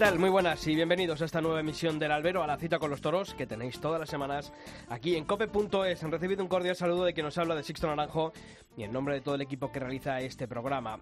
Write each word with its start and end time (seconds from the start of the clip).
Tal? 0.00 0.18
Muy 0.18 0.30
buenas 0.30 0.66
y 0.66 0.74
bienvenidos 0.74 1.20
a 1.20 1.26
esta 1.26 1.42
nueva 1.42 1.60
emisión 1.60 1.98
del 1.98 2.10
Albero, 2.10 2.42
a 2.42 2.46
la 2.46 2.56
cita 2.56 2.78
con 2.78 2.88
los 2.88 3.02
toros, 3.02 3.34
que 3.34 3.46
tenéis 3.46 3.82
todas 3.82 4.00
las 4.00 4.08
semanas 4.08 4.50
aquí 4.88 5.14
en 5.14 5.26
cope.es. 5.26 6.02
Han 6.02 6.10
recibido 6.10 6.42
un 6.42 6.48
cordial 6.48 6.74
saludo 6.74 7.04
de 7.04 7.12
quien 7.12 7.26
nos 7.26 7.36
habla 7.36 7.54
de 7.54 7.62
Sixto 7.62 7.86
Naranjo 7.86 8.32
y 8.78 8.84
en 8.84 8.94
nombre 8.94 9.16
de 9.16 9.20
todo 9.20 9.34
el 9.34 9.42
equipo 9.42 9.70
que 9.70 9.78
realiza 9.78 10.18
este 10.20 10.48
programa. 10.48 10.98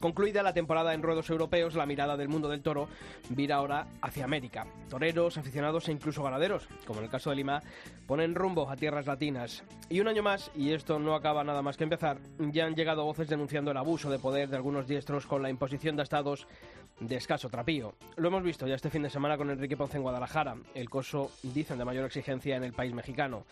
Concluida 0.00 0.42
la 0.42 0.52
temporada 0.52 0.92
en 0.92 1.02
ruedos 1.04 1.30
europeos, 1.30 1.76
la 1.76 1.86
mirada 1.86 2.16
del 2.16 2.28
mundo 2.28 2.48
del 2.48 2.62
toro 2.62 2.88
vira 3.28 3.54
ahora 3.54 3.86
hacia 4.00 4.24
América. 4.24 4.66
Toreros, 4.90 5.38
aficionados 5.38 5.88
e 5.88 5.92
incluso 5.92 6.24
ganaderos, 6.24 6.66
como 6.84 6.98
en 6.98 7.04
el 7.04 7.10
caso 7.12 7.30
de 7.30 7.36
Lima, 7.36 7.62
ponen 8.08 8.34
rumbo 8.34 8.68
a 8.68 8.74
tierras 8.74 9.06
latinas. 9.06 9.62
Y 9.88 10.00
un 10.00 10.08
año 10.08 10.24
más, 10.24 10.50
y 10.56 10.72
esto 10.72 10.98
no 10.98 11.14
acaba 11.14 11.44
nada 11.44 11.62
más 11.62 11.76
que 11.76 11.84
empezar, 11.84 12.18
ya 12.50 12.64
han 12.64 12.74
llegado 12.74 13.04
voces 13.04 13.28
denunciando 13.28 13.70
el 13.70 13.76
abuso 13.76 14.10
de 14.10 14.18
poder 14.18 14.48
de 14.48 14.56
algunos 14.56 14.88
diestros 14.88 15.24
con 15.24 15.40
la 15.40 15.50
imposición 15.50 15.94
de 15.94 16.02
estados 16.02 16.48
de 17.00 17.16
escaso 17.16 17.48
trapío. 17.48 17.94
Lo 18.16 18.28
hemos 18.28 18.42
visto 18.42 18.66
ya 18.66 18.74
este 18.74 18.90
fin 18.90 19.02
de 19.02 19.10
semana 19.10 19.36
con 19.36 19.50
Enrique 19.50 19.76
Ponce 19.76 19.96
en 19.96 20.02
Guadalajara, 20.02 20.56
el 20.74 20.88
coso, 20.88 21.30
dicen, 21.42 21.78
de 21.78 21.84
mayor 21.84 22.04
exigencia 22.04 22.56
en 22.56 22.64
el 22.64 22.72
país 22.72 22.92
mexicano. 22.94 23.44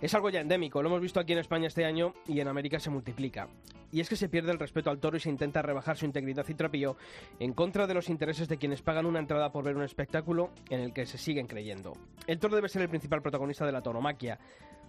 Es 0.00 0.14
algo 0.14 0.28
ya 0.28 0.40
endémico, 0.40 0.82
lo 0.82 0.88
hemos 0.88 1.00
visto 1.00 1.20
aquí 1.20 1.32
en 1.32 1.38
España 1.38 1.68
este 1.68 1.86
año 1.86 2.12
y 2.26 2.40
en 2.40 2.48
América 2.48 2.78
se 2.78 2.90
multiplica. 2.90 3.48
Y 3.92 4.00
es 4.00 4.10
que 4.10 4.16
se 4.16 4.28
pierde 4.28 4.52
el 4.52 4.58
respeto 4.58 4.90
al 4.90 4.98
toro 4.98 5.16
y 5.16 5.20
se 5.20 5.30
intenta 5.30 5.62
rebajar 5.62 5.96
su 5.96 6.04
integridad 6.04 6.46
y 6.48 6.54
trapío 6.54 6.96
en 7.38 7.54
contra 7.54 7.86
de 7.86 7.94
los 7.94 8.10
intereses 8.10 8.46
de 8.46 8.58
quienes 8.58 8.82
pagan 8.82 9.06
una 9.06 9.20
entrada 9.20 9.52
por 9.52 9.64
ver 9.64 9.76
un 9.76 9.84
espectáculo 9.84 10.50
en 10.68 10.80
el 10.80 10.92
que 10.92 11.06
se 11.06 11.16
siguen 11.16 11.46
creyendo. 11.46 11.94
El 12.26 12.38
toro 12.38 12.56
debe 12.56 12.68
ser 12.68 12.82
el 12.82 12.90
principal 12.90 13.22
protagonista 13.22 13.64
de 13.64 13.72
la 13.72 13.80
tauromaquia, 13.80 14.38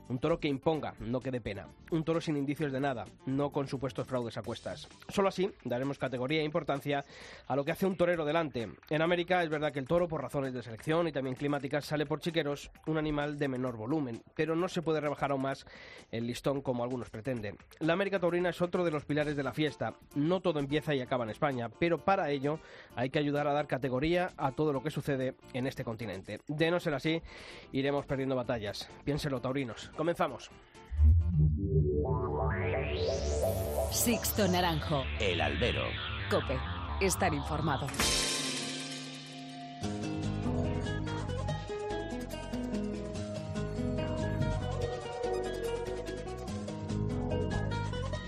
un 0.10 0.20
toro 0.20 0.40
que 0.40 0.48
imponga, 0.48 0.94
no 1.00 1.20
que 1.20 1.32
dé 1.32 1.42
pena. 1.42 1.68
Un 1.92 2.04
toro 2.04 2.22
sin 2.22 2.38
indicios 2.38 2.72
de 2.72 2.80
nada, 2.80 3.06
no 3.26 3.52
con 3.52 3.68
supuestos 3.68 4.08
fraudes 4.08 4.38
a 4.38 4.42
cuestas. 4.42 4.88
Solo 5.10 5.30
así 5.30 5.52
daremos 5.64 5.98
categoría 5.98 6.42
e 6.42 6.46
importancia 6.46 7.04
a 7.48 7.56
lo 7.56 7.64
que 7.64 7.72
hace 7.72 7.86
un 7.86 7.98
torero 7.98 8.26
delante. 8.26 8.70
En 8.90 9.02
América 9.02 9.44
es 9.44 9.50
verdad 9.50 9.72
que 9.72 9.80
el 9.80 9.88
toro, 9.88 10.08
por 10.08 10.22
razones 10.22 10.54
de 10.54 10.64
selección 10.64 11.08
y 11.08 11.12
también 11.12 11.36
climáticas, 11.36 11.86
sale 11.86 12.06
por 12.06 12.20
chiqueros 12.20 12.72
un 12.86 12.98
animal 12.98 13.38
de 13.38 13.48
menor 13.48 13.78
volumen, 13.78 14.22
pero 14.36 14.56
no 14.56 14.68
se 14.68 14.82
puede 14.82 15.02
rebajar 15.02 15.32
aún 15.32 15.42
más 15.42 15.66
el 16.12 16.28
listón 16.28 16.62
como 16.62 16.84
algunos 16.84 17.10
pretenden. 17.10 17.58
La 17.80 17.94
América 17.94 18.20
taurina 18.20 18.50
es 18.50 18.62
otro 18.62 18.84
de 18.84 18.92
los 18.92 19.06
pilares 19.06 19.36
de 19.36 19.44
la 19.44 19.54
fiesta. 19.54 19.94
No 20.16 20.42
todo 20.42 20.60
empieza 20.60 20.96
y 20.96 21.02
acaba 21.02 21.24
en 21.24 21.32
España, 21.32 21.70
pero 21.70 21.98
para 21.98 22.30
ello 22.30 22.60
hay 22.96 23.10
que 23.10 23.20
ayudar 23.20 23.48
a 23.48 23.54
dar 23.54 23.68
categoría 23.68 24.32
a 24.38 24.52
todo 24.52 24.74
lo 24.74 24.82
que 24.82 24.92
sucede 24.92 25.36
en 25.54 25.68
este 25.68 25.84
continente. 25.84 26.40
De 26.48 26.72
no 26.72 26.80
ser 26.80 26.94
así, 26.94 27.22
iremos 27.72 28.06
perdiendo 28.06 28.36
batallas. 28.36 28.90
Piénselo, 29.04 29.42
taurinos. 29.42 29.92
Comenzamos. 29.98 30.52
Sixto 33.92 34.48
Naranjo. 34.48 35.04
El 35.20 35.42
albero. 35.42 35.84
Cope. 36.30 36.58
Estar 37.02 37.34
informado. 37.34 37.88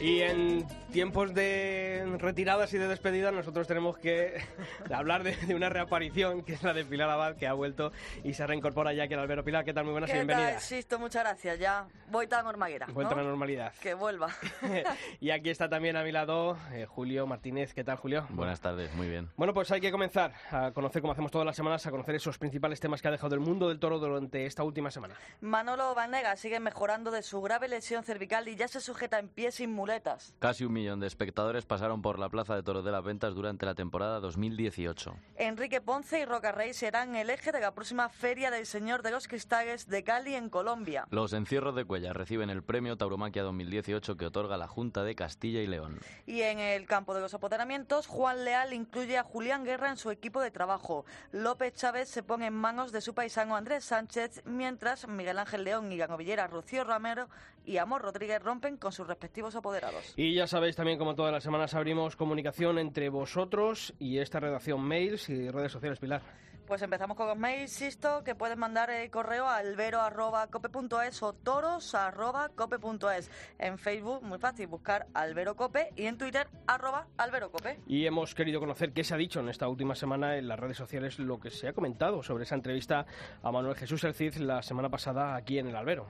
Y 0.02 0.22
en 0.22 0.66
tiempos 0.92 1.34
de 1.34 2.18
retiradas 2.18 2.74
y 2.74 2.78
de 2.78 2.88
despedidas 2.88 3.34
nosotros 3.34 3.68
tenemos 3.68 3.98
que 3.98 4.42
hablar 4.94 5.24
de, 5.24 5.36
de, 5.36 5.56
una 5.56 5.70
reaparición 5.70 6.44
que 6.44 6.54
es 6.54 6.64
la 6.64 6.74
de 6.74 6.84
Pilar 6.84 7.10
Abad 7.10 7.36
que 7.36 7.48
ha 7.48 7.54
vuelto 7.54 7.92
y 8.24 8.34
se 8.34 8.46
reincorpora 8.46 8.94
ya 8.94 9.04
aquí 9.04 9.14
al 9.14 9.22
Albero 9.22 9.44
Pilar. 9.44 9.66
¿Qué 9.66 9.74
tal? 9.74 9.86
Muy 9.86 9.92
buenas 9.92 10.10
y 10.10 10.14
bienvenida. 10.14 10.52
Existo, 10.52 10.98
muchas 10.98 11.24
gracias. 11.24 11.60
Ya 11.60 11.88
voy 12.10 12.28
a 12.32 12.42
normalidad. 12.42 12.88
Vuelta 12.92 13.14
¿no? 13.14 13.22
a 13.22 13.24
la 13.24 13.30
normalidad. 13.30 13.74
Que 13.82 13.94
vuelva. 13.94 14.30
y 15.20 15.30
aquí 15.30 15.50
está 15.50 15.70
también 15.70 15.96
a 15.96 16.04
mi 16.04 16.12
lado 16.12 16.58
eh, 16.72 16.86
Julio 16.86 17.28
Martínez. 17.28 17.74
¿Qué 17.74 17.84
tal, 17.84 17.98
Julio? 17.98 18.26
Buenas 18.30 18.60
tardes, 18.60 18.94
muy 18.96 19.08
bien. 19.08 19.30
Bueno, 19.38 19.54
pues 19.54 19.72
hay 19.72 19.82
que 19.82 19.92
comenzar 19.92 20.34
a 20.52 20.72
conocer, 20.72 21.02
como 21.02 21.14
hacemos 21.14 21.32
todas 21.32 21.46
las 21.46 21.56
semanas, 21.56 21.86
a 21.86 21.92
conocer 21.92 22.16
esos 22.16 22.38
principales 22.38 22.80
temas 22.80 23.02
que 23.02 23.08
ha 23.08 23.12
dejado 23.12 23.36
el 23.36 23.42
mundo 23.42 23.70
del 23.70 23.80
toro 23.80 24.00
durante 24.00 24.46
esta 24.46 24.64
última 24.64 24.90
semana. 24.90 25.16
Manolo 25.42 25.94
Vanega 25.94 26.36
sigue 26.36 26.60
mejorando 26.60 27.12
de 27.12 27.22
su 27.22 27.42
grave 27.42 27.68
lesión 27.68 28.04
cervical 28.04 28.48
y 28.48 28.56
ya 28.56 28.68
se 28.68 28.82
sujeta 28.82 29.20
en 29.20 29.30
pie 29.30 29.52
sin 29.52 29.72
muletas. 29.72 30.34
Casi 30.40 30.66
un 30.66 30.74
millón 30.80 31.02
de 31.02 31.08
espectadores 31.08 31.66
pasaron 31.66 32.02
por 32.02 32.20
la 32.20 32.30
Plaza 32.30 32.56
de 32.56 32.64
Toros 32.64 32.86
de 32.86 32.92
las 32.92 33.04
Ventas 33.04 33.36
durante 33.36 33.66
la 33.66 33.76
temporada 33.76 34.22
2018. 34.22 35.14
Enrique 35.36 35.82
Ponce 35.82 36.22
y 36.22 36.26
Roca 36.26 36.54
Rey 36.54 36.74
serán 36.74 37.18
el 37.18 37.30
eje 37.30 37.52
de 37.52 37.60
la 37.60 37.74
próxima 37.74 38.08
Feria 38.08 38.50
del 38.50 38.66
Señor 38.66 39.04
de 39.04 39.12
los 39.12 39.28
Cristales 39.28 39.90
de 39.90 40.04
Cali 40.06 40.36
en 40.36 40.50
Colombia. 40.50 41.06
Los 41.12 41.34
encierros 41.34 41.76
de 41.76 41.84
Cuellar 41.84 42.18
reciben 42.18 42.50
el 42.50 42.64
premio 42.64 42.96
Tauromaquia 42.96 43.44
2018 43.44 44.16
que 44.16 44.26
otorga 44.26 44.56
la 44.56 44.68
Junta 44.68 45.04
de 45.04 45.16
Castilla 45.16 45.62
y 45.62 45.68
León. 45.68 46.00
Y 46.26 46.44
en 46.44 46.60
el 46.60 46.86
campo 46.86 47.14
de 47.14 47.20
los 47.20 47.34
apoderamientos, 47.34 48.08
Juan 48.08 48.46
Leal 48.46 48.74
incluye 48.74 49.18
a 49.18 49.24
Julián 49.24 49.66
Guerra 49.66 49.90
en 49.90 49.98
su 49.98 50.12
equipo 50.12 50.40
de 50.40 50.52
trabajo. 50.52 51.04
López 51.34 51.74
Chávez 51.74 52.08
se 52.08 52.24
pone 52.24 52.48
en 52.48 52.54
manos 52.54 52.94
de 52.94 53.02
su 53.02 53.14
paisano 53.14 53.58
Andrés 53.58 53.84
Sánchez, 53.84 54.44
mientras 54.46 55.10
Miguel 55.10 55.40
Ángel 55.40 55.66
León 55.66 55.92
y 55.92 55.98
la 55.98 56.08
novillera 56.08 56.48
Rocío 56.48 56.86
Romero 56.86 57.28
y 57.70 57.78
Amor 57.78 58.02
Rodríguez 58.02 58.42
rompen 58.42 58.78
con 58.78 58.92
sus 58.92 59.08
respectivos 59.08 59.56
apoderados. 59.56 60.14
Y 60.18 60.34
ya 60.34 60.48
sabéis 60.48 60.76
también, 60.76 60.98
como 60.98 61.14
todas 61.14 61.32
las 61.32 61.44
semanas, 61.44 61.76
abrimos 61.76 62.16
comunicación 62.16 62.80
entre 62.80 63.10
vosotros 63.10 63.94
y 64.00 64.18
esta 64.18 64.40
redacción 64.40 64.82
mails 64.82 65.30
y 65.30 65.50
redes 65.52 65.72
sociales, 65.72 66.00
Pilar. 66.00 66.24
Pues 66.66 66.82
empezamos 66.82 67.16
con 67.16 67.28
los 67.28 67.38
mails, 67.38 67.72
Sisto, 67.72 68.24
que 68.24 68.34
puedes 68.34 68.58
mandar 68.58 68.90
el 68.90 69.10
correo 69.12 69.46
a 69.48 69.58
albero.cope.es 69.58 71.22
o 71.24 71.34
toros.cope.es. 71.34 73.32
En 73.60 73.78
Facebook, 73.78 74.24
muy 74.24 74.40
fácil, 74.40 74.68
buscar 74.68 75.08
Albero 75.14 75.56
Cope 75.56 75.92
y 75.96 76.06
en 76.06 76.18
Twitter, 76.18 76.48
arroba 76.66 77.08
Albero 77.18 77.52
Cope. 77.52 77.80
Y 77.88 78.06
hemos 78.08 78.34
querido 78.34 78.60
conocer 78.60 78.94
qué 78.94 79.04
se 79.04 79.14
ha 79.14 79.18
dicho 79.18 79.40
en 79.40 79.50
esta 79.50 79.68
última 79.68 79.94
semana 79.94 80.38
en 80.38 80.48
las 80.48 80.60
redes 80.60 80.78
sociales, 80.78 81.20
lo 81.20 81.40
que 81.40 81.52
se 81.52 81.68
ha 81.68 81.74
comentado 81.74 82.24
sobre 82.24 82.44
esa 82.44 82.56
entrevista 82.56 83.06
a 83.44 83.52
Manuel 83.52 83.76
Jesús 83.76 84.04
El 84.04 84.14
Cid 84.14 84.36
la 84.38 84.62
semana 84.64 84.90
pasada 84.90 85.36
aquí 85.36 85.60
en 85.60 85.68
el 85.68 85.76
Albero. 85.76 86.08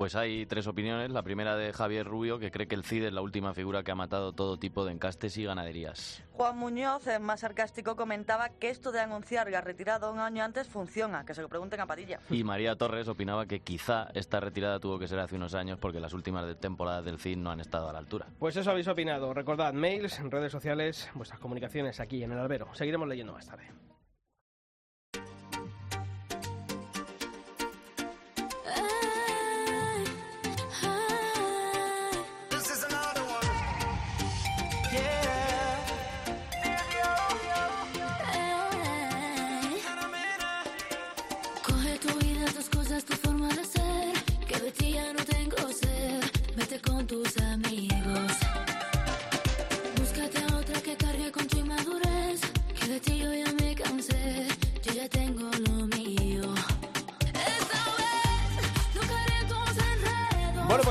Pues 0.00 0.16
hay 0.16 0.46
tres 0.46 0.66
opiniones. 0.66 1.10
La 1.10 1.22
primera 1.22 1.56
de 1.56 1.74
Javier 1.74 2.06
Rubio, 2.06 2.38
que 2.38 2.50
cree 2.50 2.66
que 2.66 2.74
el 2.74 2.84
CID 2.84 3.08
es 3.08 3.12
la 3.12 3.20
última 3.20 3.52
figura 3.52 3.82
que 3.82 3.90
ha 3.90 3.94
matado 3.94 4.32
todo 4.32 4.56
tipo 4.56 4.86
de 4.86 4.92
encastes 4.92 5.36
y 5.36 5.44
ganaderías. 5.44 6.24
Juan 6.32 6.56
Muñoz, 6.56 7.06
el 7.06 7.20
más 7.20 7.40
sarcástico, 7.40 7.96
comentaba 7.96 8.48
que 8.48 8.70
esto 8.70 8.92
de 8.92 9.00
anunciar 9.00 9.50
la 9.50 9.60
retirada 9.60 10.10
un 10.10 10.18
año 10.18 10.42
antes 10.42 10.68
funciona, 10.68 11.26
que 11.26 11.34
se 11.34 11.42
lo 11.42 11.50
pregunten 11.50 11.80
a 11.80 11.86
Padilla. 11.86 12.18
Y 12.30 12.44
María 12.44 12.76
Torres 12.76 13.08
opinaba 13.08 13.44
que 13.44 13.60
quizá 13.60 14.08
esta 14.14 14.40
retirada 14.40 14.80
tuvo 14.80 14.98
que 14.98 15.06
ser 15.06 15.18
hace 15.18 15.36
unos 15.36 15.54
años 15.54 15.78
porque 15.78 16.00
las 16.00 16.14
últimas 16.14 16.58
temporadas 16.58 17.04
del 17.04 17.18
CID 17.18 17.36
no 17.36 17.50
han 17.50 17.60
estado 17.60 17.90
a 17.90 17.92
la 17.92 17.98
altura. 17.98 18.26
Pues 18.38 18.56
eso 18.56 18.70
habéis 18.70 18.88
opinado. 18.88 19.34
Recordad, 19.34 19.74
mails, 19.74 20.18
redes 20.30 20.50
sociales, 20.50 21.10
vuestras 21.12 21.40
comunicaciones 21.40 22.00
aquí 22.00 22.24
en 22.24 22.32
el 22.32 22.38
Albero. 22.38 22.74
Seguiremos 22.74 23.06
leyendo 23.06 23.34
más 23.34 23.46
tarde. 23.46 23.68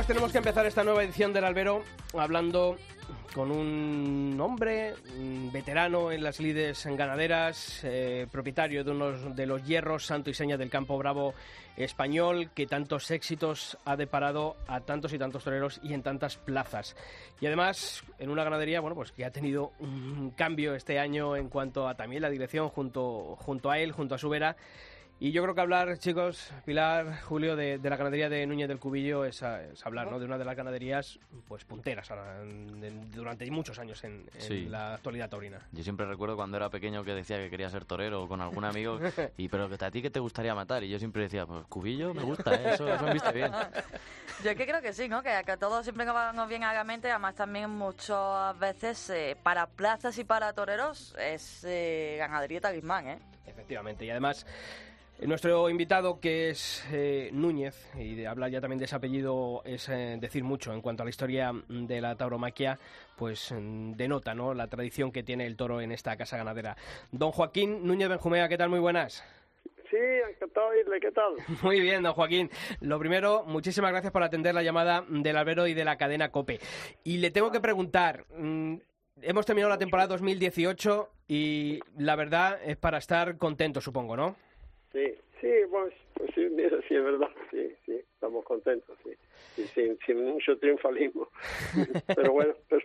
Tenemos 0.09 0.31
que 0.31 0.39
empezar 0.39 0.65
esta 0.65 0.83
nueva 0.83 1.03
edición 1.03 1.33
del 1.33 1.43
Albero 1.43 1.83
hablando 2.17 2.77
con 3.35 3.51
un 3.51 4.39
hombre 4.41 4.95
mm, 4.95 5.51
veterano 5.51 6.11
en 6.11 6.23
las 6.23 6.39
lides 6.39 6.83
ganaderas, 6.87 7.81
eh, 7.83 8.25
propietario 8.31 8.83
de 8.83 8.89
uno 8.89 9.11
de 9.11 9.45
los 9.45 9.63
hierros, 9.63 10.07
santo 10.07 10.31
y 10.31 10.33
seña 10.33 10.57
del 10.57 10.71
campo 10.71 10.97
bravo 10.97 11.35
español, 11.77 12.49
que 12.55 12.65
tantos 12.65 13.11
éxitos 13.11 13.77
ha 13.85 13.95
deparado 13.95 14.55
a 14.65 14.79
tantos 14.81 15.13
y 15.13 15.19
tantos 15.19 15.43
toreros 15.43 15.79
y 15.83 15.93
en 15.93 16.01
tantas 16.01 16.37
plazas. 16.37 16.95
Y 17.39 17.45
además, 17.45 18.03
en 18.17 18.31
una 18.31 18.43
ganadería, 18.43 18.81
bueno, 18.81 18.95
pues 18.95 19.11
que 19.11 19.25
ha 19.25 19.31
tenido 19.31 19.73
un 19.77 20.31
cambio 20.31 20.73
este 20.73 20.97
año 20.97 21.35
en 21.35 21.49
cuanto 21.49 21.87
a 21.87 21.93
también 21.93 22.23
la 22.23 22.31
dirección 22.31 22.69
junto, 22.69 23.35
junto 23.35 23.69
a 23.69 23.77
él, 23.77 23.91
junto 23.91 24.15
a 24.15 24.17
su 24.17 24.27
vera. 24.27 24.55
Y 25.21 25.33
yo 25.33 25.41
creo 25.43 25.53
que 25.53 25.59
hablar, 25.59 25.97
chicos, 25.97 26.49
Pilar, 26.65 27.19
Julio, 27.23 27.57
de, 27.57 27.77
de 27.77 27.89
la 27.89 27.97
ganadería 27.97 28.29
de 28.29 28.47
Núñez 28.47 28.69
del 28.69 28.79
Cubillo 28.79 29.25
es, 29.25 29.43
a- 29.43 29.61
es 29.65 29.85
hablar 29.85 30.09
¿no? 30.09 30.17
de 30.17 30.23
una 30.25 30.37
de 30.37 30.45
las 30.45 30.55
ganaderías 30.55 31.19
pues 31.45 31.65
punteras 31.65 32.09
ahora, 32.09 32.41
en- 32.41 32.81
en- 32.81 33.11
durante 33.11 33.49
muchos 33.51 33.77
años 33.79 34.01
en, 34.05 34.29
en 34.33 34.41
Sí. 34.41 34.65
la 34.67 34.93
actualidad 34.93 35.29
taurina. 35.29 35.59
Yo 35.73 35.83
siempre 35.83 36.05
recuerdo 36.05 36.37
cuando 36.37 36.55
era 36.55 36.69
pequeño 36.69 37.03
que 37.03 37.13
decía 37.13 37.35
que 37.35 37.49
quería 37.49 37.69
ser 37.69 37.83
torero 37.83 38.29
con 38.29 38.39
algún 38.39 38.63
amigo 38.63 38.97
y 39.35 39.49
pero 39.49 39.67
que 39.67 39.83
a 39.83 39.91
ti 39.91 40.01
que 40.01 40.09
te 40.09 40.21
gustaría 40.21 40.55
matar 40.55 40.85
y 40.85 40.89
yo 40.89 40.97
siempre 40.99 41.23
decía, 41.23 41.45
pues 41.45 41.65
cubillo 41.67 42.13
me 42.13 42.23
gusta, 42.23 42.53
¿eh? 42.55 42.75
eso, 42.75 42.87
eso 42.87 43.03
me 43.03 43.11
viste 43.13 43.33
bien. 43.33 43.51
Yo 44.41 44.51
es 44.51 44.55
que 44.55 44.65
creo 44.65 44.81
que 44.81 44.93
sí, 44.93 45.09
¿no? 45.09 45.21
Que, 45.21 45.41
que 45.45 45.57
todo 45.57 45.83
siempre 45.83 46.05
nos 46.05 46.47
viene 46.47 46.63
a 46.65 46.71
la 46.73 46.85
mente, 46.85 47.11
además 47.11 47.35
también 47.35 47.69
muchas 47.71 48.57
veces 48.57 49.09
eh, 49.09 49.35
para 49.43 49.67
plazas 49.67 50.17
y 50.17 50.23
para 50.23 50.53
toreros 50.53 51.13
es 51.19 51.65
eh, 51.65 52.15
ganadería 52.17 52.61
talismán, 52.61 53.07
¿eh? 53.09 53.19
Efectivamente, 53.45 54.05
y 54.05 54.09
además 54.11 54.45
nuestro 55.27 55.69
invitado 55.69 56.19
que 56.19 56.49
es 56.49 56.87
eh, 56.91 57.29
Núñez, 57.33 57.89
y 57.97 58.15
de 58.15 58.27
hablar 58.27 58.51
ya 58.51 58.61
también 58.61 58.79
de 58.79 58.85
ese 58.85 58.95
apellido 58.95 59.61
es 59.65 59.89
eh, 59.89 60.17
decir 60.19 60.43
mucho 60.43 60.73
en 60.73 60.81
cuanto 60.81 61.03
a 61.03 61.05
la 61.05 61.09
historia 61.09 61.51
de 61.67 62.01
la 62.01 62.15
tauromaquia, 62.15 62.79
pues 63.17 63.51
mm, 63.51 63.93
denota 63.93 64.33
¿no? 64.33 64.53
la 64.53 64.67
tradición 64.67 65.11
que 65.11 65.23
tiene 65.23 65.45
el 65.45 65.57
toro 65.57 65.81
en 65.81 65.91
esta 65.91 66.15
casa 66.15 66.37
ganadera. 66.37 66.77
Don 67.11 67.31
Joaquín 67.31 67.85
Núñez 67.85 68.07
Benjumea, 68.07 68.47
¿qué 68.47 68.57
tal? 68.57 68.69
Muy 68.69 68.79
buenas. 68.79 69.23
Sí, 69.89 69.97
encantado 69.97 70.69
de 70.69 70.77
oírle, 70.77 70.99
¿qué 70.99 71.11
tal? 71.11 71.33
Muy 71.63 71.81
bien, 71.81 72.03
don 72.03 72.13
Joaquín. 72.13 72.49
Lo 72.79 72.99
primero, 72.99 73.43
muchísimas 73.45 73.91
gracias 73.91 74.13
por 74.13 74.21
atender 74.21 74.53
la 74.53 74.61
llamada 74.61 75.03
del 75.09 75.35
albero 75.35 75.65
y 75.65 75.73
de 75.73 75.83
la 75.83 75.97
cadena 75.97 76.31
COPE. 76.31 76.59
Y 77.03 77.17
le 77.17 77.31
tengo 77.31 77.51
que 77.51 77.59
preguntar, 77.59 78.25
mm, 78.37 78.75
hemos 79.23 79.45
terminado 79.45 79.69
la 79.69 79.79
temporada 79.79 80.09
2018 80.09 81.09
y 81.27 81.79
la 81.97 82.15
verdad 82.15 82.59
es 82.63 82.77
para 82.77 82.99
estar 82.99 83.37
contento, 83.37 83.81
supongo, 83.81 84.15
¿no? 84.15 84.35
Sí, 84.91 85.05
sí, 85.39 85.47
pues, 85.69 85.93
pues 86.15 86.31
sí, 86.33 86.47
mira, 86.51 86.77
sí, 86.87 86.95
es 86.95 87.03
verdad, 87.03 87.29
sí, 87.51 87.75
sí, 87.85 87.91
estamos 88.13 88.43
contentos, 88.43 88.97
sí, 89.03 89.11
sí 89.55 89.63
sin, 89.75 89.97
sin 90.05 90.25
mucho 90.25 90.57
triunfalismo, 90.57 91.29
pero 92.15 92.33
bueno, 92.33 92.53
pues, 92.67 92.83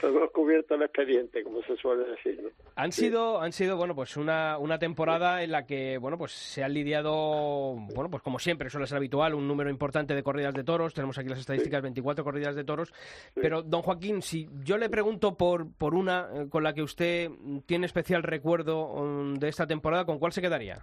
pues 0.00 0.12
hemos 0.12 0.30
cubierto 0.32 0.74
el 0.74 0.82
expediente, 0.82 1.44
como 1.44 1.62
se 1.62 1.76
suele 1.76 2.04
decir, 2.10 2.42
¿no? 2.42 2.48
Han 2.74 2.90
Sí. 2.90 3.02
sido, 3.02 3.40
han 3.40 3.52
sido, 3.52 3.76
bueno, 3.76 3.94
pues 3.94 4.16
una, 4.16 4.58
una 4.58 4.80
temporada 4.80 5.44
en 5.44 5.52
la 5.52 5.64
que, 5.64 5.96
bueno, 5.98 6.18
pues 6.18 6.32
se 6.32 6.64
han 6.64 6.74
lidiado, 6.74 7.76
bueno, 7.94 8.10
pues 8.10 8.22
como 8.24 8.40
siempre 8.40 8.68
suele 8.68 8.88
ser 8.88 8.96
habitual, 8.96 9.34
un 9.34 9.46
número 9.46 9.70
importante 9.70 10.14
de 10.16 10.22
corridas 10.24 10.54
de 10.54 10.64
toros. 10.64 10.92
Tenemos 10.92 11.16
aquí 11.18 11.28
las 11.28 11.38
estadísticas, 11.38 11.82
24 11.82 12.24
corridas 12.24 12.56
de 12.56 12.64
toros. 12.64 12.92
Pero, 13.34 13.62
don 13.62 13.82
Joaquín, 13.82 14.22
si 14.22 14.48
yo 14.64 14.76
le 14.76 14.90
pregunto 14.90 15.36
por, 15.36 15.72
por 15.72 15.94
una 15.94 16.28
eh, 16.34 16.48
con 16.50 16.64
la 16.64 16.74
que 16.74 16.82
usted 16.82 17.30
tiene 17.66 17.86
especial 17.86 18.24
recuerdo 18.24 18.88
mm, 18.88 19.34
de 19.34 19.48
esta 19.48 19.66
temporada, 19.68 20.04
¿con 20.04 20.18
cuál 20.18 20.32
se 20.32 20.42
quedaría? 20.42 20.82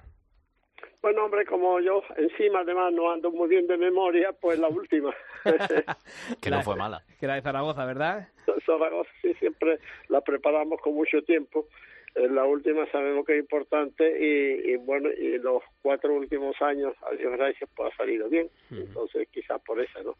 Bueno, 1.02 1.26
hombre, 1.26 1.46
como 1.46 1.80
yo 1.80 2.04
encima 2.18 2.60
además 2.60 2.94
no 2.94 3.12
ando 3.12 3.32
muy 3.32 3.50
bien 3.50 3.66
de 3.66 3.78
memoria, 3.78 4.32
pues 4.34 4.60
la 4.60 4.68
última. 4.68 5.14
Que 6.42 6.52
no 6.52 6.62
fue 6.62 6.76
mala. 6.76 7.04
Que 7.20 7.26
era 7.26 7.36
de 7.36 7.42
Zaragoza, 7.42 7.86
¿verdad? 7.86 8.28
Zaragoza 8.66 9.10
sí 9.22 9.34
siempre 9.36 9.80
la 10.10 10.22
preparamos 10.22 10.80
con 10.82 10.94
mucho 10.94 11.22
tiempo. 11.24 11.68
En 12.14 12.36
la 12.36 12.44
última 12.44 12.86
sabemos 12.92 13.26
que 13.26 13.38
es 13.38 13.40
importante 13.40 14.04
y, 14.04 14.74
y 14.74 14.76
bueno, 14.76 15.10
y 15.10 15.38
los 15.40 15.64
cuatro 15.82 16.14
últimos 16.14 16.62
años, 16.62 16.94
a 17.10 17.16
Dios 17.16 17.32
gracias, 17.38 17.70
pues 17.74 17.94
ha 17.94 17.98
salido 17.98 18.28
bien. 18.28 18.50
Entonces, 18.70 19.30
quizás 19.32 19.62
por 19.62 19.80
eso, 19.80 20.04
¿no? 20.04 20.16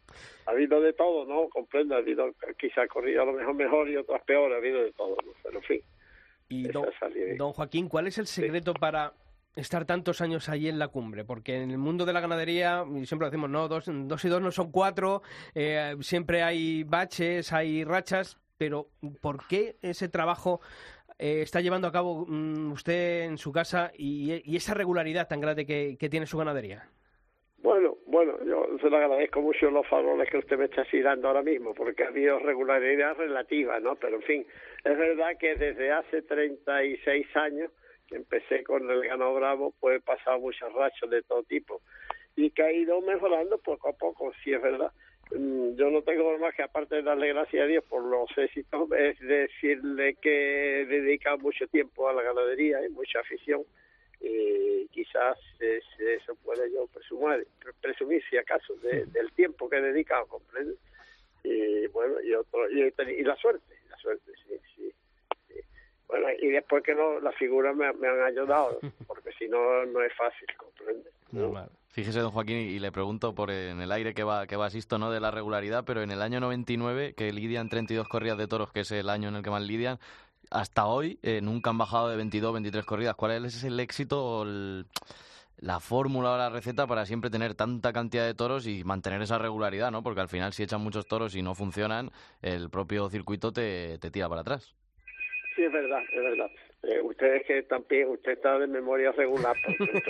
Ha 0.46 0.52
habido 0.52 0.80
de 0.80 0.94
todo, 0.94 1.26
¿no? 1.26 1.48
Comprendo, 1.50 1.94
ha 1.94 1.98
habido 1.98 2.32
quizás 2.58 2.88
corrido 2.88 3.22
a 3.22 3.26
lo 3.26 3.34
mejor 3.34 3.54
mejor 3.54 3.90
y 3.90 3.96
otras 3.96 4.22
peor, 4.22 4.52
ha 4.52 4.56
habido 4.56 4.82
de 4.82 4.92
todo, 4.92 5.16
¿no? 5.24 5.32
Pero 5.42 5.58
en 5.58 5.64
fin, 5.64 5.82
Y 6.48 6.68
don, 6.68 6.86
don 7.36 7.52
Joaquín, 7.52 7.88
¿cuál 7.90 8.06
es 8.06 8.16
el 8.16 8.26
secreto 8.26 8.72
para 8.72 9.12
estar 9.56 9.84
tantos 9.84 10.20
años 10.20 10.48
allí 10.48 10.68
en 10.68 10.78
la 10.78 10.88
cumbre? 10.88 11.24
Porque 11.24 11.62
en 11.62 11.70
el 11.70 11.78
mundo 11.78 12.04
de 12.04 12.12
la 12.12 12.20
ganadería, 12.20 12.84
siempre 13.04 13.28
decimos, 13.28 13.50
no, 13.50 13.68
dos, 13.68 13.88
y 13.88 14.28
dos 14.28 14.42
no 14.42 14.50
son 14.50 14.70
cuatro, 14.70 15.22
eh, 15.54 15.94
siempre 16.00 16.42
hay 16.42 16.84
baches, 16.84 17.52
hay 17.52 17.84
rachas, 17.84 18.38
pero 18.58 18.86
¿por 19.20 19.46
qué 19.48 19.76
ese 19.82 20.08
trabajo 20.08 20.60
eh, 21.18 21.42
está 21.42 21.60
llevando 21.60 21.88
a 21.88 21.92
cabo 21.92 22.26
mm, 22.26 22.72
usted 22.72 23.24
en 23.24 23.38
su 23.38 23.52
casa 23.52 23.92
y, 23.96 24.56
esa 24.56 24.74
regularidad 24.74 25.28
tan 25.28 25.40
grande 25.40 25.66
que, 25.66 26.08
tiene 26.10 26.26
su 26.26 26.38
ganadería? 26.38 26.88
Bueno, 27.58 27.96
bueno, 28.06 28.36
yo 28.44 28.66
se 28.80 28.90
lo 28.90 28.96
agradezco 28.96 29.40
mucho 29.40 29.70
los 29.70 29.86
favores 29.86 30.28
que 30.28 30.38
usted 30.38 30.58
me 30.58 30.64
está 30.64 30.82
así 30.82 31.00
dando 31.00 31.28
ahora 31.28 31.42
mismo, 31.42 31.74
porque 31.74 32.02
ha 32.02 32.08
habido 32.08 32.38
regularidad 32.40 33.16
relativa, 33.16 33.78
¿no? 33.78 33.94
Pero 33.96 34.16
en 34.16 34.22
fin, 34.22 34.46
es 34.84 34.98
verdad 34.98 35.36
que 35.38 35.54
desde 35.54 35.92
hace 35.92 36.22
36 36.22 37.26
años 37.36 37.70
empecé 38.14 38.62
con 38.64 38.88
el 38.90 39.02
Gano 39.06 39.34
Bravo, 39.34 39.72
pues 39.80 39.98
he 39.98 40.00
pasado 40.00 40.38
muchos 40.38 40.72
rachos 40.72 41.10
de 41.10 41.22
todo 41.22 41.42
tipo 41.44 41.80
y 42.36 42.50
que 42.50 42.62
ha 42.62 42.72
ido 42.72 43.00
mejorando 43.00 43.58
poco 43.58 43.88
a 43.90 43.92
poco, 43.92 44.32
sí 44.42 44.52
es 44.52 44.62
verdad. 44.62 44.90
Mm, 45.32 45.74
Yo 45.76 45.90
no 45.90 46.02
tengo 46.02 46.36
más 46.38 46.54
que 46.54 46.62
aparte 46.62 46.96
de 46.96 47.02
darle 47.02 47.28
gracias 47.28 47.62
a 47.62 47.66
Dios 47.66 47.84
por 47.84 48.02
los 48.04 48.28
éxitos, 48.36 48.90
es 48.92 49.18
decirle 49.20 50.14
que 50.20 50.82
he 50.82 50.86
dedicado 50.86 51.38
mucho 51.38 51.66
tiempo 51.68 52.08
a 52.08 52.12
la 52.12 52.22
ganadería 52.22 52.84
y 52.84 52.88
mucha 52.90 53.20
afición 53.20 53.62
y 54.20 54.86
quizás 54.88 55.36
es- 55.58 56.00
eso 56.00 56.36
puede 56.44 56.70
yo 56.72 56.86
presumir, 56.86 57.46
pre- 57.60 57.72
presumir 57.80 58.22
si 58.30 58.36
acaso 58.36 58.74
de- 58.76 59.06
del 59.06 59.32
tiempo 59.32 59.68
que 59.68 59.76
he 59.76 59.82
dedicado, 59.82 60.26
comprende 60.26 60.74
y 61.44 61.86
bueno 61.88 62.20
y 62.22 62.32
otro 62.34 62.70
y, 62.70 62.82
y 63.18 63.22
la 63.24 63.34
suerte 63.36 63.74
la 63.90 63.96
suerte 63.96 64.30
sí. 64.46 64.54
Bueno 66.12 66.28
y 66.40 66.48
después 66.48 66.82
que 66.84 66.94
no 66.94 67.18
las 67.20 67.34
figuras 67.36 67.74
me, 67.74 67.92
me 67.94 68.06
han 68.08 68.22
ayudado 68.22 68.78
porque 69.08 69.30
si 69.38 69.48
no 69.48 69.84
no 69.86 70.00
es 70.02 70.12
fácil 70.16 70.46
comprende 70.56 71.10
Normal. 71.32 71.70
Fíjese, 71.88 72.20
don 72.20 72.30
Joaquín, 72.30 72.56
y 72.58 72.78
le 72.78 72.92
pregunto 72.92 73.34
por 73.34 73.50
en 73.50 73.80
el 73.80 73.90
aire 73.92 74.14
que 74.14 74.22
va, 74.22 74.46
que 74.46 74.56
va 74.56 74.70
Sisto, 74.70 74.98
¿no? 74.98 75.10
De 75.10 75.20
la 75.20 75.30
regularidad, 75.30 75.84
pero 75.84 76.02
en 76.02 76.10
el 76.10 76.22
año 76.22 76.40
99, 76.40 77.14
que 77.14 77.32
lidian 77.32 77.68
32 77.68 78.06
corridas 78.08 78.38
de 78.38 78.48
toros, 78.48 78.70
que 78.72 78.80
es 78.80 78.90
el 78.92 79.08
año 79.10 79.28
en 79.30 79.36
el 79.36 79.42
que 79.42 79.50
más 79.50 79.62
lidian, 79.62 79.98
hasta 80.50 80.86
hoy 80.86 81.18
eh, 81.22 81.40
nunca 81.42 81.70
han 81.70 81.78
bajado 81.78 82.08
de 82.08 82.16
22, 82.16 82.52
23 82.54 82.84
corridas. 82.86 83.14
¿Cuál 83.14 83.44
es 83.44 83.64
el 83.64 83.78
éxito 83.80 84.22
o 84.24 84.42
el- 84.44 84.86
la 85.58 85.80
fórmula 85.80 86.32
o 86.32 86.36
la 86.38 86.50
receta 86.50 86.86
para 86.86 87.06
siempre 87.06 87.30
tener 87.30 87.54
tanta 87.54 87.92
cantidad 87.92 88.24
de 88.26 88.34
toros 88.34 88.66
y 88.66 88.84
mantener 88.84 89.20
esa 89.22 89.38
regularidad, 89.38 89.90
¿no? 89.90 90.02
Porque 90.02 90.20
al 90.20 90.28
final, 90.28 90.52
si 90.52 90.62
echan 90.64 90.80
muchos 90.80 91.06
toros 91.06 91.34
y 91.36 91.42
no 91.42 91.54
funcionan, 91.54 92.10
el 92.42 92.68
propio 92.68 93.08
circuito 93.10 93.52
te, 93.52 93.98
te 93.98 94.10
tira 94.10 94.28
para 94.28 94.40
atrás. 94.40 94.74
Sí, 95.54 95.64
es 95.64 95.72
verdad, 95.72 96.02
es 96.12 96.22
verdad. 96.22 96.50
Eh, 96.82 97.00
usted 97.00 97.36
es 97.36 97.46
que 97.46 97.62
también, 97.62 98.08
usted 98.08 98.32
está 98.32 98.58
de 98.58 98.66
memoria 98.66 99.12
regular, 99.12 99.54
porque 99.64 100.02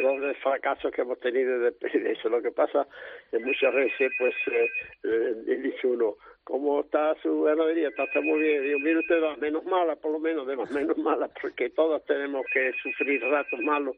los 0.00 0.36
fracasos 0.38 0.92
que 0.92 1.02
hemos 1.02 1.18
tenido 1.18 1.58
de, 1.58 1.70
de 1.72 2.12
eso. 2.12 2.28
Lo 2.28 2.40
que 2.40 2.52
pasa 2.52 2.86
que 3.30 3.38
muchas 3.40 3.74
veces, 3.74 4.12
pues, 4.18 4.34
eh, 4.52 4.68
eh, 5.02 5.56
dice 5.62 5.86
uno, 5.86 6.16
¿cómo 6.44 6.82
está 6.82 7.16
su 7.22 7.42
ganadería? 7.42 7.88
Está, 7.88 8.04
muy 8.20 8.40
bien. 8.40 8.62
Digo, 8.62 8.78
mire 8.78 8.98
usted, 8.98 9.20
las 9.20 9.38
menos 9.38 9.64
malas, 9.64 9.98
por 9.98 10.12
lo 10.12 10.20
menos, 10.20 10.46
de 10.46 10.54
las 10.54 10.70
menos 10.70 10.96
malas, 10.98 11.30
porque 11.40 11.70
todos 11.70 12.04
tenemos 12.04 12.46
que 12.52 12.72
sufrir 12.82 13.20
ratos 13.24 13.58
malos 13.60 13.96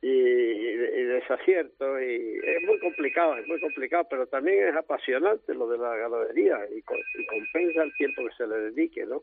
y, 0.00 0.08
y, 0.08 0.76
desaciertos 1.04 2.00
y 2.00 2.38
es 2.44 2.62
muy 2.64 2.78
complicado, 2.78 3.36
es 3.36 3.46
muy 3.48 3.60
complicado, 3.60 4.06
pero 4.08 4.26
también 4.28 4.68
es 4.68 4.76
apasionante 4.76 5.52
lo 5.54 5.68
de 5.68 5.76
la 5.76 5.96
ganadería 5.96 6.60
y, 6.70 6.78
y 6.78 7.26
compensa 7.26 7.82
el 7.82 7.92
tiempo 7.94 8.24
que 8.24 8.34
se 8.36 8.46
le 8.46 8.56
dedique, 8.70 9.04
¿no? 9.04 9.22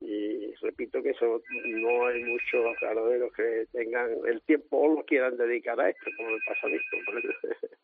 Y 0.00 0.54
repito 0.62 1.02
que 1.02 1.10
eso 1.10 1.42
no 1.64 2.06
hay 2.06 2.22
muchos 2.24 2.64
ganaderos 2.80 3.32
que 3.32 3.66
tengan 3.72 4.10
el 4.26 4.40
tiempo 4.42 4.78
o 4.78 4.94
lo 4.96 5.04
quieran 5.04 5.36
dedicar 5.36 5.80
a 5.80 5.90
esto 5.90 6.10
como 6.16 6.30
me 6.30 6.38
pasa 6.46 6.66
a 6.66 6.70
mí 6.70 6.76
comprende? 6.90 7.34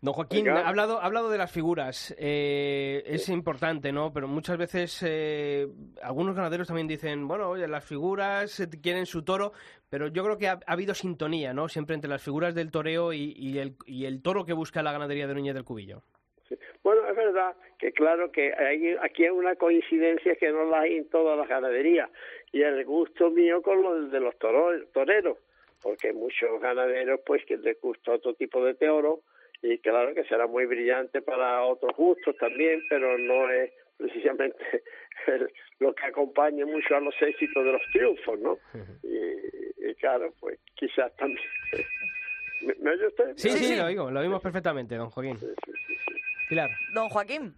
Don 0.00 0.14
Joaquín, 0.14 0.44
Venga. 0.44 0.60
ha 0.60 0.68
hablado, 0.68 1.00
ha 1.00 1.06
hablado 1.06 1.28
de 1.28 1.38
las 1.38 1.50
figuras. 1.50 2.14
Eh, 2.18 3.02
es 3.04 3.28
importante, 3.28 3.90
¿no? 3.90 4.12
Pero 4.12 4.28
muchas 4.28 4.56
veces 4.56 5.02
eh, 5.04 5.66
algunos 6.02 6.36
ganaderos 6.36 6.68
también 6.68 6.86
dicen, 6.86 7.26
bueno, 7.26 7.48
oye, 7.48 7.66
las 7.66 7.84
figuras 7.84 8.60
eh, 8.60 8.68
quieren 8.80 9.06
su 9.06 9.24
toro, 9.24 9.52
pero 9.90 10.06
yo 10.06 10.22
creo 10.22 10.38
que 10.38 10.46
ha, 10.48 10.60
ha 10.66 10.72
habido 10.72 10.94
sintonía, 10.94 11.52
¿no? 11.52 11.68
Siempre 11.68 11.96
entre 11.96 12.10
las 12.10 12.22
figuras 12.22 12.54
del 12.54 12.70
toreo 12.70 13.12
y, 13.12 13.32
y 13.36 13.58
el, 13.58 13.74
y 13.86 14.04
el 14.04 14.22
toro 14.22 14.44
que 14.44 14.52
busca 14.52 14.84
la 14.84 14.92
ganadería 14.92 15.26
de 15.26 15.34
Núñez 15.34 15.54
del 15.54 15.64
Cubillo. 15.64 16.04
Sí. 17.18 17.24
Verdad 17.26 17.56
que 17.78 17.92
claro 17.92 18.30
que 18.32 18.52
hay, 18.54 18.96
aquí 19.00 19.24
hay 19.24 19.30
una 19.30 19.54
coincidencia 19.56 20.34
que 20.36 20.50
no 20.50 20.64
la 20.64 20.80
hay 20.80 20.96
en 20.98 21.08
todas 21.10 21.38
las 21.38 21.48
ganaderías 21.48 22.10
y 22.52 22.62
el 22.62 22.84
gusto 22.84 23.30
mío 23.30 23.62
con 23.62 23.82
lo 23.82 24.08
de 24.08 24.20
los 24.20 24.36
toro- 24.38 24.84
toreros, 24.92 25.38
porque 25.82 26.08
hay 26.08 26.14
muchos 26.14 26.60
ganaderos 26.60 27.20
pues 27.26 27.44
que 27.44 27.56
les 27.56 27.80
gusta 27.80 28.12
otro 28.12 28.34
tipo 28.34 28.64
de 28.64 28.74
toro 28.74 29.20
y 29.62 29.78
claro 29.78 30.14
que 30.14 30.24
será 30.24 30.46
muy 30.46 30.66
brillante 30.66 31.20
para 31.22 31.62
otros 31.64 31.96
gustos 31.96 32.36
también, 32.38 32.80
pero 32.88 33.16
no 33.18 33.50
es 33.50 33.70
precisamente 33.96 34.56
el- 35.26 35.50
lo 35.80 35.94
que 35.94 36.06
acompaña 36.06 36.64
mucho 36.66 36.96
a 36.96 37.00
los 37.00 37.14
éxitos 37.20 37.64
de 37.64 37.72
los 37.72 37.82
triunfos, 37.92 38.38
¿no? 38.40 38.58
y, 39.02 39.88
y 39.90 39.94
claro, 39.96 40.32
pues 40.40 40.58
quizás 40.74 41.14
también... 41.16 41.46
¿Me, 42.60 42.74
me 42.80 42.90
oye 42.90 43.06
usted? 43.06 43.34
Sí, 43.36 43.50
Sí, 43.50 43.58
sí, 43.58 43.64
sí. 43.66 43.76
lo 43.76 43.84
oigo, 43.86 44.10
lo 44.10 44.18
oímos 44.18 44.42
perfectamente, 44.42 44.96
don 44.96 45.10
Joaquín. 45.10 45.36
Pilar. 46.48 46.70
Don 46.94 47.08
Joaquín. 47.08 47.54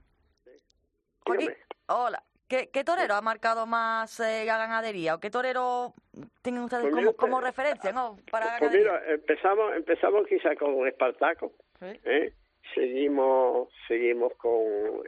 Joaquín, 1.25 1.49
Dígame. 1.49 1.64
hola. 1.87 2.23
¿Qué, 2.49 2.68
qué 2.73 2.82
torero 2.82 3.14
ha 3.14 3.20
marcado 3.23 3.64
más 3.64 4.18
eh, 4.18 4.42
la 4.44 4.59
ganadería? 4.59 5.14
¿O 5.14 5.20
qué 5.20 5.30
torero 5.30 5.94
tienen 6.42 6.62
ustedes 6.62 6.82
Pues 6.82 6.90
como, 6.94 7.02
mira, 7.02 7.12
como 7.16 7.38
eh, 7.38 7.44
referencia 7.44 7.92
¿no? 7.92 8.16
para 8.28 8.47
la 8.47 8.59
Pues 8.59 8.73
ganadería? 8.73 9.00
mira, 9.00 9.14
empezamos, 9.14 9.76
empezamos 9.76 10.26
quizá 10.26 10.56
con 10.56 10.88
Espartaco. 10.88 11.52
¿eh? 11.80 12.32
seguimos, 12.75 13.68
seguimos 13.87 14.32
con 14.37 14.62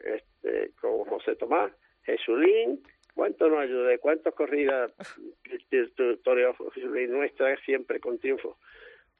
este, 0.05 0.71
con 0.81 1.05
José 1.07 1.35
Tomás, 1.35 1.73
Jesulín, 2.05 2.81
¿cuánto 3.15 3.49
nos 3.49 3.59
ayudé? 3.61 3.99
¿Cuántas 3.99 4.35
corridas 4.35 4.93
toreo 6.23 6.55
Jesulín 6.75 7.11
nuestra 7.11 7.57
siempre 7.65 7.99
con 7.99 8.19
triunfo? 8.21 8.57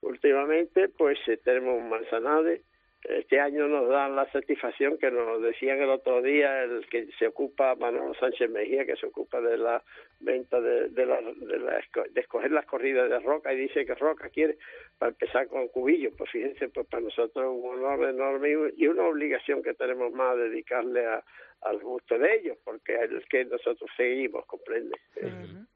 Últimamente, 0.01 0.89
pues 0.91 1.19
eh, 1.27 1.39
tenemos 1.39 1.83
Manzanade. 1.83 2.63
Este 3.05 3.41
año 3.41 3.67
nos 3.67 3.89
dan 3.89 4.15
la 4.15 4.31
satisfacción 4.31 4.97
que 4.97 5.11
nos 5.11 5.43
decían 5.43 5.81
el 5.81 5.91
otro 5.91 6.23
día 6.23 6.63
el 6.63 6.87
que 6.87 7.09
se 7.19 7.27
ocupa, 7.27 7.75
Manolo 7.75 8.15
Sánchez 8.15 8.49
Mejía, 8.49 8.87
que 8.87 8.95
se 8.95 9.07
ocupa 9.07 9.41
de 9.41 9.59
la 9.59 9.83
venta 10.21 10.61
de, 10.61 10.89
de, 10.89 11.07
la, 11.07 11.21
de, 11.21 11.59
la 11.59 11.81
de 12.11 12.21
escoger 12.21 12.53
las 12.53 12.65
corridas 12.65 13.11
de 13.11 13.19
Roca 13.19 13.53
y 13.53 13.57
dice 13.57 13.85
que 13.85 13.95
Roca 13.97 14.29
quiere 14.29 14.57
para 14.99 15.11
empezar 15.11 15.49
con 15.49 15.67
Cubillo. 15.69 16.13
Pues 16.17 16.31
fíjense, 16.31 16.69
pues 16.69 16.87
para 16.87 17.03
nosotros 17.03 17.45
es 17.45 17.51
un 17.51 17.71
honor 17.71 18.09
enorme 18.09 18.51
y 18.77 18.87
una 18.87 19.05
obligación 19.05 19.65
que 19.65 19.75
tenemos 19.75 20.13
más 20.13 20.35
a 20.35 20.37
dedicarle 20.37 21.05
a, 21.05 21.25
al 21.63 21.81
gusto 21.81 22.17
de 22.19 22.37
ellos, 22.37 22.59
porque 22.65 22.95
es 22.95 23.11
el 23.11 23.25
que 23.29 23.45
nosotros 23.45 23.91
seguimos, 23.97 24.47
comprende. 24.47 24.97
Ujú. 25.17 25.67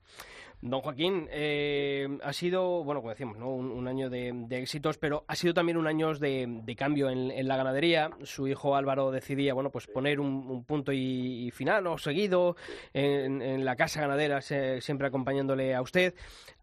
Don 0.62 0.80
Joaquín, 0.80 1.28
eh, 1.30 2.08
ha 2.22 2.32
sido, 2.32 2.82
bueno, 2.82 3.00
como 3.00 3.10
decíamos, 3.10 3.38
¿no? 3.38 3.50
un, 3.50 3.70
un 3.70 3.86
año 3.86 4.08
de, 4.10 4.46
éxitos, 4.50 4.98
pero 4.98 5.25
ha 5.28 5.36
sido 5.36 5.54
también 5.54 5.76
un 5.76 5.86
año 5.86 6.14
de, 6.14 6.75
cambio 6.76 7.10
en, 7.10 7.46
la 7.46 7.56
ganadería. 7.56 8.10
Su 8.22 8.48
hijo 8.48 8.75
Álvaro 8.75 9.10
decidía, 9.10 9.54
bueno, 9.54 9.70
pues 9.70 9.86
poner 9.86 10.18
un, 10.18 10.28
un 10.48 10.64
punto 10.64 10.92
y, 10.92 11.50
final 11.52 11.86
o 11.86 11.98
seguido 11.98 12.56
en, 12.92 13.42
en 13.42 13.64
la 13.64 13.76
casa 13.76 14.00
ganadera, 14.00 14.40
se- 14.40 14.80
siempre 14.80 15.06
acompañándole 15.06 15.75
a 15.75 15.82
usted. 15.82 16.14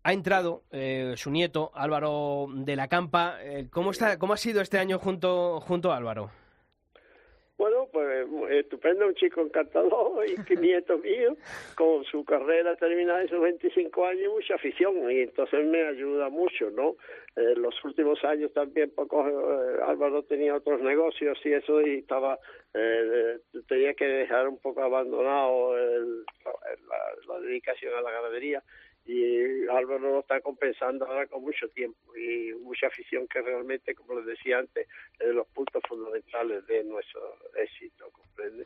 Ha 0.03 0.11
entrado 0.11 0.63
eh, 0.71 1.13
su 1.15 1.31
nieto 1.31 1.71
Álvaro 1.73 2.47
de 2.53 2.75
la 2.75 2.87
Campa. 2.87 3.37
Eh, 3.41 3.67
¿Cómo 3.71 3.91
está, 3.91 4.17
cómo 4.17 4.33
ha 4.33 4.37
sido 4.37 4.61
este 4.61 4.79
año 4.79 4.99
junto 4.99 5.61
junto 5.61 5.93
a 5.93 5.97
Álvaro? 5.97 6.42
Bueno, 7.55 7.87
pues 7.93 8.27
estupendo, 8.49 9.05
un 9.07 9.13
chico 9.13 9.41
encantador 9.41 10.25
y 10.27 10.35
nieto 10.59 10.97
mío, 10.97 11.37
con 11.75 12.03
su 12.05 12.25
carrera 12.25 12.75
terminada 12.75 13.21
en 13.21 13.29
sus 13.29 13.39
25 13.39 14.05
años 14.05 14.23
y 14.25 14.27
mucha 14.29 14.55
afición, 14.55 15.11
y 15.11 15.19
entonces 15.21 15.63
me 15.65 15.83
ayuda 15.87 16.29
mucho, 16.29 16.71
¿no? 16.71 16.95
Eh, 17.35 17.53
los 17.55 17.75
últimos 17.85 18.23
años 18.23 18.51
también, 18.53 18.89
poco, 18.91 19.27
eh, 19.27 19.79
Álvaro 19.85 20.23
tenía 20.23 20.55
otros 20.55 20.81
negocios 20.81 21.37
y 21.45 21.53
eso, 21.53 21.79
y 21.81 21.99
estaba, 21.99 22.39
eh, 22.73 23.37
tenía 23.67 23.93
que 23.93 24.05
dejar 24.05 24.47
un 24.47 24.57
poco 24.57 24.81
abandonado 24.81 25.77
el- 25.77 26.25
la, 26.87 27.33
la 27.35 27.39
dedicación 27.39 27.93
a 27.93 28.01
la 28.01 28.11
ganadería 28.11 28.63
y 29.05 29.67
Álvaro 29.67 29.99
lo 29.99 30.19
está 30.19 30.39
compensando 30.39 31.05
ahora 31.05 31.27
con 31.27 31.41
mucho 31.41 31.67
tiempo 31.69 32.15
y 32.15 32.53
mucha 32.53 32.87
afición 32.87 33.27
que 33.27 33.41
realmente, 33.41 33.93
como 33.95 34.15
les 34.15 34.25
decía 34.25 34.59
antes, 34.59 34.87
es 35.19 35.27
de 35.27 35.33
los 35.33 35.47
puntos 35.47 35.83
fundamentales 35.87 36.65
de 36.67 36.83
nuestro 36.85 37.37
éxito, 37.55 38.09
¿comprende? 38.11 38.65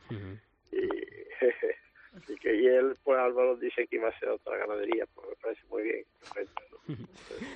Y, 0.72 0.80
que 2.42 2.56
y 2.56 2.68
él, 2.68 2.96
pues 3.04 3.20
Álvaro 3.20 3.56
dice 3.58 3.88
que 3.88 3.96
iba 3.96 4.10
a 4.10 4.20
ser 4.20 4.30
otra 4.30 4.58
ganadería, 4.58 5.06
pues 5.14 5.28
me 5.30 5.36
parece 5.36 5.62
muy 5.70 5.84
bien. 5.84 6.06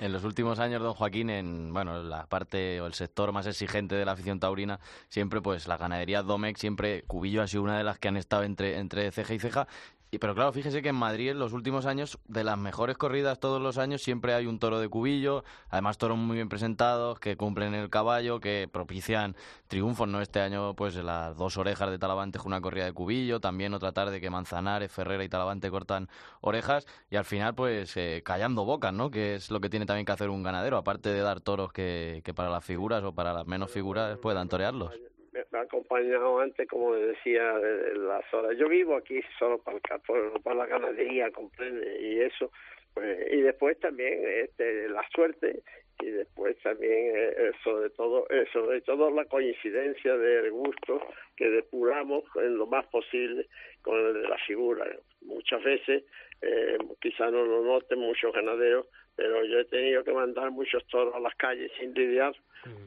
En 0.00 0.12
los 0.12 0.24
últimos 0.24 0.58
años, 0.58 0.82
don 0.82 0.94
Joaquín, 0.94 1.30
en 1.30 1.72
bueno, 1.72 2.02
la 2.02 2.26
parte 2.26 2.80
o 2.80 2.86
el 2.86 2.94
sector 2.94 3.32
más 3.32 3.46
exigente 3.46 3.94
de 3.94 4.04
la 4.04 4.12
afición 4.12 4.40
taurina, 4.40 4.78
siempre 5.08 5.40
pues 5.40 5.66
la 5.68 5.76
ganadería 5.76 6.22
Domec, 6.22 6.56
siempre 6.56 7.02
Cubillo 7.06 7.42
ha 7.42 7.46
sido 7.46 7.62
una 7.62 7.78
de 7.78 7.84
las 7.84 7.98
que 7.98 8.08
han 8.08 8.16
estado 8.16 8.42
entre, 8.42 8.78
entre 8.78 9.10
ceja 9.10 9.34
y 9.34 9.38
ceja. 9.38 9.68
Y, 10.14 10.18
pero 10.18 10.34
claro, 10.34 10.52
fíjese 10.52 10.82
que 10.82 10.90
en 10.90 10.94
Madrid 10.94 11.30
en 11.30 11.38
los 11.38 11.54
últimos 11.54 11.86
años, 11.86 12.18
de 12.28 12.44
las 12.44 12.58
mejores 12.58 12.98
corridas 12.98 13.40
todos 13.40 13.62
los 13.62 13.78
años, 13.78 14.02
siempre 14.02 14.34
hay 14.34 14.44
un 14.44 14.58
toro 14.58 14.78
de 14.78 14.90
Cubillo, 14.90 15.42
además 15.70 15.96
toros 15.96 16.18
muy 16.18 16.36
bien 16.36 16.50
presentados, 16.50 17.18
que 17.18 17.38
cumplen 17.38 17.72
el 17.72 17.88
caballo, 17.88 18.38
que 18.38 18.68
propician 18.70 19.34
triunfos, 19.68 20.06
¿no? 20.06 20.20
Este 20.20 20.40
año, 20.40 20.74
pues 20.74 20.96
las 20.96 21.34
dos 21.38 21.56
orejas 21.56 21.90
de 21.90 21.98
Talavante 21.98 22.38
con 22.38 22.48
una 22.48 22.60
corrida 22.60 22.84
de 22.84 22.92
Cubillo, 22.92 23.40
también 23.40 23.72
otra 23.72 23.92
tarde 23.92 24.20
que 24.20 24.28
Manzanares, 24.28 24.92
Ferrera 24.92 25.24
y 25.24 25.30
Talavante 25.30 25.70
cortan 25.70 26.10
orejas, 26.42 26.86
y 27.08 27.16
al 27.16 27.24
final, 27.24 27.54
pues 27.54 27.96
eh, 27.96 28.20
callando 28.22 28.66
bocas, 28.66 28.92
¿no? 28.92 29.10
Que 29.10 29.36
es 29.36 29.50
lo 29.50 29.60
que 29.60 29.70
tiene 29.70 29.86
también 29.86 30.04
que 30.04 30.12
hacer 30.12 30.28
un 30.28 30.42
ganadero, 30.42 30.76
aparte 30.76 31.08
de 31.08 31.20
dar 31.20 31.40
toros 31.40 31.72
que, 31.72 32.20
que 32.22 32.34
para 32.34 32.50
las 32.50 32.62
figuras 32.62 33.02
o 33.02 33.14
para 33.14 33.32
las 33.32 33.46
menos 33.46 33.70
figuras 33.70 34.18
puedan 34.18 34.50
torearlos. 34.50 34.92
Me 35.32 35.58
ha 35.58 35.62
acompañado 35.62 36.40
antes, 36.40 36.68
como 36.68 36.94
decía, 36.94 37.58
de 37.58 37.96
las 37.96 38.32
horas. 38.34 38.56
Yo 38.58 38.68
vivo 38.68 38.96
aquí 38.96 39.20
solo 39.38 39.58
para 39.58 39.76
el 39.76 39.82
campo, 39.82 40.16
no 40.16 40.40
para 40.40 40.56
la 40.56 40.66
ganadería, 40.66 41.30
comprende, 41.30 42.00
y 42.00 42.20
eso, 42.20 42.50
pues, 42.94 43.32
y 43.32 43.40
después 43.40 43.78
también 43.80 44.20
este, 44.26 44.88
la 44.88 45.04
suerte 45.14 45.62
y 46.00 46.10
después 46.10 46.56
también 46.62 47.16
eh, 47.16 47.34
eh, 47.36 47.52
sobre 47.62 47.90
todo 47.90 48.26
eh, 48.28 48.46
sobre 48.52 48.80
todo 48.80 49.10
la 49.10 49.24
coincidencia 49.26 50.16
del 50.16 50.50
gusto 50.50 51.00
que 51.36 51.48
depuramos 51.48 52.24
en 52.36 52.56
lo 52.56 52.66
más 52.66 52.86
posible 52.86 53.46
con 53.82 53.98
el 53.98 54.14
de 54.14 54.28
la 54.28 54.38
figura 54.38 54.84
muchas 55.20 55.62
veces 55.62 56.02
eh, 56.40 56.76
quizá 57.00 57.30
no 57.30 57.44
lo 57.44 57.62
noten 57.64 58.00
muchos 58.00 58.32
ganaderos 58.32 58.86
pero 59.16 59.44
yo 59.44 59.58
he 59.60 59.64
tenido 59.66 60.02
que 60.04 60.12
mandar 60.12 60.50
muchos 60.50 60.84
toros 60.86 61.14
a 61.14 61.20
las 61.20 61.34
calles 61.36 61.70
sin 61.78 61.92
lidiar 61.94 62.34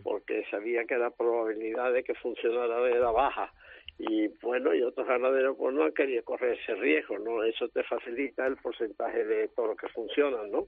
porque 0.04 0.46
sabía 0.50 0.86
que 0.86 0.98
la 0.98 1.10
probabilidad 1.12 1.92
de 1.94 2.04
que 2.04 2.16
funcionara 2.16 2.88
era 2.90 3.12
baja. 3.12 3.52
Y 3.98 4.28
bueno 4.42 4.74
y 4.76 4.82
otros 4.84 5.08
ganaderos 5.08 5.56
pues 5.58 5.74
no 5.74 5.84
han 5.84 5.94
querido 5.94 6.22
correr 6.26 6.58
ese 6.60 6.76
riesgo 6.76 7.18
no 7.18 7.44
eso 7.44 7.70
te 7.70 7.82
facilita 7.84 8.46
el 8.46 8.58
porcentaje 8.58 9.24
de 9.24 9.48
toros 9.50 9.78
que 9.78 9.88
funcionan 9.88 10.52
no 10.52 10.68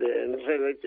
de- 0.00 0.78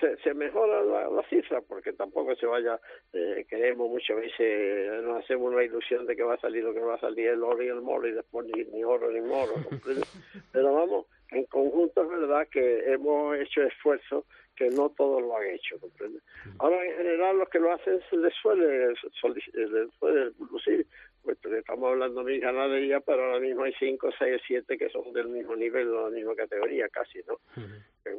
se, 0.00 0.16
se 0.18 0.34
mejora 0.34 0.82
la, 0.82 1.08
la 1.08 1.22
cifra 1.28 1.60
porque 1.62 1.92
tampoco 1.94 2.34
se 2.36 2.44
vaya 2.46 2.78
eh, 3.14 3.46
queremos 3.48 3.88
muchas 3.88 4.16
veces 4.16 5.02
nos 5.04 5.22
hacemos 5.24 5.52
una 5.54 5.62
ilusión 5.64 6.04
de 6.04 6.16
que 6.16 6.22
va 6.22 6.34
a 6.34 6.40
salir 6.40 6.64
lo 6.64 6.74
que 6.74 6.80
va 6.80 6.96
a 6.96 7.00
salir 7.00 7.28
el 7.28 7.42
oro 7.42 7.62
y 7.62 7.68
el 7.68 7.80
moro 7.80 8.06
y 8.08 8.12
después 8.12 8.46
ni, 8.48 8.64
ni 8.64 8.84
oro 8.84 9.10
ni 9.10 9.20
moro 9.22 9.52
¿comprende? 9.68 10.04
pero 10.52 10.74
vamos 10.74 11.06
en 11.30 11.44
conjunto 11.46 12.02
es 12.02 12.08
verdad 12.08 12.46
que 12.50 12.92
hemos 12.92 13.36
hecho 13.38 13.62
esfuerzos 13.62 14.24
que 14.56 14.70
no 14.70 14.88
todos 14.90 15.20
lo 15.22 15.36
han 15.36 15.46
hecho 15.50 15.78
comprende 15.80 16.20
ahora 16.58 16.84
en 16.84 16.96
general 16.96 17.38
los 17.38 17.48
que 17.48 17.58
lo 17.58 17.72
hacen 17.72 18.00
se 18.08 18.16
les 18.16 18.32
suele 18.34 18.94
solici- 19.22 19.52
les 19.52 19.90
suele 19.98 20.30
lucir 20.50 20.86
pues 21.34 21.54
estamos 21.58 21.90
hablando 21.90 22.22
de 22.24 22.32
mi 22.32 22.38
ganadería 22.40 23.00
pero 23.00 23.24
ahora 23.24 23.40
mismo 23.40 23.64
hay 23.64 23.74
cinco 23.78 24.08
seis 24.18 24.40
siete 24.46 24.78
que 24.78 24.88
son 24.90 25.12
del 25.12 25.28
mismo 25.28 25.54
nivel 25.56 25.88
de 25.90 25.94
la 26.02 26.08
misma 26.10 26.34
categoría 26.34 26.88
casi 26.88 27.18
no 27.26 27.38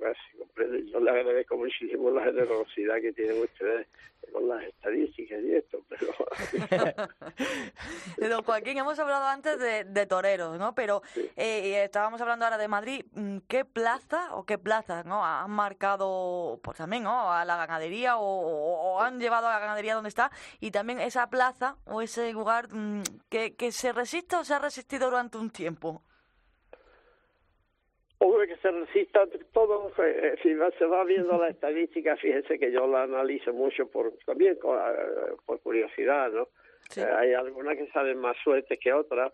Casi, 0.02 0.38
comprende. 0.38 0.86
Yo 0.92 1.00
le 1.00 1.10
agradezco 1.10 1.56
muchísimo 1.56 2.12
la 2.12 2.26
generosidad 2.26 3.00
que 3.00 3.14
tienen 3.14 3.42
ustedes 3.42 3.88
con 4.34 4.46
las 4.50 4.62
estadísticas 4.66 5.42
y 5.42 5.56
esto, 5.56 5.82
pero 5.88 6.08
Don 8.30 8.44
Joaquín, 8.44 8.78
hemos 8.78 9.00
hablado 9.00 9.26
antes 9.28 9.58
de, 9.60 9.86
de 9.86 10.06
toreros, 10.06 10.58
¿no? 10.60 10.76
Pero 10.76 11.02
eh, 11.38 11.84
estábamos 11.86 12.20
hablando 12.20 12.44
ahora 12.46 12.58
de 12.58 12.68
Madrid. 12.68 13.06
Mm, 13.14 13.38
¿Qué 13.48 13.64
plaza 13.64 14.36
o 14.36 14.46
qué 14.46 14.58
plazas, 14.58 15.06
¿no? 15.06 15.24
Han 15.26 15.52
marcado, 15.52 16.60
pues 16.64 16.78
también, 16.78 17.04
¿no? 17.04 17.32
A 17.32 17.46
la 17.46 17.56
ganadería 17.58 18.18
o, 18.18 18.24
o- 18.26 18.96
o 18.98 19.02
han 19.02 19.20
llevado 19.20 19.48
a 19.48 19.54
la 19.54 19.60
ganadería 19.60 19.96
donde 19.96 20.10
está 20.10 20.32
y 20.60 20.72
también 20.72 21.00
esa 21.00 21.30
plaza 21.30 21.78
o 21.86 22.02
ese 22.02 22.32
lugar 22.34 22.68
mm, 22.74 22.97
que, 23.30 23.56
que 23.56 23.72
se 23.72 23.92
resiste 23.94 24.36
o 24.36 24.44
se 24.44 24.54
ha 24.54 24.60
resistido 24.60 25.10
durante 25.10 25.38
un 25.38 25.50
tiempo. 25.52 26.02
Hombre, 28.20 28.48
que 28.48 28.58
se 28.58 28.72
resista 28.72 29.26
todo, 29.54 29.92
eh, 30.00 30.36
si 30.42 30.50
se 30.80 30.86
va 30.86 31.04
viendo 31.04 31.38
la 31.38 31.50
estadística, 31.56 32.16
fíjense 32.18 32.58
que 32.58 32.72
yo 32.72 32.88
la 32.88 33.04
analizo 33.04 33.54
mucho 33.54 33.88
por 33.88 34.12
también 34.26 34.54
eh, 34.54 35.36
por 35.46 35.60
curiosidad, 35.62 36.32
¿no? 36.32 36.48
Sí. 36.90 37.02
Eh, 37.02 37.06
hay 37.06 37.34
algunas 37.34 37.76
que 37.78 37.88
salen 37.92 38.18
más 38.18 38.36
suertes 38.44 38.80
que 38.80 38.92
otras, 38.94 39.34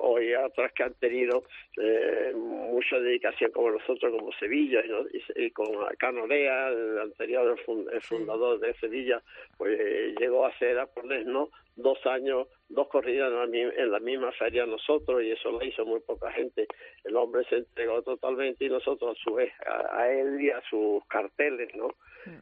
o 0.00 0.16
hay 0.16 0.34
otras 0.34 0.72
que 0.72 0.82
han 0.82 0.94
tenido 0.94 1.44
eh, 1.76 2.32
mucha 2.34 2.98
dedicación 2.98 3.50
como 3.52 3.70
nosotros, 3.70 4.10
como 4.18 4.32
Sevilla, 4.32 4.82
¿no? 4.88 5.02
y, 5.12 5.22
y 5.44 5.50
con 5.50 5.66
Canorea, 5.98 6.68
el 6.68 6.98
anterior 6.98 7.46
el 7.56 7.64
fun- 7.64 7.86
el 7.92 8.00
fundador 8.00 8.58
de 8.58 8.72
Sevilla, 8.78 9.22
pues 9.58 9.78
eh, 9.78 10.14
llegó 10.18 10.46
a 10.46 10.58
ser 10.58 10.78
a 10.78 10.86
ponernos 10.86 11.50
dos 11.76 11.98
años, 12.06 12.48
dos 12.68 12.88
corridas 12.88 13.30
en 13.30 13.38
la, 13.38 13.46
mi- 13.46 13.60
en 13.60 13.90
la 13.90 13.98
misma 14.00 14.32
feria 14.32 14.66
nosotros, 14.66 15.22
y 15.22 15.30
eso 15.30 15.50
lo 15.52 15.64
hizo 15.64 15.84
muy 15.86 16.00
poca 16.00 16.30
gente. 16.32 16.66
El 17.04 17.16
hombre 17.16 17.44
se 17.48 17.56
entregó 17.56 18.02
totalmente 18.02 18.64
y 18.64 18.68
nosotros 18.68 19.16
a 19.16 19.22
su 19.22 19.34
vez 19.34 19.52
a, 19.66 20.00
a 20.02 20.12
él 20.12 20.40
y 20.40 20.50
a 20.50 20.60
sus 20.68 21.04
carteles, 21.06 21.74
¿no? 21.74 21.88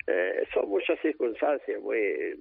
Eh, 0.07 0.45
son 0.53 0.69
muchas 0.69 1.01
circunstancias, 1.01 1.81
muy 1.81 2.35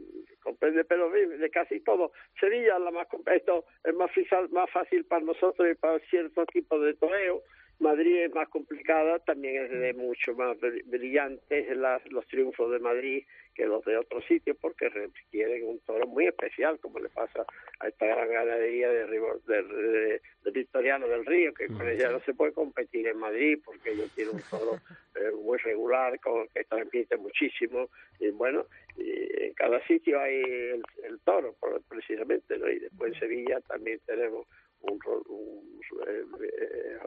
comprende, 0.44 0.84
pero 0.84 1.10
de, 1.10 1.50
casi 1.52 1.80
todo. 1.82 2.12
Sevilla 2.40 2.78
la 2.80 2.92
más 2.92 3.08
esto 3.34 3.64
es 3.84 3.94
más 3.96 4.12
fácil, 4.14 4.50
más 4.52 4.70
fácil 4.72 5.06
para 5.06 5.24
nosotros 5.24 5.70
y 5.72 5.76
para 5.76 6.00
cierto 6.10 6.46
tipo 6.48 6.80
de 6.80 6.96
toreo. 6.96 7.42
Madrid 7.80 8.24
es 8.24 8.34
más 8.36 8.50
complicada, 8.50 9.20
también 9.20 9.64
es 9.64 9.72
de 9.72 9.94
mucho 9.94 10.34
más 10.34 10.58
bri- 10.58 10.84
brillantes 10.86 11.78
las, 11.78 12.06
los 12.12 12.28
triunfos 12.28 12.70
de 12.72 12.80
Madrid 12.80 13.24
que 13.60 13.66
los 13.66 13.84
de 13.84 13.98
otros 13.98 14.24
sitios 14.26 14.56
porque 14.62 14.88
requieren 14.88 15.68
un 15.68 15.80
toro 15.82 16.08
muy 16.08 16.28
especial, 16.28 16.80
como 16.80 16.98
le 17.00 17.10
pasa 17.10 17.46
a 17.82 17.90
esta 17.90 18.06
gran 18.06 18.30
ganadería 18.30 18.88
de, 18.90 19.06
de, 19.06 19.64
de- 19.64 20.22
de 20.44 20.52
Victoriano 20.52 21.06
del 21.10 21.26
Río, 21.26 21.54
que 21.54 21.68
con 21.68 21.86
ella 21.86 22.10
no 22.10 22.22
se 22.22 22.34
puede 22.34 22.54
competir 22.54 23.06
en 23.08 23.18
Madrid 23.18 23.60
porque 23.66 23.92
ellos 23.92 24.10
tienen 24.16 24.36
un 24.36 24.42
toro 24.50 24.78
eh, 25.16 25.32
muy 25.44 25.58
regular, 25.58 26.18
con 26.22 26.48
que 26.48 26.64
transmite 26.64 27.18
muchísimo, 27.18 27.90
y 28.22 28.30
bueno, 28.30 28.66
y 28.96 29.44
en 29.48 29.54
cada 29.56 29.86
sitio 29.88 30.22
hay 30.22 30.36
el, 30.42 30.82
el 31.04 31.20
toro, 31.26 31.54
precisamente, 31.90 32.58
¿no? 32.58 32.70
Y 32.70 32.80
después 32.80 33.14
en 33.14 33.20
Sevilla 33.20 33.60
también 33.68 34.00
tenemos 34.06 34.48
un, 34.82 35.00
un- 35.28 35.80
eh, 36.08 36.24
eh, 36.42 37.00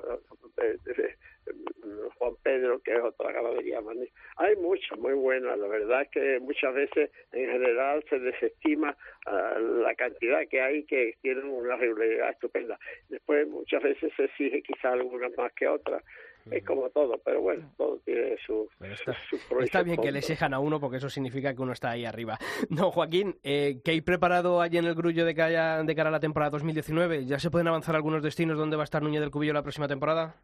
eh, 0.63 0.77
eh, 0.97 1.17
Juan 2.19 2.35
Pedro, 2.43 2.81
que 2.81 2.93
es 2.95 3.01
otra 3.01 3.33
ganadería 3.33 3.81
magnífica. 3.81 4.21
Hay 4.37 4.57
muchas 4.57 4.99
muy 4.99 5.15
buenas, 5.15 5.59
la 5.59 5.67
verdad 5.67 6.03
es 6.03 6.09
que 6.11 6.39
muchas 6.41 6.75
veces 6.75 7.11
en 7.33 7.51
general 7.51 8.05
se 8.09 8.19
desestima 8.19 8.97
ah, 9.27 9.59
la 9.59 9.95
cantidad 9.95 10.47
que 10.49 10.61
hay 10.61 10.85
que 10.85 11.17
tienen 11.23 11.47
una 11.47 11.77
regularidad 11.77 12.31
estupenda. 12.31 12.79
Después 13.09 13.47
muchas 13.49 13.83
veces 13.83 14.13
se 14.17 14.25
exige 14.25 14.63
quizá 14.63 14.93
algunas 14.93 15.37
más 15.37 15.53
que 15.55 15.67
otras. 15.69 16.03
Es 16.51 16.65
como 16.65 16.91
todo, 16.91 17.19
pero 17.25 17.41
bueno, 17.41 17.71
todo 17.77 17.99
tiene 18.05 18.37
su, 18.45 18.69
está, 18.81 19.15
su 19.29 19.37
está 19.61 19.83
bien 19.83 20.01
que 20.01 20.11
le 20.11 20.19
exijan 20.19 20.53
a 20.55 20.59
uno 20.59 20.81
porque 20.81 20.97
eso 20.97 21.09
significa 21.09 21.55
que 21.55 21.63
uno 21.63 21.73
está 21.73 21.91
ahí 21.91 22.05
arriba. 22.05 22.39
Don 22.69 22.91
Joaquín, 22.91 23.37
eh, 23.45 23.81
¿qué 23.85 23.93
hay 23.93 24.01
preparado 24.01 24.61
allí 24.61 24.79
en 24.79 24.87
el 24.87 24.95
Grullo 24.95 25.25
de 25.25 25.35
cara, 25.35 25.83
de 25.85 25.95
cara 25.95 26.09
a 26.09 26.13
la 26.13 26.21
temporada 26.21 26.51
2019? 26.51 27.27
¿Ya 27.27 27.39
se 27.39 27.51
pueden 27.51 27.69
avanzar 27.69 27.95
algunos 27.95 28.23
destinos 28.23 28.59
donde 28.59 28.77
va 28.77 28.83
a 28.83 28.85
estar 28.85 29.03
Núñez 29.03 29.21
del 29.21 29.31
Cubillo 29.31 29.53
la 29.53 29.63
próxima 29.63 29.87
temporada? 29.89 30.35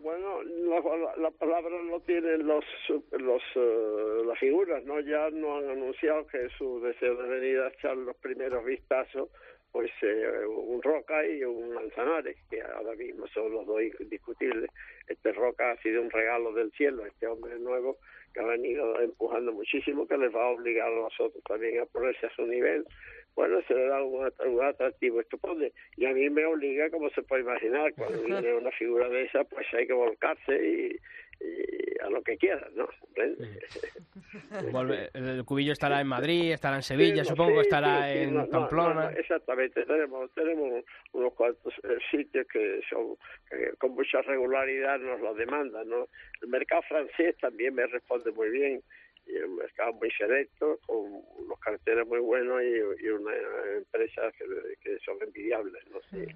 Bueno, 0.00 0.42
la, 0.42 0.80
la- 0.80 1.16
la 1.16 1.30
palabra 1.30 1.70
no 1.88 2.00
tienen 2.00 2.46
los, 2.46 2.64
los 3.12 3.42
eh, 3.54 4.22
las 4.26 4.38
figuras, 4.38 4.84
¿no? 4.84 4.98
Ya 5.00 5.30
no 5.30 5.56
han 5.58 5.70
anunciado 5.70 6.26
que 6.26 6.48
su 6.58 6.80
deseo 6.80 7.14
de 7.16 7.28
venir 7.28 7.60
a 7.60 7.68
echar 7.68 7.96
los 7.96 8.16
primeros 8.16 8.64
vistazos, 8.64 9.28
pues 9.74 9.90
eh, 10.02 10.46
un 10.46 10.80
Roca 10.80 11.26
y 11.26 11.42
un 11.42 11.74
Manzanares, 11.74 12.36
que 12.48 12.62
ahora 12.62 12.94
mismo 12.94 13.26
son 13.26 13.52
los 13.52 13.66
dos 13.66 13.82
indiscutibles. 13.98 14.70
Este 15.08 15.32
Roca 15.32 15.72
ha 15.72 15.76
sido 15.82 16.00
un 16.00 16.10
regalo 16.10 16.52
del 16.52 16.70
cielo, 16.74 17.04
este 17.04 17.26
hombre 17.26 17.58
nuevo 17.58 17.98
que 18.32 18.40
ha 18.40 18.44
venido 18.44 19.00
empujando 19.00 19.52
muchísimo, 19.52 20.06
que 20.06 20.16
les 20.16 20.32
va 20.32 20.44
a 20.44 20.50
obligar 20.50 20.92
a 20.92 20.94
nosotros 20.94 21.42
también 21.42 21.80
a 21.80 21.86
ponerse 21.86 22.24
a 22.24 22.34
su 22.36 22.46
nivel. 22.46 22.86
Bueno, 23.34 23.60
se 23.66 23.74
le 23.74 23.86
da 23.86 24.00
un, 24.00 24.32
un 24.46 24.62
atractivo 24.62 25.20
estupendo. 25.20 25.66
Y 25.96 26.06
a 26.06 26.12
mí 26.12 26.30
me 26.30 26.46
obliga, 26.46 26.88
como 26.90 27.10
se 27.10 27.22
puede 27.24 27.42
imaginar, 27.42 27.92
cuando 27.94 28.22
viene 28.22 28.54
una 28.54 28.70
figura 28.70 29.08
de 29.08 29.24
esa, 29.24 29.42
pues 29.42 29.66
hay 29.74 29.88
que 29.88 29.92
volcarse 29.92 30.54
y, 30.54 30.96
y 31.40 32.00
a 32.02 32.10
lo 32.10 32.22
que 32.22 32.36
quieras, 32.36 32.70
¿no? 32.74 32.88
Vuelve- 34.72 35.10
el 35.14 35.44
Cubillo 35.44 35.72
estará 35.72 36.00
en 36.00 36.06
Madrid, 36.06 36.52
estará 36.52 36.76
en 36.76 36.82
Sevilla, 36.82 37.24
Sí, 37.24 37.30
supongo 37.30 37.60
sí, 37.60 37.66
estará 37.68 38.06
sí, 38.06 38.12
sí, 38.12 38.18
en 38.24 38.34
no, 38.34 38.48
Pamplona. 38.48 38.94
no, 38.94 39.10
no, 39.10 39.16
exactamente, 39.16 39.84
tenemos 39.84 40.30
tenemos 40.32 40.84
unos 41.12 41.32
cuantos 41.34 41.72
eh, 41.84 41.96
sitios 42.10 42.46
que 42.48 42.80
son 42.88 43.16
que 43.48 43.72
con 43.78 43.92
mucha 43.92 44.20
regularidad 44.22 44.98
nos 44.98 45.20
lo 45.20 45.34
demandan, 45.34 45.88
¿no? 45.88 46.08
El 46.42 46.48
mercado 46.48 46.82
francés 46.82 47.36
también 47.40 47.74
me 47.74 47.86
responde 47.86 48.30
muy 48.32 48.50
bien 48.50 48.82
y 49.26 49.36
un 49.38 49.56
mercado 49.56 49.92
muy 49.94 50.10
selecto 50.10 50.78
con 50.86 50.98
unos 51.38 51.58
carteles 51.60 52.06
muy 52.06 52.18
buenos 52.20 52.60
y, 52.62 53.04
y 53.04 53.08
una 53.08 53.32
empresa 53.76 54.30
que, 54.38 54.44
que 54.82 54.98
son 54.98 55.16
envidiables, 55.22 55.82
no 55.90 56.00
sé. 56.10 56.34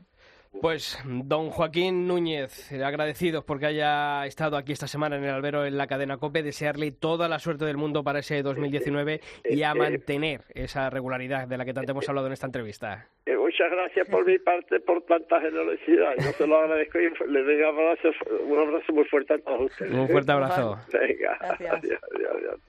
Pues, 0.60 0.98
don 1.04 1.50
Joaquín 1.50 2.08
Núñez, 2.08 2.72
agradecidos 2.72 3.44
porque 3.44 3.66
haya 3.66 4.26
estado 4.26 4.56
aquí 4.56 4.72
esta 4.72 4.88
semana 4.88 5.16
en 5.16 5.24
el 5.24 5.30
albero 5.30 5.64
en 5.64 5.76
la 5.76 5.86
cadena 5.86 6.16
COPE, 6.16 6.42
desearle 6.42 6.90
toda 6.90 7.28
la 7.28 7.38
suerte 7.38 7.64
del 7.64 7.76
mundo 7.76 8.02
para 8.02 8.20
ese 8.20 8.42
2019 8.42 9.20
y 9.44 9.62
a 9.62 9.74
mantener 9.74 10.42
esa 10.54 10.90
regularidad 10.90 11.46
de 11.46 11.58
la 11.58 11.64
que 11.64 11.74
tanto 11.74 11.92
hemos 11.92 12.08
hablado 12.08 12.26
en 12.26 12.32
esta 12.32 12.46
entrevista. 12.46 13.06
Eh, 13.26 13.36
muchas 13.36 13.70
gracias 13.70 14.08
por 14.08 14.26
mi 14.26 14.38
parte 14.38 14.80
por 14.80 15.02
tanta 15.02 15.40
generosidad, 15.40 16.14
yo 16.16 16.32
se 16.32 16.46
lo 16.46 16.58
agradezco 16.58 16.98
y 16.98 17.10
le 17.30 17.42
doy 17.44 17.54
un 17.56 17.64
abrazo, 17.64 18.08
un 18.46 18.58
abrazo 18.58 18.92
muy 18.92 19.04
fuerte 19.04 19.34
a 19.34 19.38
todos 19.38 19.70
ustedes. 19.70 19.92
Un 19.94 20.08
fuerte 20.08 20.32
abrazo. 20.32 20.78
Venga, 20.92 21.38
Gracias. 21.40 21.72
adiós, 21.74 22.00
adiós, 22.14 22.30
adiós. 22.36 22.60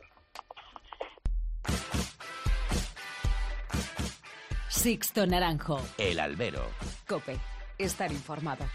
Sixto 4.67 5.25
Naranjo. 5.25 5.79
El 5.97 6.19
albero. 6.19 6.61
Cope. 7.07 7.33
Estar 7.79 8.11
informado. 8.11 8.65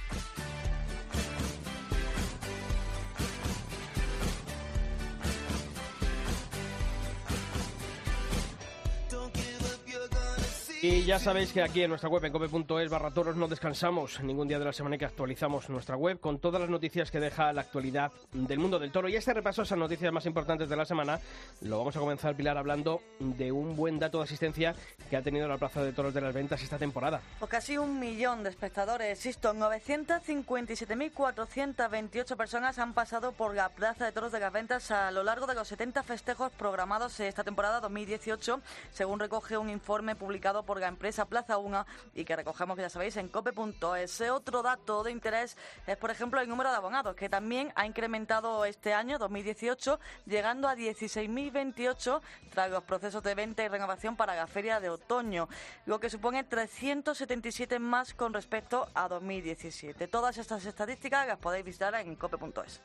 Y 10.87 11.05
ya 11.05 11.18
sabéis 11.18 11.51
que 11.51 11.62
aquí 11.62 11.83
en 11.83 11.88
nuestra 11.88 12.11
web 12.11 12.27
en 12.27 12.33
cope.es 12.33 12.90
barra 12.90 13.11
toros 13.11 13.37
no 13.37 13.49
descansamos 13.49 14.20
ningún 14.20 14.49
día 14.49 14.59
de 14.59 14.66
la 14.66 14.73
semana 14.75 14.99
que 14.99 15.07
actualizamos 15.07 15.70
nuestra 15.70 15.97
web 15.97 16.20
con 16.20 16.40
todas 16.40 16.61
las 16.61 16.68
noticias 16.68 17.11
que 17.11 17.20
deja 17.20 17.55
la 17.55 17.62
actualidad 17.62 18.12
del 18.33 18.59
mundo 18.59 18.79
del 18.79 18.92
toro. 18.92 19.09
Y 19.09 19.16
este 19.16 19.33
repaso 19.33 19.62
a 19.62 19.64
esas 19.64 19.79
noticias 19.79 20.12
más 20.12 20.27
importantes 20.27 20.68
de 20.68 20.77
la 20.77 20.85
semana 20.85 21.18
lo 21.62 21.79
vamos 21.79 21.97
a 21.97 22.01
comenzar, 22.01 22.37
Pilar, 22.37 22.59
hablando 22.59 23.01
de 23.18 23.51
un 23.51 23.75
buen 23.77 23.99
dato 23.99 24.18
de 24.18 24.25
asistencia 24.25 24.75
que 25.09 25.16
ha 25.16 25.23
tenido 25.23 25.49
la 25.49 25.57
Plaza 25.57 25.83
de 25.83 25.94
Toros 25.94 26.12
de 26.12 26.20
las 26.20 26.35
Ventas 26.35 26.62
esta 26.62 26.77
temporada. 26.77 27.23
Pues 27.38 27.51
casi 27.51 27.79
un 27.79 27.99
millón 27.99 28.42
de 28.42 28.51
espectadores, 28.51 29.16
insisto, 29.16 29.55
957.428 29.55 32.37
personas 32.37 32.79
han 32.79 32.92
pasado 32.92 33.33
por 33.33 33.55
la 33.55 33.70
Plaza 33.70 34.05
de 34.05 34.12
Toros 34.12 34.33
de 34.33 34.40
las 34.40 34.53
Ventas 34.53 34.90
a 34.90 35.11
lo 35.12 35.23
largo 35.23 35.47
de 35.47 35.55
los 35.55 35.66
70 35.66 36.03
festejos 36.03 36.53
programados 36.53 37.18
esta 37.20 37.42
temporada 37.42 37.81
2018, 37.81 38.61
según 38.92 39.18
recoge 39.18 39.57
un 39.57 39.70
informe 39.70 40.14
publicado 40.14 40.62
por 40.62 40.73
empresa 40.82 41.26
Plaza 41.26 41.58
1 41.58 41.87
y 42.14 42.24
que 42.24 42.37
recogemos, 42.37 42.76
ya 42.78 42.88
sabéis, 42.88 43.16
en 43.16 43.28
cope.es. 43.28 44.20
Otro 44.22 44.62
dato 44.62 45.02
de 45.02 45.10
interés 45.10 45.56
es, 45.87 45.96
por 45.96 46.10
ejemplo, 46.10 46.40
el 46.40 46.48
número 46.48 46.70
de 46.70 46.76
abonados, 46.76 47.14
que 47.16 47.28
también 47.28 47.72
ha 47.74 47.87
incrementado 47.87 48.64
este 48.64 48.94
año, 48.94 49.18
2018, 49.18 49.98
llegando 50.26 50.68
a 50.68 50.74
16.028 50.74 52.20
tras 52.50 52.70
los 52.70 52.84
procesos 52.84 53.22
de 53.22 53.34
venta 53.34 53.62
y 53.62 53.68
renovación 53.68 54.16
para 54.16 54.34
la 54.34 54.46
feria 54.46 54.80
de 54.80 54.90
otoño, 54.90 55.48
lo 55.87 56.00
que 56.00 56.10
supone 56.10 56.44
377 56.44 57.78
más 57.78 58.14
con 58.14 58.32
respecto 58.32 58.88
a 58.94 59.08
2017. 59.08 60.08
Todas 60.08 60.38
estas 60.38 60.64
estadísticas 60.64 61.26
las 61.26 61.38
podéis 61.38 61.64
visitar 61.64 61.94
en 61.94 62.16
cope.es. 62.16 62.80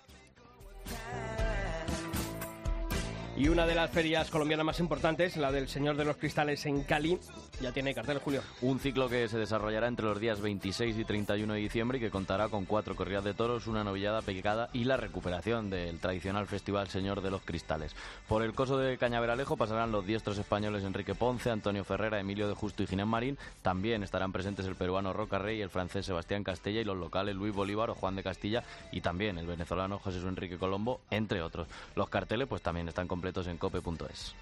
Y 3.40 3.48
una 3.48 3.66
de 3.66 3.74
las 3.74 3.90
ferias 3.90 4.30
colombianas 4.30 4.66
más 4.66 4.80
importantes, 4.82 5.38
la 5.38 5.50
del 5.50 5.70
Señor 5.70 5.96
de 5.96 6.04
los 6.04 6.18
Cristales 6.18 6.66
en 6.66 6.84
Cali, 6.84 7.18
ya 7.62 7.72
tiene 7.72 7.96
cartel, 7.96 8.20
Julio. 8.20 8.42
Un 8.62 8.82
ciclo 8.82 9.08
que 9.08 9.30
se 9.30 9.38
desarrollará 9.38 9.88
entre 9.88 10.08
los 10.08 10.20
días 10.20 10.42
26 10.42 10.98
y 10.98 11.06
31 11.06 11.54
de 11.54 11.60
diciembre 11.62 11.98
y 11.98 12.02
que 12.02 12.10
contará 12.10 12.50
con 12.50 12.66
cuatro 12.66 12.98
corridas 12.98 13.24
de 13.24 13.34
toros, 13.34 13.68
una 13.68 13.86
novillada 13.86 14.22
pegada 14.22 14.70
y 14.74 14.84
la 14.84 14.98
recuperación 14.98 15.70
del 15.70 16.00
tradicional 16.00 16.48
festival 16.48 16.90
Señor 16.90 17.22
de 17.22 17.32
los 17.32 17.42
Cristales. 17.42 17.96
Por 18.28 18.44
el 18.44 18.54
coso 18.54 18.78
de 18.78 18.98
Cañaveralejo 18.98 19.56
pasarán 19.56 19.94
los 19.94 20.06
diestros 20.06 20.38
españoles 20.38 20.84
Enrique 20.84 21.16
Ponce, 21.16 21.50
Antonio 21.50 21.86
Ferrera, 21.86 22.20
Emilio 22.20 22.50
de 22.50 22.56
Justo 22.56 22.84
y 22.84 22.88
Ginés 22.88 23.08
Marín. 23.08 23.38
También 23.62 24.04
estarán 24.04 24.34
presentes 24.34 24.66
el 24.66 24.76
peruano 24.76 25.14
Roca 25.14 25.40
Rey, 25.40 25.62
el 25.62 25.70
francés 25.70 26.06
Sebastián 26.06 26.44
Castella 26.44 26.82
y 26.82 26.86
los 26.86 26.98
locales 26.98 27.36
Luis 27.36 27.56
Bolívar 27.56 27.90
o 27.90 27.96
Juan 27.96 28.18
de 28.18 28.24
Castilla 28.24 28.66
y 28.92 29.00
también 29.00 29.38
el 29.38 29.48
venezolano 29.48 29.98
José 29.98 30.20
Enrique 30.28 30.58
Colombo, 30.58 31.00
entre 31.10 31.42
otros. 31.42 31.70
Los 31.96 32.10
carteles 32.10 32.50
pues 32.50 32.62
también 32.62 32.90
están 32.90 33.08
completos 33.08 33.29
en 33.38 33.58
cope.es. 33.58 34.34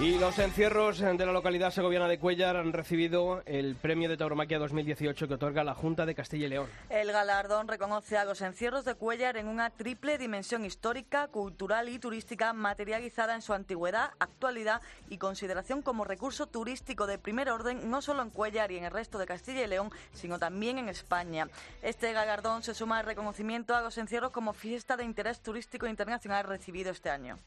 Y 0.00 0.18
los 0.18 0.38
encierros 0.38 0.98
de 0.98 1.24
la 1.24 1.32
localidad 1.32 1.70
segoviana 1.70 2.06
de 2.06 2.18
Cuellar 2.18 2.56
han 2.56 2.74
recibido 2.74 3.42
el 3.46 3.76
premio 3.76 4.10
de 4.10 4.18
tauromaquia 4.18 4.58
2018 4.58 5.26
que 5.26 5.34
otorga 5.34 5.64
la 5.64 5.72
Junta 5.72 6.04
de 6.04 6.14
Castilla 6.14 6.44
y 6.44 6.50
León. 6.50 6.68
El 6.90 7.10
galardón 7.12 7.66
reconoce 7.66 8.18
a 8.18 8.26
los 8.26 8.42
encierros 8.42 8.84
de 8.84 8.94
Cuellar 8.94 9.38
en 9.38 9.48
una 9.48 9.70
triple 9.70 10.18
dimensión 10.18 10.66
histórica, 10.66 11.28
cultural 11.28 11.88
y 11.88 11.98
turística 11.98 12.52
materializada 12.52 13.34
en 13.34 13.40
su 13.40 13.54
antigüedad, 13.54 14.10
actualidad 14.18 14.82
y 15.08 15.16
consideración 15.16 15.80
como 15.80 16.04
recurso 16.04 16.46
turístico 16.46 17.06
de 17.06 17.18
primer 17.18 17.48
orden 17.48 17.88
no 17.88 18.02
solo 18.02 18.20
en 18.20 18.28
Cuellar 18.28 18.72
y 18.72 18.76
en 18.76 18.84
el 18.84 18.92
resto 18.92 19.16
de 19.16 19.24
Castilla 19.24 19.64
y 19.64 19.66
León, 19.66 19.90
sino 20.12 20.38
también 20.38 20.76
en 20.76 20.90
España. 20.90 21.48
Este 21.80 22.12
galardón 22.12 22.62
se 22.62 22.74
suma 22.74 22.98
al 22.98 23.06
reconocimiento 23.06 23.74
a 23.74 23.80
los 23.80 23.96
encierros 23.96 24.30
como 24.30 24.52
fiesta 24.52 24.98
de 24.98 25.04
interés 25.04 25.40
turístico 25.40 25.86
internacional 25.86 26.44
recibido 26.44 26.90
este 26.90 27.08
año. 27.08 27.38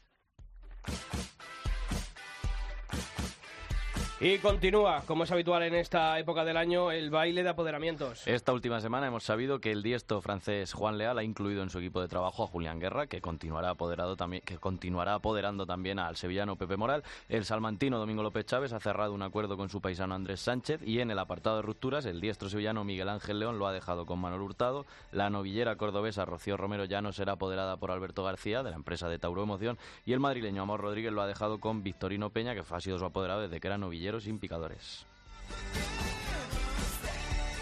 Y 4.22 4.36
continúa, 4.36 5.02
como 5.06 5.24
es 5.24 5.32
habitual 5.32 5.62
en 5.62 5.74
esta 5.74 6.18
época 6.18 6.44
del 6.44 6.58
año, 6.58 6.92
el 6.92 7.08
baile 7.08 7.42
de 7.42 7.48
apoderamientos. 7.48 8.26
Esta 8.26 8.52
última 8.52 8.78
semana 8.82 9.06
hemos 9.06 9.24
sabido 9.24 9.62
que 9.62 9.72
el 9.72 9.82
diestro 9.82 10.20
francés 10.20 10.74
Juan 10.74 10.98
Leal 10.98 11.16
ha 11.16 11.22
incluido 11.22 11.62
en 11.62 11.70
su 11.70 11.78
equipo 11.78 12.02
de 12.02 12.08
trabajo 12.08 12.44
a 12.44 12.46
Julián 12.46 12.80
Guerra, 12.80 13.06
que 13.06 13.22
continuará 13.22 13.70
apoderado 13.70 14.16
también, 14.16 14.42
que 14.44 14.58
continuará 14.58 15.14
apoderando 15.14 15.64
también 15.64 15.98
al 15.98 16.16
sevillano 16.16 16.56
Pepe 16.56 16.76
Moral. 16.76 17.02
El 17.30 17.46
salmantino 17.46 17.98
Domingo 17.98 18.22
López 18.22 18.44
Chávez 18.44 18.74
ha 18.74 18.80
cerrado 18.80 19.14
un 19.14 19.22
acuerdo 19.22 19.56
con 19.56 19.70
su 19.70 19.80
paisano 19.80 20.14
Andrés 20.14 20.40
Sánchez 20.40 20.82
y 20.86 21.00
en 21.00 21.10
el 21.10 21.18
apartado 21.18 21.56
de 21.56 21.62
rupturas 21.62 22.04
el 22.04 22.20
diestro 22.20 22.50
sevillano 22.50 22.84
Miguel 22.84 23.08
Ángel 23.08 23.38
León 23.38 23.58
lo 23.58 23.66
ha 23.66 23.72
dejado 23.72 24.04
con 24.04 24.18
Manuel 24.18 24.42
Hurtado. 24.42 24.84
La 25.12 25.30
novillera 25.30 25.76
cordobesa 25.76 26.26
Rocío 26.26 26.58
Romero 26.58 26.84
ya 26.84 27.00
no 27.00 27.12
será 27.12 27.32
apoderada 27.32 27.78
por 27.78 27.90
Alberto 27.90 28.22
García 28.22 28.62
de 28.62 28.68
la 28.68 28.76
empresa 28.76 29.08
de 29.08 29.18
Tauro 29.18 29.44
Emoción 29.44 29.78
y 30.04 30.12
el 30.12 30.20
madrileño 30.20 30.60
Amor 30.60 30.82
Rodríguez 30.82 31.10
lo 31.10 31.22
ha 31.22 31.26
dejado 31.26 31.58
con 31.58 31.82
Victorino 31.82 32.28
Peña, 32.28 32.52
que 32.52 32.62
ha 32.68 32.80
sido 32.82 32.98
su 32.98 33.06
apoderado 33.06 33.40
desde 33.40 33.60
que 33.60 33.66
era 33.66 33.78
novillero 33.78 34.09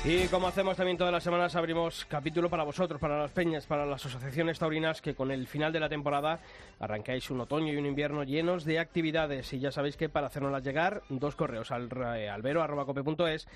Y 0.05 0.29
como 0.29 0.47
hacemos 0.47 0.77
también 0.77 0.97
todas 0.97 1.13
las 1.13 1.25
semanas, 1.25 1.57
abrimos 1.57 2.07
capítulo 2.09 2.49
para 2.49 2.63
vosotros, 2.63 3.01
para 3.01 3.19
las 3.19 3.33
peñas, 3.33 3.67
para 3.67 3.85
las 3.85 4.07
asociaciones 4.07 4.59
taurinas 4.59 5.03
que 5.03 5.15
con 5.15 5.33
el 5.33 5.49
final 5.49 5.73
de 5.73 5.81
la 5.81 5.89
temporada 5.89 6.39
arrancáis 6.79 7.29
un 7.31 7.41
otoño 7.41 7.73
y 7.73 7.77
un 7.77 7.85
invierno 7.85 8.23
llenos 8.23 8.65
de 8.65 8.79
actividades. 8.79 9.53
Y 9.53 9.59
ya 9.59 9.73
sabéis 9.73 9.97
que 9.97 10.09
para 10.09 10.29
hacernoslas 10.29 10.63
llegar, 10.63 11.03
dos 11.09 11.35
correos 11.35 11.73
al 11.73 11.91
albero.cope.es 11.93 13.49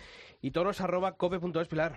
y 0.42 0.50
toros.cope.es, 0.50 1.68
Pilar. 1.68 1.92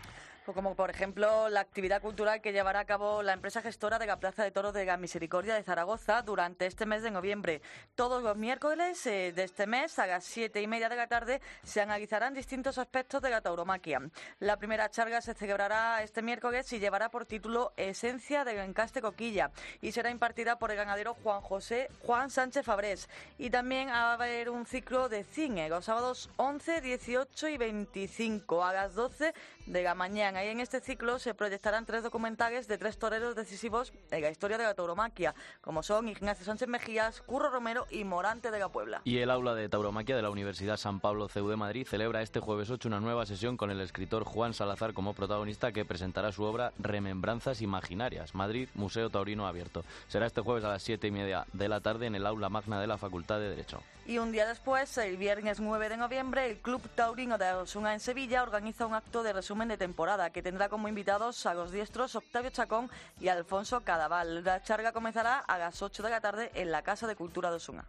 Pues 0.46 0.54
como 0.54 0.76
por 0.76 0.92
ejemplo 0.92 1.50
la 1.50 1.62
actividad 1.62 2.04
cultural 2.04 2.40
que 2.40 2.52
llevará 2.52 2.82
a 2.82 2.86
cabo 2.86 3.24
la 3.24 3.34
empresa 3.34 3.64
gestora 3.64 3.98
de 3.98 4.06
la 4.06 4.20
Plaza 4.20 4.44
de 4.44 4.52
Toros 4.52 4.76
de 4.76 4.86
la 4.86 4.96
Misericordia 4.96 5.56
de 5.56 5.64
Zaragoza 5.64 6.22
durante 6.22 6.68
este 6.68 6.86
mes 6.86 7.02
de 7.02 7.10
noviembre. 7.10 7.64
Todos 7.96 8.22
los 8.22 8.38
miércoles 8.38 9.04
eh, 9.08 9.34
de 9.36 9.44
este 9.44 9.66
mes 9.66 9.98
a 9.98 10.06
las 10.06 10.24
siete 10.24 10.62
y 10.62 10.68
media 10.68 10.88
de 10.88 10.98
la 10.98 11.08
tarde 11.08 11.42
se 11.64 11.82
analizarán 11.82 12.36
distintos 12.36 12.78
aspectos 12.78 13.24
de 13.24 13.32
la 13.32 13.42
tauromaquia. 13.42 14.02
La 14.40 14.58
primera 14.58 14.92
charla 14.92 15.20
se 15.22 15.34
celebrará 15.34 16.04
este 16.04 16.22
miércoles 16.22 16.72
y 16.74 16.80
llevará 16.80 17.10
por 17.10 17.26
título 17.26 17.74
Esencia 17.76 18.46
del 18.46 18.60
encaste 18.60 19.02
coquilla 19.02 19.50
y 19.82 19.94
será 19.94 20.12
impartida 20.12 20.60
por 20.60 20.70
el 20.70 20.78
ganadero 20.78 21.16
Juan 21.16 21.42
José 21.42 21.90
Juan 22.04 22.30
Sánchez 22.30 22.64
Fabrés. 22.64 23.10
Y 23.40 23.50
también 23.50 23.88
va 23.88 24.12
a 24.12 24.14
haber 24.14 24.52
un 24.52 24.68
ciclo 24.68 25.10
de 25.10 25.24
cine 25.24 25.70
los 25.70 25.86
sábados 25.86 26.30
11, 26.36 26.82
18 26.82 27.48
y 27.48 27.58
25 27.58 28.64
a 28.64 28.74
las 28.74 28.94
12 28.94 29.34
de 29.66 29.82
la 29.82 29.96
mañana. 29.96 30.35
Y 30.43 30.50
en 30.50 30.60
este 30.60 30.82
ciclo 30.82 31.17
se 31.17 31.34
proyectarán 31.34 31.86
tres 31.86 32.04
documentales 32.04 32.67
de 32.67 32.78
tres 32.78 32.98
toreros 32.98 33.36
decisivos 33.36 33.93
en 34.12 34.21
la 34.21 34.30
historia 34.30 34.58
de 34.58 34.65
la 34.65 34.74
tauromaquia, 34.74 35.34
como 35.62 35.82
son 35.82 36.10
Ignacio 36.10 36.45
Sánchez 36.45 36.67
Mejías, 36.67 37.21
Curro 37.21 37.50
Romero 37.50 37.88
y 37.89 38.04
Morante 38.04 38.52
de 38.52 38.60
la 38.60 38.67
Puebla. 38.67 39.02
Y 39.06 39.19
el 39.19 39.32
aula 39.32 39.56
de 39.56 39.69
tauromaquia 39.69 40.15
de 40.15 40.21
la 40.21 40.30
Universidad 40.30 40.76
San 40.76 41.00
Pablo 41.00 41.30
CEU 41.30 41.48
de 41.48 41.56
Madrid 41.56 41.88
celebra 41.88 42.21
este 42.21 42.41
jueves 42.41 42.69
8 42.69 42.89
una 42.89 43.00
nueva 43.00 43.26
sesión 43.26 43.56
con 43.56 43.71
el 43.71 43.80
escritor 43.80 44.26
Juan 44.26 44.54
Salazar 44.54 44.93
como 44.93 45.13
protagonista 45.13 45.71
que 45.71 45.86
presentará 45.86 46.34
su 46.34 46.43
obra 46.43 46.74
Remembranzas 46.80 47.62
Imaginarias, 47.62 48.36
Madrid, 48.36 48.67
Museo 48.76 49.10
Taurino 49.10 49.48
Abierto. 49.48 49.86
Será 50.10 50.26
este 50.26 50.41
jueves 50.41 50.65
a 50.65 50.69
las 50.69 50.84
siete 50.84 51.08
y 51.08 51.12
media 51.12 51.48
de 51.54 51.69
la 51.69 51.80
tarde 51.80 52.08
en 52.08 52.15
el 52.15 52.26
aula 52.26 52.50
magna 52.50 52.82
de 52.82 52.88
la 52.88 52.98
Facultad 52.98 53.39
de 53.39 53.50
Derecho. 53.50 53.82
Y 54.08 54.19
un 54.19 54.32
día 54.32 54.45
después, 54.45 55.00
el 55.00 55.17
viernes 55.17 55.60
9 55.60 55.89
de 55.89 55.98
noviembre, 55.98 56.45
el 56.45 56.58
Club 56.58 56.82
Taurino 56.93 57.39
de 57.39 57.54
Osuna 57.54 57.93
en 57.93 58.00
Sevilla 58.00 58.43
organiza 58.43 58.86
un 58.86 58.93
acto 58.93 59.24
de 59.24 59.34
resumen 59.34 59.67
de 59.67 59.78
temporada 59.78 60.25
que 60.30 60.42
tendrá 60.42 60.70
como 60.70 60.88
invitados 60.88 61.46
a 61.46 61.54
los 61.54 61.72
diestros 61.72 62.16
Octavio 62.16 62.50
Chacón 62.50 62.90
y 63.20 63.28
Alfonso 63.28 63.82
Cadaval. 63.82 64.44
La 64.44 64.62
charla 64.62 64.92
comenzará 64.92 65.40
a 65.40 65.58
las 65.58 65.82
8 65.82 66.04
de 66.04 66.10
la 66.10 66.22
tarde 66.22 66.52
en 66.54 66.72
la 66.72 66.82
Casa 66.82 67.08
de 67.08 67.16
Cultura 67.16 67.50
de 67.50 67.58
Osuna. 67.58 67.86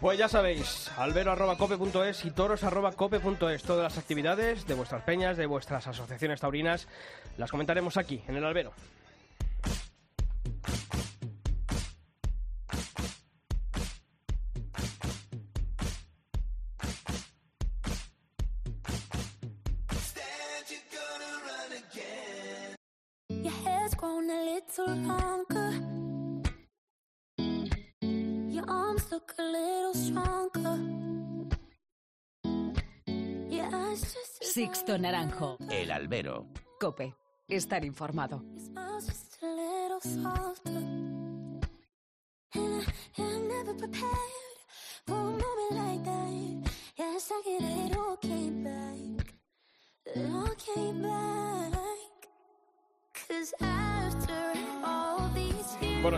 Pues 0.00 0.18
ya 0.18 0.28
sabéis, 0.28 0.90
albero.cope.es 0.96 2.24
y 2.24 2.30
toros.cope.es. 2.32 3.62
Todas 3.62 3.84
las 3.84 3.98
actividades 3.98 4.66
de 4.66 4.74
vuestras 4.74 5.02
peñas, 5.04 5.36
de 5.36 5.46
vuestras 5.46 5.86
asociaciones 5.86 6.40
taurinas, 6.40 6.88
las 7.38 7.50
comentaremos 7.50 7.96
aquí, 7.96 8.22
en 8.26 8.36
el 8.36 8.44
albero. 8.44 8.72
Sixto 34.82 34.98
Naranjo. 34.98 35.58
El 35.70 35.92
albero. 35.92 36.48
Cope. 36.80 37.14
Estar 37.46 37.84
informado. 37.84 38.42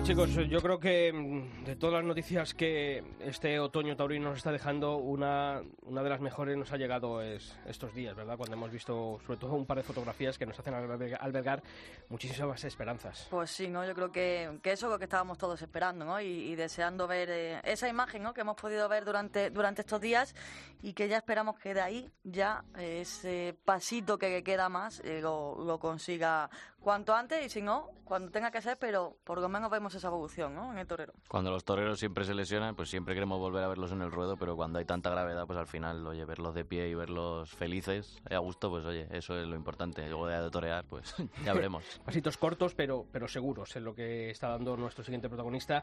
Chicos, 0.04 0.34
yo 0.34 0.60
creo 0.60 0.78
que 0.78 1.10
mm, 1.12 1.64
de 1.64 1.76
todas 1.76 1.94
las 1.94 2.04
noticias 2.04 2.52
que 2.52 3.02
este 3.20 3.58
otoño 3.58 3.96
taurino 3.96 4.28
nos 4.28 4.36
está 4.38 4.52
dejando, 4.52 4.96
una, 4.98 5.62
una 5.82 6.02
de 6.02 6.10
las 6.10 6.20
mejores 6.20 6.58
nos 6.58 6.70
ha 6.72 6.76
llegado 6.76 7.22
es 7.22 7.56
estos 7.66 7.94
días, 7.94 8.14
¿verdad? 8.14 8.36
Cuando 8.36 8.54
hemos 8.54 8.70
visto 8.70 9.18
sobre 9.24 9.38
todo 9.38 9.54
un 9.54 9.64
par 9.64 9.78
de 9.78 9.82
fotografías 9.82 10.36
que 10.36 10.44
nos 10.44 10.58
hacen 10.58 10.74
alberga- 10.74 11.16
albergar 11.18 11.62
muchísimas 12.10 12.62
esperanzas. 12.64 13.26
Pues 13.30 13.50
sí, 13.50 13.68
¿no? 13.68 13.86
Yo 13.86 13.94
creo 13.94 14.12
que, 14.12 14.58
que 14.62 14.72
eso 14.72 14.86
es 14.86 14.92
lo 14.92 14.98
que 14.98 15.04
estábamos 15.04 15.38
todos 15.38 15.62
esperando, 15.62 16.04
¿no? 16.04 16.20
Y, 16.20 16.26
y 16.26 16.54
deseando 16.54 17.06
ver 17.06 17.30
eh, 17.30 17.60
esa 17.64 17.88
imagen, 17.88 18.22
¿no? 18.22 18.34
Que 18.34 18.42
hemos 18.42 18.56
podido 18.56 18.86
ver 18.90 19.06
durante, 19.06 19.48
durante 19.50 19.80
estos 19.80 20.02
días 20.02 20.34
y 20.82 20.92
que 20.92 21.08
ya 21.08 21.16
esperamos 21.16 21.58
que 21.58 21.72
de 21.72 21.80
ahí 21.80 22.10
ya 22.24 22.62
ese 22.78 23.56
pasito 23.64 24.18
que 24.18 24.42
queda 24.44 24.68
más 24.68 25.00
eh, 25.00 25.20
lo, 25.22 25.56
lo 25.64 25.78
consiga 25.78 26.50
cuanto 26.84 27.14
antes 27.14 27.44
y 27.44 27.48
si 27.48 27.62
no, 27.62 27.90
cuando 28.04 28.30
tenga 28.30 28.50
que 28.50 28.60
ser, 28.60 28.78
pero 28.78 29.16
por 29.24 29.40
lo 29.40 29.48
menos 29.48 29.70
vemos 29.70 29.94
esa 29.94 30.08
evolución, 30.08 30.54
¿no? 30.54 30.70
En 30.70 30.78
el 30.78 30.86
torero. 30.86 31.14
Cuando 31.28 31.50
los 31.50 31.64
toreros 31.64 31.98
siempre 31.98 32.24
se 32.24 32.34
lesionan, 32.34 32.76
pues 32.76 32.90
siempre 32.90 33.14
queremos 33.14 33.38
volver 33.38 33.64
a 33.64 33.68
verlos 33.68 33.90
en 33.90 34.02
el 34.02 34.12
ruedo, 34.12 34.36
pero 34.36 34.54
cuando 34.54 34.78
hay 34.78 34.84
tanta 34.84 35.10
gravedad, 35.10 35.46
pues 35.46 35.58
al 35.58 35.66
final, 35.66 36.06
oye, 36.06 36.24
verlos 36.26 36.54
de 36.54 36.64
pie 36.64 36.88
y 36.88 36.94
verlos 36.94 37.50
felices, 37.50 38.22
eh, 38.28 38.34
a 38.34 38.38
gusto, 38.38 38.70
pues 38.70 38.84
oye, 38.84 39.08
eso 39.10 39.38
es 39.40 39.46
lo 39.46 39.56
importante. 39.56 40.06
Luego 40.08 40.26
de 40.26 40.50
torear, 40.50 40.84
pues 40.84 41.14
ya 41.44 41.54
veremos. 41.54 42.00
Pasitos 42.04 42.36
cortos, 42.36 42.74
pero, 42.74 43.06
pero 43.10 43.26
seguros, 43.26 43.74
en 43.76 43.84
lo 43.84 43.94
que 43.94 44.30
está 44.30 44.48
dando 44.48 44.76
nuestro 44.76 45.02
siguiente 45.02 45.28
protagonista. 45.28 45.82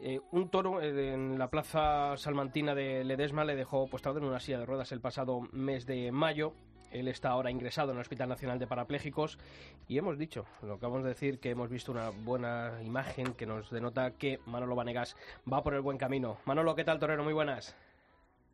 Eh, 0.00 0.20
un 0.32 0.50
toro 0.50 0.82
eh, 0.82 1.14
en 1.14 1.38
la 1.38 1.48
plaza 1.48 2.16
salmantina 2.18 2.74
de 2.74 3.04
Ledesma 3.04 3.44
le 3.44 3.56
dejó 3.56 3.86
postrado 3.88 4.18
en 4.18 4.24
una 4.24 4.40
silla 4.40 4.58
de 4.58 4.66
ruedas 4.66 4.92
el 4.92 5.00
pasado 5.00 5.40
mes 5.52 5.86
de 5.86 6.12
mayo. 6.12 6.52
Él 6.92 7.08
está 7.08 7.30
ahora 7.30 7.50
ingresado 7.50 7.90
en 7.90 7.96
el 7.96 8.02
Hospital 8.02 8.28
Nacional 8.28 8.58
de 8.58 8.66
Parapléjicos 8.66 9.38
y 9.88 9.98
hemos 9.98 10.18
dicho, 10.18 10.46
lo 10.62 10.74
acabamos 10.74 11.02
de 11.02 11.10
decir, 11.10 11.40
que 11.40 11.50
hemos 11.50 11.70
visto 11.70 11.90
una 11.90 12.10
buena 12.10 12.78
imagen 12.84 13.34
que 13.34 13.46
nos 13.46 13.70
denota 13.70 14.12
que 14.12 14.38
Manolo 14.46 14.76
Vanegas 14.76 15.16
va 15.50 15.62
por 15.62 15.74
el 15.74 15.80
buen 15.80 15.98
camino. 15.98 16.38
Manolo, 16.44 16.74
¿qué 16.74 16.84
tal, 16.84 16.98
torero? 16.98 17.24
Muy 17.24 17.32
buenas. 17.32 17.74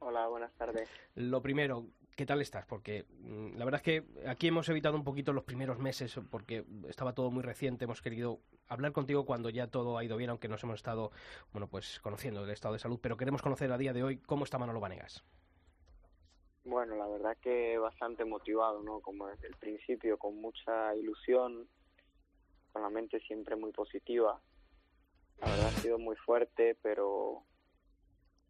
Hola, 0.01 0.29
buenas 0.29 0.53
tardes. 0.53 0.89
Lo 1.17 1.43
primero, 1.43 1.87
¿qué 2.15 2.25
tal 2.25 2.41
estás? 2.41 2.65
Porque 2.67 3.07
mm, 3.21 3.57
la 3.57 3.65
verdad 3.65 3.81
es 3.81 3.85
que 3.85 4.29
aquí 4.29 4.47
hemos 4.47 4.69
evitado 4.69 4.95
un 4.95 5.03
poquito 5.03 5.33
los 5.33 5.45
primeros 5.45 5.79
meses 5.79 6.19
porque 6.31 6.65
estaba 6.89 7.13
todo 7.15 7.33
muy 7.33 7.43
reciente. 7.43 7.85
Hemos 7.85 8.01
querido 8.01 8.39
hablar 8.69 8.93
contigo 8.93 9.27
cuando 9.27 9.51
ya 9.51 9.67
todo 9.67 9.99
ha 9.99 10.05
ido 10.05 10.17
bien, 10.17 10.31
aunque 10.31 10.49
nos 10.49 10.63
hemos 10.63 10.77
estado, 10.77 11.11
bueno, 11.53 11.67
pues 11.67 11.99
conociendo 12.01 12.45
el 12.45 12.51
estado 12.51 12.75
de 12.75 12.81
salud. 12.81 13.01
Pero 13.03 13.17
queremos 13.17 13.43
conocer 13.43 13.73
a 13.73 13.79
día 13.79 13.93
de 13.93 14.05
hoy 14.05 14.19
cómo 14.19 14.45
está 14.45 14.59
Manolo 14.59 14.79
Vanegas. 14.79 15.25
Bueno, 16.69 16.97
la 16.97 17.09
verdad 17.09 17.35
que 17.41 17.79
bastante 17.79 18.27
motivado, 18.27 18.83
¿no? 18.83 19.01
Como 19.01 19.27
desde 19.27 19.49
el 19.49 19.57
principio, 19.57 20.19
con 20.19 20.39
mucha 20.39 20.95
ilusión, 20.95 21.67
con 22.71 22.83
la 22.83 22.91
mente 22.91 23.21
siempre 23.21 23.57
muy 23.57 23.73
positiva. 23.73 24.39
La 25.41 25.47
verdad 25.49 25.69
ha 25.69 25.81
sido 25.81 25.99
muy 25.99 26.15
fuerte, 26.17 26.77
pero 26.83 27.43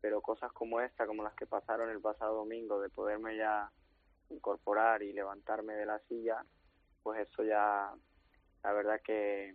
pero 0.01 0.21
cosas 0.21 0.51
como 0.53 0.81
esta, 0.81 1.07
como 1.07 1.23
las 1.23 1.35
que 1.35 1.47
pasaron 1.47 1.91
el 1.91 2.01
pasado 2.01 2.39
domingo, 2.39 2.81
de 2.81 2.89
poderme 2.89 3.37
ya 3.37 3.71
incorporar 4.31 5.01
y 5.05 5.13
levantarme 5.13 5.75
de 5.75 5.87
la 5.87 6.01
silla, 6.09 6.45
pues 7.05 7.21
eso 7.21 7.45
ya, 7.45 7.95
la 8.65 8.73
verdad 8.73 9.01
que, 9.05 9.55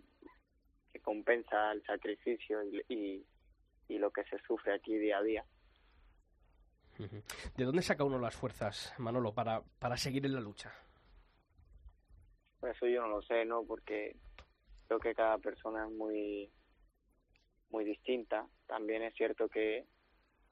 que 0.90 1.00
compensa 1.00 1.70
el 1.72 1.82
sacrificio 1.84 2.62
y, 2.62 2.82
y, 2.88 3.26
y 3.88 3.98
lo 3.98 4.10
que 4.10 4.24
se 4.24 4.38
sufre 4.38 4.72
aquí 4.72 4.96
día 4.96 5.18
a 5.18 5.22
día. 5.22 5.44
¿De 7.56 7.64
dónde 7.64 7.82
saca 7.82 8.04
uno 8.04 8.18
las 8.18 8.34
fuerzas, 8.34 8.94
Manolo, 8.98 9.32
para, 9.32 9.62
para 9.78 9.96
seguir 9.96 10.24
en 10.26 10.34
la 10.34 10.40
lucha? 10.40 10.72
Pues 12.60 12.76
eso 12.76 12.86
yo 12.86 13.02
no 13.02 13.08
lo 13.08 13.22
sé, 13.22 13.44
¿no? 13.44 13.64
Porque 13.64 14.16
creo 14.86 15.00
que 15.00 15.14
cada 15.14 15.38
persona 15.38 15.86
es 15.86 15.92
muy 15.92 16.50
muy 17.70 17.84
distinta. 17.84 18.46
También 18.66 19.02
es 19.02 19.14
cierto 19.14 19.48
que, 19.48 19.84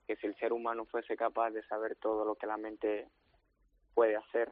que 0.07 0.16
si 0.16 0.26
el 0.26 0.37
ser 0.37 0.52
humano 0.52 0.85
fuese 0.87 1.16
capaz 1.16 1.50
de 1.50 1.62
saber 1.66 1.96
todo 1.96 2.24
lo 2.24 2.35
que 2.35 2.48
la 2.48 2.57
mente 2.57 3.09
puede 3.94 4.16
hacer, 4.16 4.50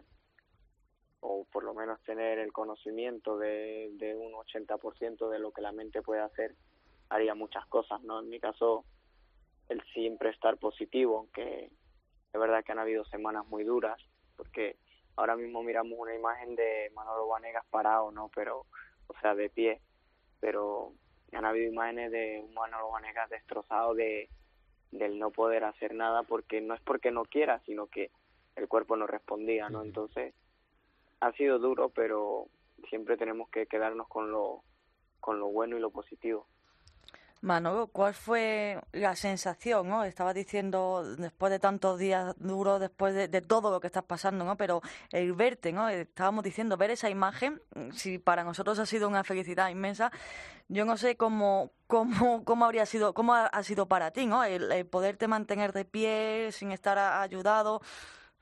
o 1.20 1.44
por 1.52 1.64
lo 1.64 1.74
menos 1.74 2.00
tener 2.04 2.38
el 2.38 2.52
conocimiento 2.52 3.36
de, 3.36 3.90
de 3.94 4.14
un 4.14 4.32
80% 4.32 5.28
de 5.28 5.38
lo 5.38 5.52
que 5.52 5.62
la 5.62 5.72
mente 5.72 6.00
puede 6.00 6.20
hacer, 6.20 6.54
haría 7.08 7.34
muchas 7.34 7.66
cosas, 7.66 8.00
¿no? 8.02 8.20
En 8.20 8.28
mi 8.28 8.38
caso, 8.38 8.84
el 9.68 9.82
siempre 9.92 10.30
estar 10.30 10.56
positivo, 10.56 11.18
aunque 11.18 11.70
es 12.32 12.40
verdad 12.40 12.64
que 12.64 12.72
han 12.72 12.78
habido 12.78 13.04
semanas 13.06 13.46
muy 13.48 13.64
duras, 13.64 14.00
porque 14.36 14.76
ahora 15.16 15.36
mismo 15.36 15.62
miramos 15.62 15.98
una 15.98 16.14
imagen 16.14 16.54
de 16.56 16.90
Manolo 16.94 17.26
Vanegas 17.28 17.64
parado, 17.70 18.10
¿no? 18.10 18.30
Pero, 18.34 18.66
o 19.06 19.14
sea, 19.20 19.34
de 19.34 19.50
pie, 19.50 19.80
pero 20.40 20.92
han 21.32 21.44
habido 21.44 21.70
imágenes 21.70 22.10
de 22.10 22.42
un 22.44 22.54
Manolo 22.54 22.90
Vanegas 22.90 23.30
destrozado 23.30 23.94
de 23.94 24.28
del 24.90 25.20
no 25.20 25.30
poder 25.30 25.62
hacer 25.62 25.94
nada 25.94 26.24
porque 26.24 26.60
no 26.60 26.74
es 26.74 26.80
porque 26.80 27.12
no 27.12 27.24
quiera, 27.24 27.60
sino 27.64 27.86
que 27.86 28.10
el 28.56 28.66
cuerpo 28.66 28.96
no 28.96 29.06
respondía, 29.06 29.68
¿no? 29.68 29.84
Entonces, 29.84 30.34
ha 31.20 31.32
sido 31.32 31.60
duro, 31.60 31.90
pero 31.90 32.48
siempre 32.88 33.16
tenemos 33.16 33.48
que 33.50 33.66
quedarnos 33.66 34.08
con 34.08 34.32
lo 34.32 34.62
con 35.20 35.38
lo 35.38 35.48
bueno 35.48 35.76
y 35.76 35.80
lo 35.80 35.90
positivo. 35.90 36.46
Manolo, 37.42 37.86
¿cuál 37.86 38.12
fue 38.12 38.78
la 38.92 39.16
sensación? 39.16 39.88
¿no? 39.88 40.04
Estabas 40.04 40.34
diciendo, 40.34 41.02
después 41.16 41.50
de 41.50 41.58
tantos 41.58 41.98
días 41.98 42.34
duros, 42.38 42.80
después 42.80 43.14
de, 43.14 43.40
todo 43.40 43.70
lo 43.70 43.80
que 43.80 43.86
estás 43.86 44.04
pasando, 44.04 44.44
¿no? 44.44 44.56
pero 44.56 44.82
el 45.10 45.32
verte, 45.32 45.72
¿no? 45.72 45.88
estábamos 45.88 46.44
diciendo, 46.44 46.76
ver 46.76 46.90
esa 46.90 47.08
imagen, 47.08 47.60
si 47.92 48.18
para 48.18 48.44
nosotros 48.44 48.78
ha 48.78 48.86
sido 48.86 49.08
una 49.08 49.24
felicidad 49.24 49.70
inmensa, 49.70 50.12
yo 50.68 50.84
no 50.84 50.96
sé 50.96 51.16
cómo, 51.16 51.72
cómo, 51.86 52.44
cómo 52.44 52.64
habría 52.66 52.84
sido, 52.86 53.14
cómo 53.14 53.34
ha, 53.34 53.62
sido 53.62 53.88
para 53.88 54.10
ti, 54.12 54.26
¿no? 54.26 54.44
El, 54.44 54.86
poderte 54.86 55.26
mantener 55.26 55.72
de 55.72 55.84
pie 55.84 56.52
sin 56.52 56.70
estar 56.70 56.98
ayudado. 56.98 57.80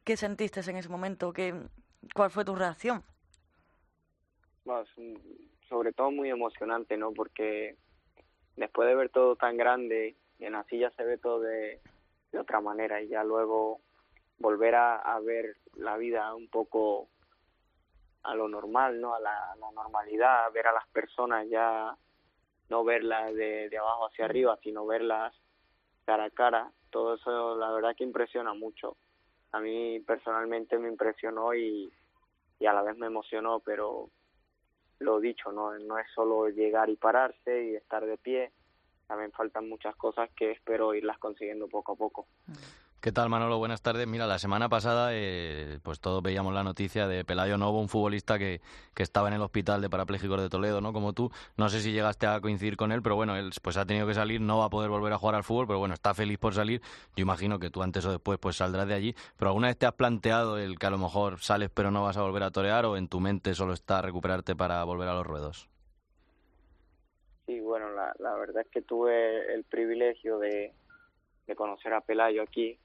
¿Qué 0.04 0.16
sentiste 0.16 0.61
en 0.68 0.76
ese 0.76 0.88
momento? 0.88 1.32
¿Qué, 1.32 1.54
¿Cuál 2.14 2.30
fue 2.30 2.44
tu 2.44 2.54
reacción? 2.54 3.02
Bueno, 4.64 4.84
sobre 5.68 5.92
todo 5.92 6.11
muy 6.11 6.28
emocionante, 6.28 6.98
¿no? 6.98 7.12
Porque 7.12 7.76
después 8.58 8.88
de 8.88 8.94
ver 8.94 9.08
todo 9.08 9.36
tan 9.36 9.56
grande 9.56 10.16
y 10.38 10.44
en 10.44 10.54
así 10.54 10.78
ya 10.78 10.90
se 10.90 11.04
ve 11.04 11.16
todo 11.18 11.40
de, 11.40 11.80
de 12.32 12.38
otra 12.38 12.60
manera 12.60 13.00
y 13.00 13.08
ya 13.08 13.24
luego 13.24 13.80
volver 14.38 14.74
a, 14.74 14.96
a, 14.96 15.20
ver 15.20 15.56
la 15.76 15.96
vida 15.96 16.34
un 16.34 16.48
poco 16.48 17.08
a 18.22 18.34
lo 18.34 18.48
normal, 18.48 19.00
¿no? 19.00 19.14
A 19.14 19.20
la, 19.20 19.52
a 19.52 19.56
la, 19.56 19.70
normalidad, 19.72 20.52
ver 20.52 20.66
a 20.66 20.72
las 20.72 20.86
personas 20.88 21.48
ya 21.48 21.96
no 22.68 22.84
verlas 22.84 23.34
de, 23.34 23.68
de 23.68 23.78
abajo 23.78 24.06
hacia 24.06 24.26
arriba, 24.26 24.58
sino 24.62 24.86
verlas 24.86 25.34
cara 26.04 26.24
a 26.24 26.30
cara, 26.30 26.72
todo 26.90 27.14
eso 27.14 27.56
la 27.56 27.70
verdad 27.70 27.94
que 27.96 28.04
impresiona 28.04 28.54
mucho. 28.54 28.96
A 29.52 29.60
mí 29.60 30.00
personalmente 30.00 30.78
me 30.78 30.88
impresionó 30.88 31.54
y, 31.54 31.92
y 32.58 32.66
a 32.66 32.72
la 32.72 32.82
vez 32.82 32.96
me 32.96 33.06
emocionó, 33.06 33.60
pero 33.60 34.10
lo 35.00 35.20
dicho, 35.20 35.52
¿no? 35.52 35.78
no 35.78 35.98
es 35.98 36.06
solo 36.14 36.48
llegar 36.48 36.90
y 36.90 36.96
pararse 36.96 37.64
y 37.64 37.76
estar 37.76 38.04
de 38.04 38.16
pie, 38.18 38.52
también 39.06 39.32
faltan 39.32 39.68
muchas 39.68 39.96
cosas 39.96 40.28
que 40.37 40.52
espero 40.52 40.94
irlas 40.94 41.18
consiguiendo 41.18 41.68
poco 41.68 41.92
a 41.92 41.96
poco. 41.96 42.26
¿Qué 43.00 43.12
tal, 43.12 43.28
Manolo? 43.28 43.58
Buenas 43.58 43.80
tardes. 43.80 44.08
Mira, 44.08 44.26
la 44.26 44.40
semana 44.40 44.68
pasada, 44.68 45.11
eh, 45.12 45.78
pues 45.84 46.00
todos 46.00 46.20
veíamos 46.20 46.52
la 46.52 46.64
noticia 46.64 47.06
de 47.06 47.24
Pelayo 47.24 47.56
Novo, 47.56 47.80
un 47.80 47.88
futbolista 47.88 48.40
que, 48.40 48.61
que 48.92 49.04
estaba 49.04 49.28
en 49.28 49.34
el 49.34 49.40
hospital 49.40 49.80
de 49.80 49.88
parapléjicos 49.88 50.40
de 50.40 50.48
Toledo, 50.48 50.80
¿no? 50.80 50.92
Como 50.92 51.12
tú. 51.12 51.30
No 51.56 51.68
sé 51.68 51.80
si 51.80 51.92
llegaste 51.92 52.26
a 52.26 52.40
coincidir 52.40 52.76
con 52.76 52.90
él, 52.90 53.00
pero 53.00 53.14
bueno, 53.14 53.37
él 53.37 53.52
pues 53.62 53.76
ha 53.76 53.87
tenido 53.87 54.04
que 54.04 54.14
salir, 54.14 54.40
no 54.40 54.58
va 54.58 54.64
a 54.64 54.68
poder 54.68 54.90
volver 54.90 55.12
a 55.12 55.18
jugar 55.18 55.37
al 55.37 55.44
fútbol, 55.44 55.68
pero 55.68 55.78
bueno, 55.78 55.94
está 55.94 56.12
feliz 56.12 56.38
por 56.38 56.54
salir. 56.54 56.82
Yo 57.14 57.22
imagino 57.22 57.61
que 57.61 57.70
tú 57.70 57.84
antes 57.84 58.04
o 58.04 58.11
después 58.11 58.40
pues 58.40 58.56
saldrás 58.56 58.88
de 58.88 58.94
allí. 58.94 59.14
Pero 59.37 59.50
¿alguna 59.50 59.68
vez 59.68 59.78
te 59.78 59.87
has 59.87 59.94
planteado 59.94 60.58
el 60.58 60.76
que 60.76 60.87
a 60.87 60.90
lo 60.90 60.98
mejor 60.98 61.38
sales 61.38 61.70
pero 61.72 61.92
no 61.92 62.02
vas 62.02 62.16
a 62.16 62.22
volver 62.22 62.42
a 62.42 62.50
torear 62.50 62.84
o 62.84 62.96
en 62.96 63.06
tu 63.06 63.20
mente 63.20 63.54
solo 63.54 63.74
está 63.74 64.02
recuperarte 64.02 64.56
para 64.56 64.82
volver 64.82 65.06
a 65.06 65.14
los 65.14 65.24
ruedos? 65.24 65.68
Sí, 67.46 67.61
bueno, 67.61 67.92
la, 67.92 68.12
la 68.18 68.34
verdad 68.34 68.62
es 68.62 68.68
que 68.72 68.82
tuve 68.82 69.54
el 69.54 69.62
privilegio 69.62 70.40
de, 70.40 70.74
de 71.46 71.54
conocer 71.54 71.94
a 71.94 72.00
Pelayo 72.00 72.42
aquí, 72.42 72.76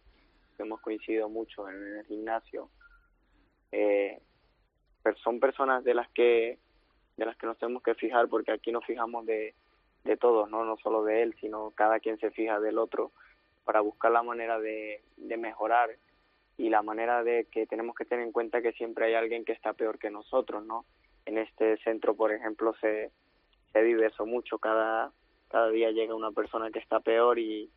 hemos 0.60 0.82
coincidido 0.82 1.30
mucho 1.30 1.68
en 1.70 1.98
el 1.98 2.06
gimnasio. 2.06 2.70
Eh, 3.72 4.22
pero 5.02 5.18
son 5.18 5.40
personas 5.40 5.84
de 5.84 5.94
las 5.94 6.10
que 6.10 6.60
de 7.18 7.26
las 7.26 7.38
que 7.38 7.46
nos 7.46 7.58
tenemos 7.58 7.84
que 7.84 7.94
fijar 7.96 8.28
porque 8.28 8.52
aquí 8.52 8.72
nos 8.72 8.86
fijamos 8.86 9.26
de, 9.26 9.54
de 10.04 10.18
todos, 10.18 10.50
¿no? 10.50 10.66
no 10.66 10.78
solo 10.78 11.04
de 11.04 11.22
él, 11.22 11.36
sino 11.40 11.72
cada 11.72 12.00
quien 12.00 12.18
se 12.18 12.32
fija 12.32 12.60
del 12.60 12.80
otro 12.80 13.12
para 13.66 13.82
buscar 13.82 14.12
la 14.12 14.24
manera 14.24 14.60
de, 14.60 15.02
de 15.18 15.38
mejorar 15.38 15.92
y 16.58 16.70
la 16.70 16.82
manera 16.82 17.24
de 17.24 17.46
que 17.52 17.66
tenemos 17.68 17.96
que 17.96 18.06
tener 18.06 18.26
en 18.26 18.32
cuenta 18.32 18.62
que 18.62 18.74
siempre 18.74 19.06
hay 19.06 19.14
alguien 19.14 19.46
que 19.46 19.54
está 19.54 19.74
peor 19.74 20.00
que 20.00 20.10
nosotros, 20.10 20.66
¿no? 20.66 20.86
En 21.26 21.38
este 21.38 21.78
centro, 21.78 22.16
por 22.16 22.32
ejemplo, 22.32 22.76
se, 22.82 23.12
se 23.72 23.82
vive 23.82 24.08
eso 24.08 24.26
mucho, 24.26 24.58
cada, 24.60 25.12
cada 25.50 25.70
día 25.70 25.92
llega 25.92 26.16
una 26.16 26.32
persona 26.32 26.70
que 26.72 26.80
está 26.80 27.00
peor 27.00 27.40
y, 27.40 27.70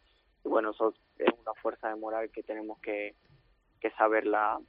y 0.47 0.49
bueno, 0.49 0.71
eso 0.71 0.95
es 1.19 1.29
una 1.41 1.55
fuerza 1.55 1.89
de 1.89 1.97
moral 1.97 2.31
que 2.31 2.45
tenemos 2.45 2.79
que, 2.79 3.17
que 3.81 3.91
saberla, 3.91 4.61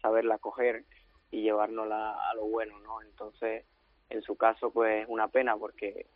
saberla 0.00 0.38
coger 0.38 0.84
y 1.32 1.42
llevárnosla 1.42 2.30
a 2.30 2.34
lo 2.34 2.46
bueno, 2.46 2.78
¿no? 2.78 3.02
Entonces, 3.02 3.64
en 4.10 4.22
su 4.22 4.36
caso, 4.36 4.70
pues 4.70 5.02
es 5.02 5.08
una 5.08 5.26
pena 5.26 5.56
porque, 5.56 6.06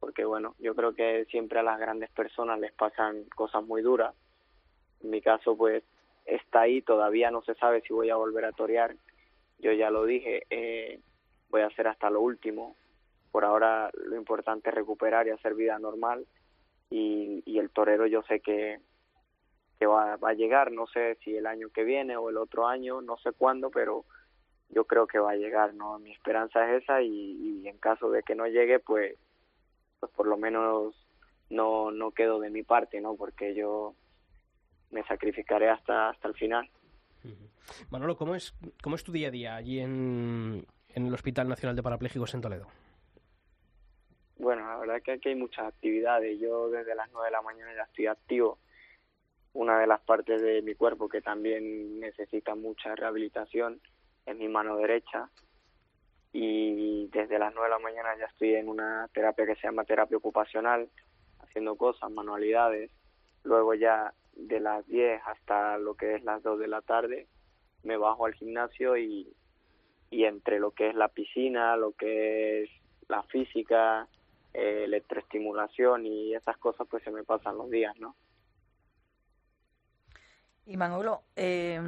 porque 0.00 0.24
bueno, 0.24 0.56
yo 0.58 0.74
creo 0.74 0.96
que 0.96 1.26
siempre 1.26 1.60
a 1.60 1.62
las 1.62 1.78
grandes 1.78 2.10
personas 2.10 2.58
les 2.58 2.72
pasan 2.72 3.22
cosas 3.36 3.62
muy 3.62 3.82
duras. 3.82 4.16
En 5.04 5.10
mi 5.10 5.22
caso, 5.22 5.56
pues 5.56 5.84
está 6.24 6.62
ahí, 6.62 6.82
todavía 6.82 7.30
no 7.30 7.42
se 7.42 7.54
sabe 7.54 7.82
si 7.82 7.92
voy 7.92 8.10
a 8.10 8.16
volver 8.16 8.46
a 8.46 8.52
torear. 8.52 8.96
Yo 9.60 9.70
ya 9.70 9.90
lo 9.90 10.04
dije, 10.04 10.42
eh, 10.50 10.98
voy 11.50 11.60
a 11.60 11.68
hacer 11.68 11.86
hasta 11.86 12.10
lo 12.10 12.20
último. 12.20 12.74
Por 13.30 13.44
ahora 13.44 13.92
lo 13.94 14.16
importante 14.16 14.70
es 14.70 14.74
recuperar 14.74 15.28
y 15.28 15.30
hacer 15.30 15.54
vida 15.54 15.78
normal 15.78 16.26
y, 16.90 17.42
y 17.44 17.58
el 17.58 17.70
torero 17.70 18.06
yo 18.06 18.22
sé 18.22 18.40
que, 18.40 18.80
que 19.78 19.86
va, 19.86 20.16
va 20.16 20.30
a 20.30 20.34
llegar, 20.34 20.72
no 20.72 20.86
sé 20.86 21.16
si 21.22 21.36
el 21.36 21.46
año 21.46 21.68
que 21.70 21.84
viene 21.84 22.16
o 22.16 22.30
el 22.30 22.36
otro 22.36 22.66
año, 22.66 23.00
no 23.00 23.16
sé 23.18 23.32
cuándo, 23.32 23.70
pero 23.70 24.04
yo 24.68 24.84
creo 24.84 25.06
que 25.06 25.18
va 25.18 25.32
a 25.32 25.36
llegar, 25.36 25.74
¿no? 25.74 25.98
Mi 25.98 26.12
esperanza 26.12 26.68
es 26.70 26.82
esa 26.82 27.02
y, 27.02 27.60
y 27.62 27.68
en 27.68 27.78
caso 27.78 28.10
de 28.10 28.22
que 28.22 28.34
no 28.34 28.46
llegue, 28.46 28.78
pues, 28.78 29.16
pues 30.00 30.12
por 30.12 30.26
lo 30.26 30.36
menos 30.36 30.94
no, 31.50 31.90
no 31.90 32.10
quedo 32.10 32.40
de 32.40 32.50
mi 32.50 32.62
parte, 32.62 33.00
¿no? 33.00 33.14
Porque 33.14 33.54
yo 33.54 33.94
me 34.90 35.02
sacrificaré 35.04 35.68
hasta, 35.68 36.10
hasta 36.10 36.28
el 36.28 36.34
final. 36.34 36.68
Manolo, 37.90 38.16
¿cómo 38.16 38.34
es, 38.34 38.54
cómo 38.82 38.96
es 38.96 39.04
tu 39.04 39.12
día 39.12 39.28
a 39.28 39.30
día 39.30 39.56
allí 39.56 39.80
en, 39.80 40.64
en 40.88 41.06
el 41.06 41.14
Hospital 41.14 41.48
Nacional 41.48 41.76
de 41.76 41.82
Parapléjicos 41.82 42.34
en 42.34 42.40
Toledo? 42.40 42.66
Bueno, 44.38 44.66
la 44.66 44.76
verdad 44.76 45.02
que 45.02 45.12
aquí 45.12 45.30
hay 45.30 45.34
muchas 45.34 45.66
actividades. 45.66 46.38
Yo 46.38 46.68
desde 46.70 46.94
las 46.94 47.10
9 47.10 47.26
de 47.26 47.32
la 47.32 47.42
mañana 47.42 47.74
ya 47.74 47.84
estoy 47.84 48.06
activo. 48.06 48.58
Una 49.54 49.80
de 49.80 49.86
las 49.86 50.00
partes 50.02 50.42
de 50.42 50.60
mi 50.60 50.74
cuerpo 50.74 51.08
que 51.08 51.22
también 51.22 51.98
necesita 52.00 52.54
mucha 52.54 52.94
rehabilitación 52.94 53.80
es 54.26 54.36
mi 54.36 54.48
mano 54.48 54.76
derecha. 54.76 55.30
Y 56.32 57.08
desde 57.08 57.38
las 57.38 57.54
9 57.54 57.68
de 57.68 57.74
la 57.74 57.78
mañana 57.78 58.16
ya 58.18 58.26
estoy 58.26 58.54
en 58.54 58.68
una 58.68 59.08
terapia 59.14 59.46
que 59.46 59.54
se 59.56 59.62
llama 59.68 59.84
terapia 59.84 60.18
ocupacional, 60.18 60.90
haciendo 61.40 61.76
cosas, 61.76 62.10
manualidades. 62.10 62.90
Luego 63.42 63.72
ya 63.72 64.12
de 64.34 64.60
las 64.60 64.86
10 64.86 65.22
hasta 65.24 65.78
lo 65.78 65.94
que 65.94 66.16
es 66.16 66.24
las 66.24 66.42
2 66.42 66.58
de 66.58 66.68
la 66.68 66.82
tarde 66.82 67.26
me 67.86 67.96
bajo 67.96 68.26
al 68.26 68.34
gimnasio 68.34 68.96
y, 68.96 69.32
y 70.10 70.24
entre 70.24 70.58
lo 70.58 70.72
que 70.72 70.88
es 70.88 70.94
la 70.94 71.08
piscina, 71.08 71.76
lo 71.76 71.92
que 71.92 72.64
es 72.64 72.70
la 73.08 73.22
física, 73.22 74.08
eh, 74.56 74.84
electroestimulación 74.84 76.06
y 76.06 76.34
esas 76.34 76.56
cosas 76.56 76.86
pues 76.90 77.02
se 77.02 77.10
me 77.10 77.24
pasan 77.24 77.58
los 77.58 77.70
días, 77.70 77.94
¿no? 77.98 78.16
Y 80.64 80.78
Manolo, 80.78 81.24
eh, 81.36 81.78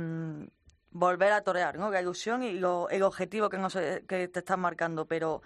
volver 0.90 1.32
a 1.32 1.42
torear, 1.42 1.78
¿no? 1.78 1.90
La 1.90 2.02
ilusión 2.02 2.42
y 2.42 2.52
lo, 2.52 2.90
el 2.90 3.02
objetivo 3.02 3.48
que, 3.48 3.56
no 3.56 3.68
que 3.70 4.28
te 4.28 4.38
estás 4.38 4.58
marcando, 4.58 5.06
pero 5.06 5.40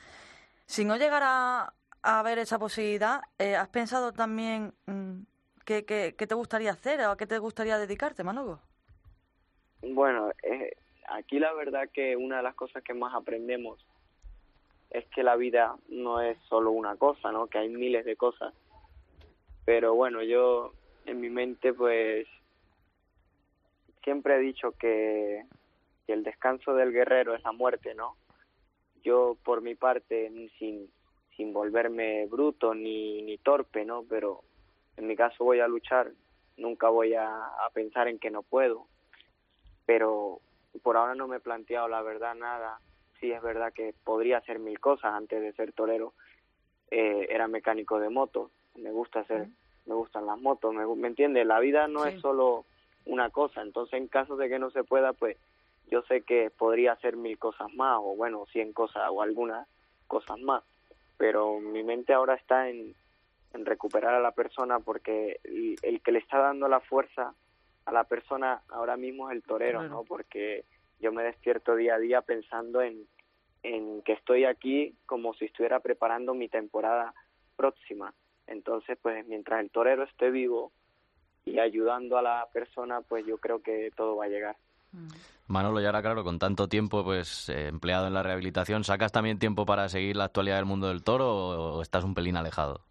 si 0.67 0.85
no 0.85 0.97
llegara 0.97 1.73
a 2.03 2.23
ver 2.25 2.39
esa 2.39 2.59
posibilidad, 2.59 3.23
eh, 3.39 3.55
¿has 3.55 3.69
pensado 3.69 4.13
también 4.13 4.75
qué, 5.65 5.85
qué, 5.85 6.17
qué, 6.19 6.27
te 6.27 6.35
gustaría 6.35 6.73
hacer 6.73 7.01
o 7.03 7.13
a 7.13 7.17
qué 7.17 7.29
te 7.29 7.39
gustaría 7.39 7.79
dedicarte, 7.79 8.25
Manolo? 8.25 8.59
Bueno, 9.83 10.33
eh, 10.43 10.77
aquí 11.09 11.39
la 11.39 11.53
verdad 11.53 11.89
que 11.93 12.17
una 12.17 12.39
de 12.39 12.43
las 12.43 12.57
cosas 12.57 12.83
que 12.83 12.95
más 12.95 13.15
aprendemos 13.15 13.87
es 14.93 15.07
que 15.07 15.23
la 15.23 15.37
vida 15.37 15.75
no 15.89 16.21
es 16.21 16.37
solo 16.49 16.71
una 16.71 16.97
cosa, 16.97 17.33
¿no? 17.33 17.47
Que 17.47 17.59
hay 17.59 17.69
miles 17.71 18.05
de 18.05 18.15
cosas. 18.15 18.53
Pero 19.65 19.95
bueno, 19.95 20.23
yo 20.23 20.73
en 21.07 21.21
mi 21.21 21.31
mente 21.31 21.73
pues 21.73 22.27
siempre 24.05 24.37
he 24.37 24.41
dicho 24.41 24.73
que, 24.73 25.45
que 26.07 26.13
el 26.13 26.23
descanso 26.23 26.75
del 26.75 26.93
guerrero 26.93 27.35
es 27.35 27.43
la 27.43 27.53
muerte, 27.53 27.95
¿no? 27.95 28.17
Yo 29.03 29.37
por 29.43 29.63
mi 29.63 29.75
parte 29.75 30.31
sin 30.59 30.91
sin 31.37 31.55
volverme 31.55 32.27
bruto 32.27 32.75
ni 32.75 33.23
ni 33.23 33.39
torpe, 33.39 33.87
¿no? 33.87 34.05
Pero 34.09 34.43
en 34.99 35.07
mi 35.07 35.17
caso 35.17 35.43
voy 35.45 35.61
a 35.61 35.69
luchar 35.69 36.13
nunca 36.59 36.91
voy 36.91 37.15
a, 37.15 37.47
a 37.47 37.71
pensar 37.73 38.09
en 38.09 38.19
que 38.19 38.31
no 38.31 38.43
puedo, 38.43 38.87
pero 39.87 40.41
por 40.83 40.99
ahora 40.99 41.15
no 41.15 41.27
me 41.29 41.37
he 41.37 41.41
planteado 41.41 41.89
la 41.89 42.03
verdad 42.03 42.35
nada. 42.35 42.79
Sí 43.23 43.31
es 43.31 43.41
verdad 43.41 43.73
que 43.73 43.95
podría 44.03 44.39
hacer 44.39 44.59
mil 44.59 44.81
cosas 44.81 45.15
antes 45.15 45.41
de 45.41 45.53
ser 45.53 45.73
torero. 45.73 46.13
Eh, 46.91 47.29
era 47.31 47.47
mecánico 47.47 48.01
de 48.01 48.11
moto, 48.11 48.51
me 48.75 48.91
gusta 48.91 49.21
hacer, 49.21 49.47
me 49.87 49.95
gustan 49.95 50.27
las 50.27 50.39
motos, 50.39 50.75
me, 50.75 50.85
¿me 50.97 51.07
entiendes? 51.07 51.47
La 51.47 51.61
vida 51.61 51.87
no 51.87 52.05
es 52.05 52.21
solo 52.21 52.67
una 53.07 53.31
cosa, 53.31 53.63
entonces 53.63 53.95
en 53.95 54.09
caso 54.09 54.37
de 54.37 54.49
que 54.49 54.59
no 54.59 54.71
se 54.73 54.85
pueda, 54.85 55.13
pues 55.13 55.39
yo 55.91 56.03
sé 56.03 56.23
que 56.23 56.51
podría 56.51 56.93
hacer 56.93 57.17
mil 57.17 57.39
cosas 57.39 57.73
más, 57.75 57.99
o 57.99 58.17
bueno, 58.17 58.45
cien 58.53 58.73
cosas 58.73 59.05
o 59.11 59.23
algunas 59.23 59.67
cosas 60.07 60.39
más, 60.41 60.65
pero 61.17 61.61
mi 61.61 61.83
mente 61.83 62.13
ahora 62.13 62.35
está 62.35 62.69
en, 62.69 62.95
en 63.55 63.65
recuperar 63.65 64.15
a 64.15 64.21
la 64.21 64.33
persona 64.33 64.81
porque 64.81 65.39
el, 65.45 65.77
el 65.81 66.03
que 66.03 66.13
le 66.13 66.19
está 66.19 66.41
dando 66.41 66.69
la 66.69 66.81
fuerza 66.81 67.33
a 67.87 67.93
la 67.93 68.05
persona 68.05 68.61
ahora 68.69 68.97
mismo 68.97 69.31
es 69.31 69.37
el 69.37 69.43
torero, 69.43 69.79
Torero. 69.79 69.95
¿no? 69.95 70.05
Porque 70.05 70.65
yo 71.01 71.11
me 71.13 71.23
despierto 71.23 71.75
día 71.75 71.95
a 71.95 71.99
día 71.99 72.21
pensando 72.21 72.83
en, 72.83 73.07
en 73.63 74.03
que 74.03 74.13
estoy 74.13 74.45
aquí 74.45 74.95
como 75.07 75.35
si 75.35 75.47
estuviera 75.47 75.81
preparando 75.81 76.35
mi 76.35 76.49
temporada 76.49 77.15
próxima. 77.57 78.13
Entonces, 78.47 78.99
pues 79.01 79.27
mientras 79.27 79.61
el 79.61 79.71
torero 79.71 80.05
esté 80.05 80.31
vivo 80.31 80.73
y 81.45 81.59
ayudando 81.59 82.19
a 82.19 82.23
la 82.23 82.49
persona, 82.53 83.01
pues 83.03 83.27
yo 83.27 83.39
creo 83.39 83.63
que 83.63 83.91
todo 83.97 84.17
va 84.17 84.27
a 84.27 84.29
llegar. 84.29 84.57
Manolo, 85.47 85.81
y 85.81 85.87
ahora 85.87 86.03
claro, 86.03 86.23
con 86.23 86.39
tanto 86.39 86.69
tiempo 86.69 87.03
pues 87.03 87.49
eh, 87.49 87.69
empleado 87.69 88.07
en 88.07 88.15
la 88.15 88.23
rehabilitación, 88.23 88.85
¿sacas 88.85 89.13
también 89.13 89.39
tiempo 89.39 89.65
para 89.65 89.89
seguir 89.89 90.17
la 90.17 90.25
actualidad 90.25 90.57
del 90.57 90.67
mundo 90.67 90.89
del 90.89 91.03
toro 91.03 91.29
o, 91.29 91.77
o 91.79 91.83
estás 91.83 92.05
un 92.05 92.15
pelín 92.15 92.37
alejado? 92.37 92.85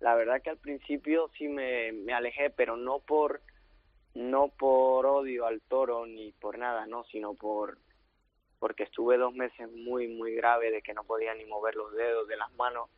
La 0.00 0.14
verdad 0.14 0.40
que 0.42 0.50
al 0.50 0.58
principio 0.58 1.30
sí 1.36 1.48
me, 1.48 1.92
me 1.92 2.12
alejé, 2.12 2.50
pero 2.50 2.76
no 2.76 3.00
por 3.00 3.40
no 4.14 4.48
por 4.48 5.04
odio 5.04 5.46
al 5.46 5.60
toro 5.60 6.06
ni 6.06 6.32
por 6.32 6.58
nada, 6.58 6.86
no, 6.86 7.04
sino 7.04 7.34
por 7.34 7.78
porque 8.58 8.84
estuve 8.84 9.18
dos 9.18 9.34
meses 9.34 9.70
muy 9.70 10.08
muy 10.08 10.34
grave 10.34 10.70
de 10.70 10.82
que 10.82 10.94
no 10.94 11.04
podía 11.04 11.34
ni 11.34 11.44
mover 11.44 11.74
los 11.74 11.92
dedos 11.92 12.26
de 12.28 12.36
las 12.36 12.52
manos 12.54 12.88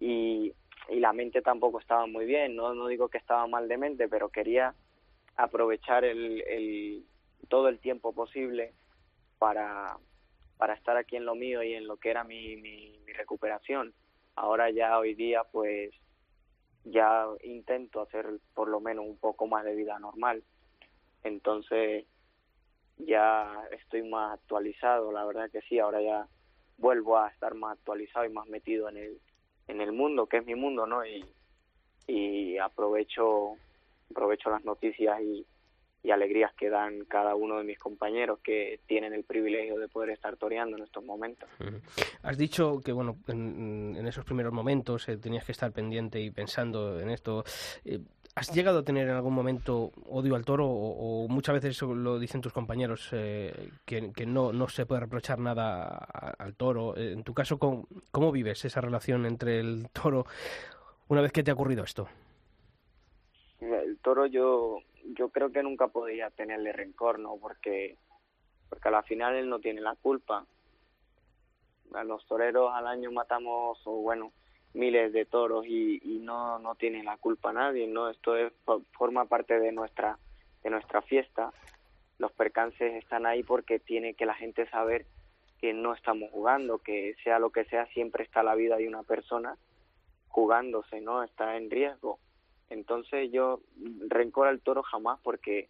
y, 0.00 0.52
y 0.88 1.00
la 1.00 1.12
mente 1.12 1.42
tampoco 1.42 1.80
estaba 1.80 2.06
muy 2.06 2.24
bien, 2.24 2.56
no 2.56 2.74
no 2.74 2.88
digo 2.88 3.08
que 3.08 3.18
estaba 3.18 3.46
mal 3.46 3.68
de 3.68 3.78
mente, 3.78 4.08
pero 4.08 4.28
quería 4.28 4.74
aprovechar 5.36 6.04
el, 6.04 6.42
el 6.42 7.04
todo 7.48 7.68
el 7.68 7.78
tiempo 7.78 8.12
posible 8.12 8.72
para 9.38 9.96
para 10.56 10.74
estar 10.74 10.96
aquí 10.96 11.16
en 11.16 11.24
lo 11.24 11.34
mío 11.34 11.62
y 11.62 11.74
en 11.74 11.86
lo 11.86 11.96
que 11.96 12.10
era 12.10 12.24
mi, 12.24 12.56
mi, 12.56 12.98
mi 13.04 13.12
recuperación. 13.12 13.92
Ahora 14.36 14.70
ya 14.70 14.98
hoy 14.98 15.14
día 15.14 15.44
pues 15.44 15.90
ya 16.84 17.26
intento 17.42 18.02
hacer 18.02 18.26
por 18.54 18.68
lo 18.68 18.80
menos 18.80 19.04
un 19.06 19.16
poco 19.16 19.46
más 19.46 19.64
de 19.64 19.74
vida 19.74 19.98
normal. 19.98 20.42
Entonces 21.22 22.04
ya 22.98 23.52
estoy 23.72 24.02
más 24.08 24.34
actualizado, 24.34 25.12
la 25.12 25.24
verdad 25.24 25.50
que 25.50 25.60
sí, 25.62 25.78
ahora 25.78 26.00
ya 26.02 26.26
vuelvo 26.78 27.18
a 27.18 27.28
estar 27.28 27.54
más 27.54 27.78
actualizado 27.78 28.26
y 28.26 28.32
más 28.32 28.46
metido 28.48 28.88
en 28.88 28.96
el 28.96 29.20
en 29.66 29.80
el 29.80 29.92
mundo, 29.92 30.26
que 30.26 30.38
es 30.38 30.46
mi 30.46 30.54
mundo, 30.54 30.86
¿no? 30.86 31.06
Y, 31.06 31.24
y 32.06 32.58
aprovecho 32.58 33.56
aprovecho 34.10 34.50
las 34.50 34.64
noticias 34.64 35.18
y, 35.22 35.46
y 36.02 36.10
alegrías 36.10 36.52
que 36.54 36.68
dan 36.68 37.06
cada 37.06 37.34
uno 37.34 37.56
de 37.56 37.64
mis 37.64 37.78
compañeros 37.78 38.38
que 38.40 38.78
tienen 38.86 39.14
el 39.14 39.24
privilegio 39.24 39.78
de 39.78 39.88
poder 39.88 40.10
estar 40.10 40.36
toreando 40.36 40.76
en 40.76 40.82
estos 40.82 41.02
momentos. 41.02 41.48
Has 42.22 42.36
dicho 42.36 42.80
que, 42.84 42.92
bueno, 42.92 43.16
en, 43.26 43.96
en 43.96 44.06
esos 44.06 44.24
primeros 44.26 44.52
momentos 44.52 45.08
eh, 45.08 45.16
tenías 45.16 45.46
que 45.46 45.52
estar 45.52 45.72
pendiente 45.72 46.20
y 46.20 46.30
pensando 46.30 47.00
en 47.00 47.08
esto. 47.08 47.42
Eh, 47.86 48.00
¿Has 48.36 48.52
llegado 48.52 48.80
a 48.80 48.82
tener 48.82 49.06
en 49.08 49.14
algún 49.14 49.32
momento 49.32 49.92
odio 50.08 50.34
al 50.34 50.44
toro 50.44 50.66
o, 50.68 51.28
muchas 51.28 51.54
veces 51.54 51.80
lo 51.82 52.18
dicen 52.18 52.40
tus 52.40 52.52
compañeros 52.52 53.08
eh, 53.12 53.70
que, 53.84 54.26
no, 54.26 54.52
no 54.52 54.68
se 54.68 54.86
puede 54.86 55.02
reprochar 55.02 55.38
nada 55.38 55.86
al 56.38 56.54
toro? 56.56 56.96
Eh, 56.96 57.12
En 57.12 57.22
tu 57.22 57.32
caso, 57.32 57.58
¿cómo, 57.58 57.86
¿cómo 58.10 58.32
vives 58.32 58.64
esa 58.64 58.80
relación 58.80 59.24
entre 59.24 59.60
el 59.60 59.88
toro 59.90 60.26
una 61.06 61.20
vez 61.20 61.30
que 61.30 61.44
te 61.44 61.52
ha 61.52 61.54
ocurrido 61.54 61.84
esto? 61.84 62.08
el 63.60 63.98
toro 63.98 64.26
yo 64.26 64.80
yo 65.16 65.28
creo 65.30 65.50
que 65.50 65.62
nunca 65.62 65.88
podía 65.88 66.28
tenerle 66.30 66.72
rencor 66.72 67.18
no 67.18 67.36
porque 67.36 67.96
porque 68.68 68.88
a 68.88 68.90
la 68.90 69.02
final 69.02 69.34
él 69.36 69.48
no 69.48 69.58
tiene 69.58 69.80
la 69.80 69.94
culpa 69.94 70.44
a 71.94 72.04
los 72.04 72.26
toreros 72.26 72.72
al 72.74 72.86
año 72.86 73.10
matamos 73.10 73.80
o 73.86 74.02
bueno 74.02 74.32
miles 74.74 75.12
de 75.12 75.24
toros 75.24 75.66
y, 75.66 76.00
no 76.20 76.58
no 76.58 76.74
tiene 76.74 77.02
la 77.02 77.16
culpa 77.16 77.52
nadie 77.52 77.86
no 77.86 78.08
esto 78.10 78.36
es 78.36 78.52
fo- 78.64 78.84
forma 78.92 79.24
parte 79.26 79.58
de 79.60 79.72
nuestra 79.72 80.18
de 80.62 80.70
nuestra 80.70 81.02
fiesta. 81.02 81.52
Los 82.18 82.32
percances 82.32 82.94
están 82.94 83.26
ahí 83.26 83.42
porque 83.42 83.78
tiene 83.78 84.14
que 84.14 84.24
la 84.24 84.34
gente 84.34 84.68
saber 84.70 85.04
que 85.60 85.72
no 85.74 85.92
estamos 85.94 86.30
jugando 86.30 86.78
que 86.78 87.14
sea 87.22 87.38
lo 87.38 87.50
que 87.50 87.64
sea 87.66 87.86
siempre 87.86 88.24
está 88.24 88.42
la 88.42 88.54
vida 88.54 88.76
de 88.76 88.88
una 88.88 89.02
persona 89.02 89.56
jugándose 90.28 91.00
no 91.00 91.22
está 91.22 91.56
en 91.56 91.70
riesgo. 91.70 92.18
Entonces 92.70 93.30
yo 93.30 93.60
rencor 94.08 94.48
al 94.48 94.60
toro 94.60 94.82
jamás 94.82 95.20
porque 95.22 95.68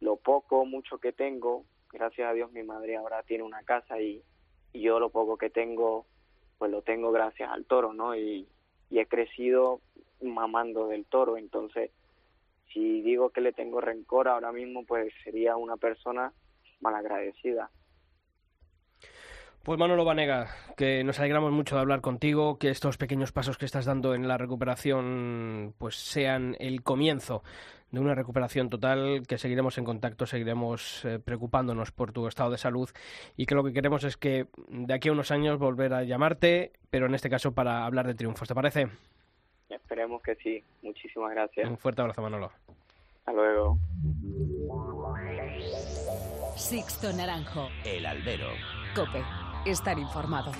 lo 0.00 0.16
poco 0.16 0.64
mucho 0.64 0.98
que 0.98 1.12
tengo, 1.12 1.64
gracias 1.92 2.30
a 2.30 2.32
Dios 2.32 2.52
mi 2.52 2.62
madre 2.62 2.96
ahora 2.96 3.22
tiene 3.24 3.42
una 3.42 3.62
casa 3.64 4.00
y 4.00 4.22
yo 4.72 5.00
lo 5.00 5.10
poco 5.10 5.36
que 5.36 5.50
tengo, 5.50 6.06
pues 6.58 6.70
lo 6.70 6.82
tengo 6.82 7.12
gracias 7.12 7.50
al 7.50 7.64
toro, 7.64 7.92
¿no? 7.92 8.14
Y, 8.14 8.46
he 8.90 9.06
crecido 9.06 9.80
mamando 10.22 10.88
del 10.88 11.04
toro, 11.04 11.36
entonces 11.36 11.90
si 12.72 13.02
digo 13.02 13.30
que 13.30 13.40
le 13.40 13.52
tengo 13.52 13.80
rencor 13.80 14.28
ahora 14.28 14.50
mismo, 14.50 14.84
pues 14.84 15.12
sería 15.22 15.56
una 15.56 15.76
persona 15.76 16.32
malagradecida. 16.80 17.70
Pues 19.62 19.78
Manolo 19.78 20.04
Vanega, 20.04 20.48
que 20.76 21.04
nos 21.04 21.18
alegramos 21.18 21.52
mucho 21.52 21.74
de 21.74 21.82
hablar 21.82 22.00
contigo, 22.00 22.58
que 22.58 22.70
estos 22.70 22.96
pequeños 22.96 23.32
pasos 23.32 23.58
que 23.58 23.66
estás 23.66 23.84
dando 23.84 24.14
en 24.14 24.26
la 24.26 24.38
recuperación 24.38 25.74
pues 25.78 25.96
sean 25.96 26.56
el 26.58 26.82
comienzo 26.82 27.42
de 27.90 28.00
una 28.00 28.14
recuperación 28.14 28.68
total, 28.68 29.22
que 29.26 29.38
seguiremos 29.38 29.78
en 29.78 29.84
contacto, 29.84 30.26
seguiremos 30.26 31.04
eh, 31.04 31.18
preocupándonos 31.18 31.90
por 31.92 32.12
tu 32.12 32.26
estado 32.26 32.50
de 32.50 32.58
salud 32.58 32.90
y 33.36 33.46
que 33.46 33.54
lo 33.54 33.64
que 33.64 33.72
queremos 33.72 34.04
es 34.04 34.16
que 34.16 34.46
de 34.68 34.94
aquí 34.94 35.08
a 35.08 35.12
unos 35.12 35.30
años 35.30 35.58
volver 35.58 35.94
a 35.94 36.04
llamarte, 36.04 36.72
pero 36.90 37.06
en 37.06 37.14
este 37.14 37.30
caso 37.30 37.52
para 37.52 37.84
hablar 37.86 38.06
de 38.06 38.14
triunfos, 38.14 38.48
¿te 38.48 38.54
parece? 38.54 38.88
Esperemos 39.68 40.22
que 40.22 40.34
sí. 40.36 40.62
Muchísimas 40.82 41.32
gracias. 41.32 41.68
Un 41.68 41.78
fuerte 41.78 42.02
abrazo, 42.02 42.22
Manolo. 42.22 42.50
Hasta 43.18 43.32
luego. 43.32 43.78
Sixto 46.56 47.12
Naranjo. 47.12 47.68
El 47.84 48.06
albero. 48.06 48.48
Cope. 48.94 49.22
Estar 49.66 49.98
informado. 49.98 50.52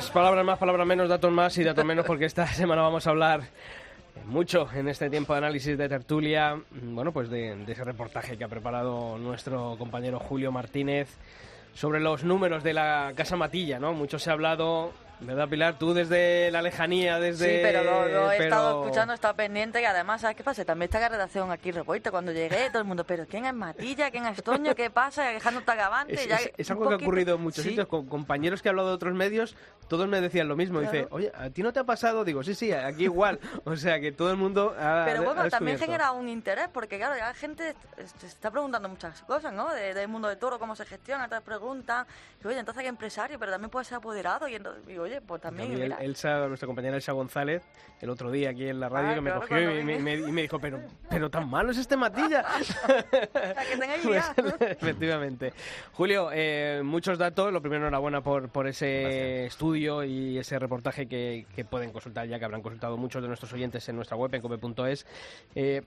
Pues 0.00 0.12
palabras 0.12 0.46
más, 0.46 0.58
palabras 0.58 0.86
menos, 0.86 1.10
datos 1.10 1.30
más 1.30 1.58
y 1.58 1.62
datos 1.62 1.84
menos, 1.84 2.06
porque 2.06 2.24
esta 2.24 2.46
semana 2.54 2.80
vamos 2.80 3.06
a 3.06 3.10
hablar 3.10 3.42
mucho 4.24 4.66
en 4.74 4.88
este 4.88 5.10
tiempo 5.10 5.34
de 5.34 5.38
análisis 5.38 5.76
de 5.76 5.90
tertulia, 5.90 6.58
bueno, 6.70 7.12
pues 7.12 7.28
de, 7.28 7.54
de 7.54 7.72
ese 7.72 7.84
reportaje 7.84 8.38
que 8.38 8.44
ha 8.44 8.48
preparado 8.48 9.18
nuestro 9.18 9.76
compañero 9.78 10.18
Julio 10.18 10.52
Martínez 10.52 11.10
sobre 11.74 12.00
los 12.00 12.24
números 12.24 12.62
de 12.62 12.72
la 12.72 13.12
Casa 13.14 13.36
Matilla, 13.36 13.78
¿no? 13.78 13.92
Mucho 13.92 14.18
se 14.18 14.30
ha 14.30 14.32
hablado, 14.32 14.94
¿verdad, 15.20 15.48
Pilar? 15.48 15.78
Tú 15.78 15.92
desde 15.94 16.50
la 16.50 16.62
lejanía, 16.62 17.18
desde... 17.18 17.56
Sí, 17.56 17.58
pero 17.62 17.84
lo, 17.84 18.08
lo 18.08 18.32
he 18.32 18.36
pero- 18.38 18.44
estado 18.44 18.82
escuchando, 18.82 19.12
he 19.12 19.16
estado 19.16 19.34
pendiente 19.34 19.80
y 19.80 19.84
además, 19.84 20.20
¿sabes 20.22 20.36
qué 20.36 20.42
pasa? 20.44 20.64
También 20.64 20.88
está 20.88 21.00
la 21.00 21.08
redacción 21.08 21.50
aquí 21.50 21.70
revuelta. 21.72 22.10
Cuando 22.10 22.32
llegué, 22.32 22.68
todo 22.70 22.78
el 22.80 22.84
mundo, 22.88 23.04
¿pero 23.04 23.26
quién 23.26 23.44
es 23.44 23.54
Matilla? 23.54 24.10
¿Quién 24.10 24.26
es 24.26 24.42
Toño? 24.42 24.74
¿Qué 24.74 24.90
pasa? 24.90 25.28
Alejandro 25.28 25.62
Tagavante. 25.62 26.14
Es, 26.14 26.26
ya 26.28 26.38
es- 26.56 26.70
algo 26.70 26.88
que 26.88 26.94
ha 26.94 26.96
ocurrido 26.98 27.34
en 27.36 27.42
muchos 27.42 27.62
Sí. 27.64 27.70
sitios, 27.70 27.86
con 27.88 28.06
compañeros 28.06 28.62
que 28.62 28.68
he 28.68 28.70
hablado 28.70 28.88
de 28.88 28.94
otros 28.94 29.14
medios, 29.14 29.56
todos 29.88 30.08
me 30.08 30.20
decían 30.20 30.48
lo 30.48 30.56
mismo. 30.56 30.80
Dice, 30.80 31.06
oye, 31.10 31.30
¿a 31.34 31.50
ti 31.50 31.62
no 31.62 31.72
te 31.72 31.80
ha 31.80 31.84
pasado? 31.84 32.24
Digo, 32.24 32.42
sí, 32.42 32.54
sí, 32.54 32.72
aquí 32.72 33.04
igual. 33.04 33.38
o 33.64 33.76
sea, 33.76 34.00
que 34.00 34.12
todo 34.12 34.30
el 34.30 34.36
mundo 34.36 34.74
ha 34.78 35.02
Pero 35.06 35.22
ha 35.22 35.24
bueno, 35.34 35.48
también 35.50 35.78
genera 35.78 36.12
un 36.12 36.28
interés, 36.28 36.68
porque 36.72 36.96
claro, 36.98 37.16
ya 37.16 37.26
la 37.28 37.34
gente 37.34 37.74
se 38.18 38.26
está 38.26 38.50
preguntando 38.50 38.88
muchas 38.88 39.20
cosas, 39.22 39.52
¿no? 39.52 39.68
De- 39.74 39.94
del 39.94 40.08
mundo 40.08 40.28
del 40.28 40.38
toro, 40.38 40.58
cómo 40.58 40.74
se 40.76 40.84
gestiona, 40.86 41.26
otras 41.26 41.42
preguntas. 41.42 42.06
Y, 42.42 42.46
oye, 42.46 42.58
entonces 42.58 42.80
hay 42.82 42.86
empresario, 42.88 43.38
pero 43.38 43.52
también 43.52 43.70
puede 43.70 43.84
ser 43.84 43.96
apoderado. 43.98 44.46
Y 44.48 44.54
entonces, 44.54 44.86
digo, 44.86 45.02
oye, 45.10 45.20
pues 45.20 45.40
también, 45.42 45.74
mira. 45.74 45.96
Elsa, 45.96 46.46
nuestra 46.48 46.66
compañera 46.66 46.96
Elsa 46.96 47.12
González, 47.12 47.62
el 48.00 48.10
otro 48.10 48.30
día 48.30 48.50
aquí 48.50 48.68
en 48.68 48.80
la 48.80 48.88
radio, 48.88 49.10
Ah, 49.10 49.14
que 49.14 49.20
me 49.20 49.30
claro, 49.30 49.40
cogió 49.42 49.80
y 49.80 49.84
me, 49.84 49.98
me- 49.98 50.14
y 50.14 50.32
me 50.32 50.42
dijo, 50.42 50.58
pero, 50.58 50.80
pero 51.08 51.28
tan 51.30 51.48
malo 51.50 51.70
es 51.72 51.78
este 51.78 51.96
matilla. 51.96 52.44
Para 53.32 53.54
que 53.64 54.00
Pues, 54.04 54.24
efectivamente. 54.60 55.52
Julio, 55.92 56.30
eh, 56.32 56.80
muchos 56.84 57.18
datos. 57.18 57.52
Lo 57.52 57.60
primero, 57.60 57.82
enhorabuena 57.82 58.20
por, 58.22 58.48
por 58.48 58.66
ese 58.66 59.46
estudio 59.46 60.04
y 60.04 60.38
ese 60.38 60.58
reportaje 60.58 61.06
que, 61.06 61.46
que 61.54 61.64
pueden 61.64 61.92
consultar 61.92 62.26
ya, 62.28 62.38
que 62.38 62.44
habrán 62.44 62.62
consultado 62.62 62.96
muchos 62.96 63.20
de 63.22 63.28
nuestros 63.28 63.52
oyentes 63.52 63.88
en 63.88 63.96
nuestra 63.96 64.16
web, 64.16 64.34
en 64.34 64.42
cope.es. 64.42 65.06
Eh, 65.54 65.82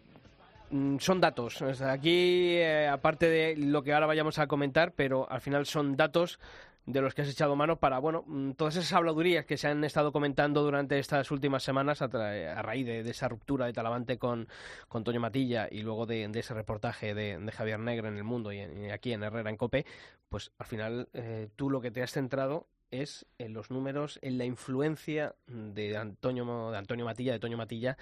mm, 0.69 0.97
son 0.99 1.21
datos. 1.21 1.61
Aquí, 1.81 2.55
eh, 2.57 2.87
aparte 2.87 3.29
de 3.29 3.55
lo 3.57 3.83
que 3.83 3.93
ahora 3.93 4.05
vayamos 4.07 4.37
a 4.39 4.47
comentar, 4.47 4.91
pero 4.95 5.27
al 5.31 5.41
final 5.41 5.65
son 5.65 5.95
datos 5.95 6.39
de 6.85 7.01
los 7.01 7.13
que 7.13 7.21
has 7.21 7.29
echado 7.29 7.55
mano 7.55 7.79
para, 7.79 7.99
bueno, 7.99 8.23
mm, 8.27 8.51
todas 8.51 8.75
esas 8.75 8.91
habladurías 8.93 9.45
que 9.45 9.57
se 9.57 9.67
han 9.67 9.83
estado 9.83 10.11
comentando 10.11 10.63
durante 10.63 10.99
estas 10.99 11.31
últimas 11.31 11.63
semanas 11.63 12.01
a, 12.01 12.05
a 12.05 12.61
raíz 12.61 12.85
de, 12.85 12.99
esa 13.09 13.29
ruptura 13.29 13.65
de 13.65 13.73
Talavante 13.73 14.17
con, 14.17 14.47
con 14.89 15.03
Toño 15.03 15.19
Matilla 15.19 15.67
y 15.71 15.81
luego 15.81 16.05
de, 16.05 16.29
ese 16.33 16.53
reportaje 16.53 17.13
de, 17.13 17.37
de 17.37 17.51
Javier 17.51 17.79
Negre 17.79 18.09
en 18.09 18.17
El 18.17 18.23
Mundo 18.23 18.51
y, 18.51 18.59
en- 18.59 18.91
aquí 18.91 19.13
en 19.13 19.23
Herrera 19.23 19.49
en 19.49 19.57
Cope, 19.57 19.85
pues 20.29 20.51
al 20.57 20.65
final 20.65 21.07
eh, 21.13 21.47
tú 21.55 21.69
lo 21.69 21.79
que 21.81 21.91
te 21.91 22.03
has 22.03 22.11
centrado 22.11 22.67
es 22.91 23.25
en 23.39 23.53
los 23.53 23.71
números, 23.71 24.19
en 24.21 24.37
la 24.37 24.45
influencia 24.45 25.33
de 25.47 25.97
Antonio, 25.97 26.69
de 26.71 26.77
Antonio 26.77 27.05
Matilla, 27.05 27.31
de 27.33 27.39
Toño 27.39 27.57
Matilla, 27.57 27.97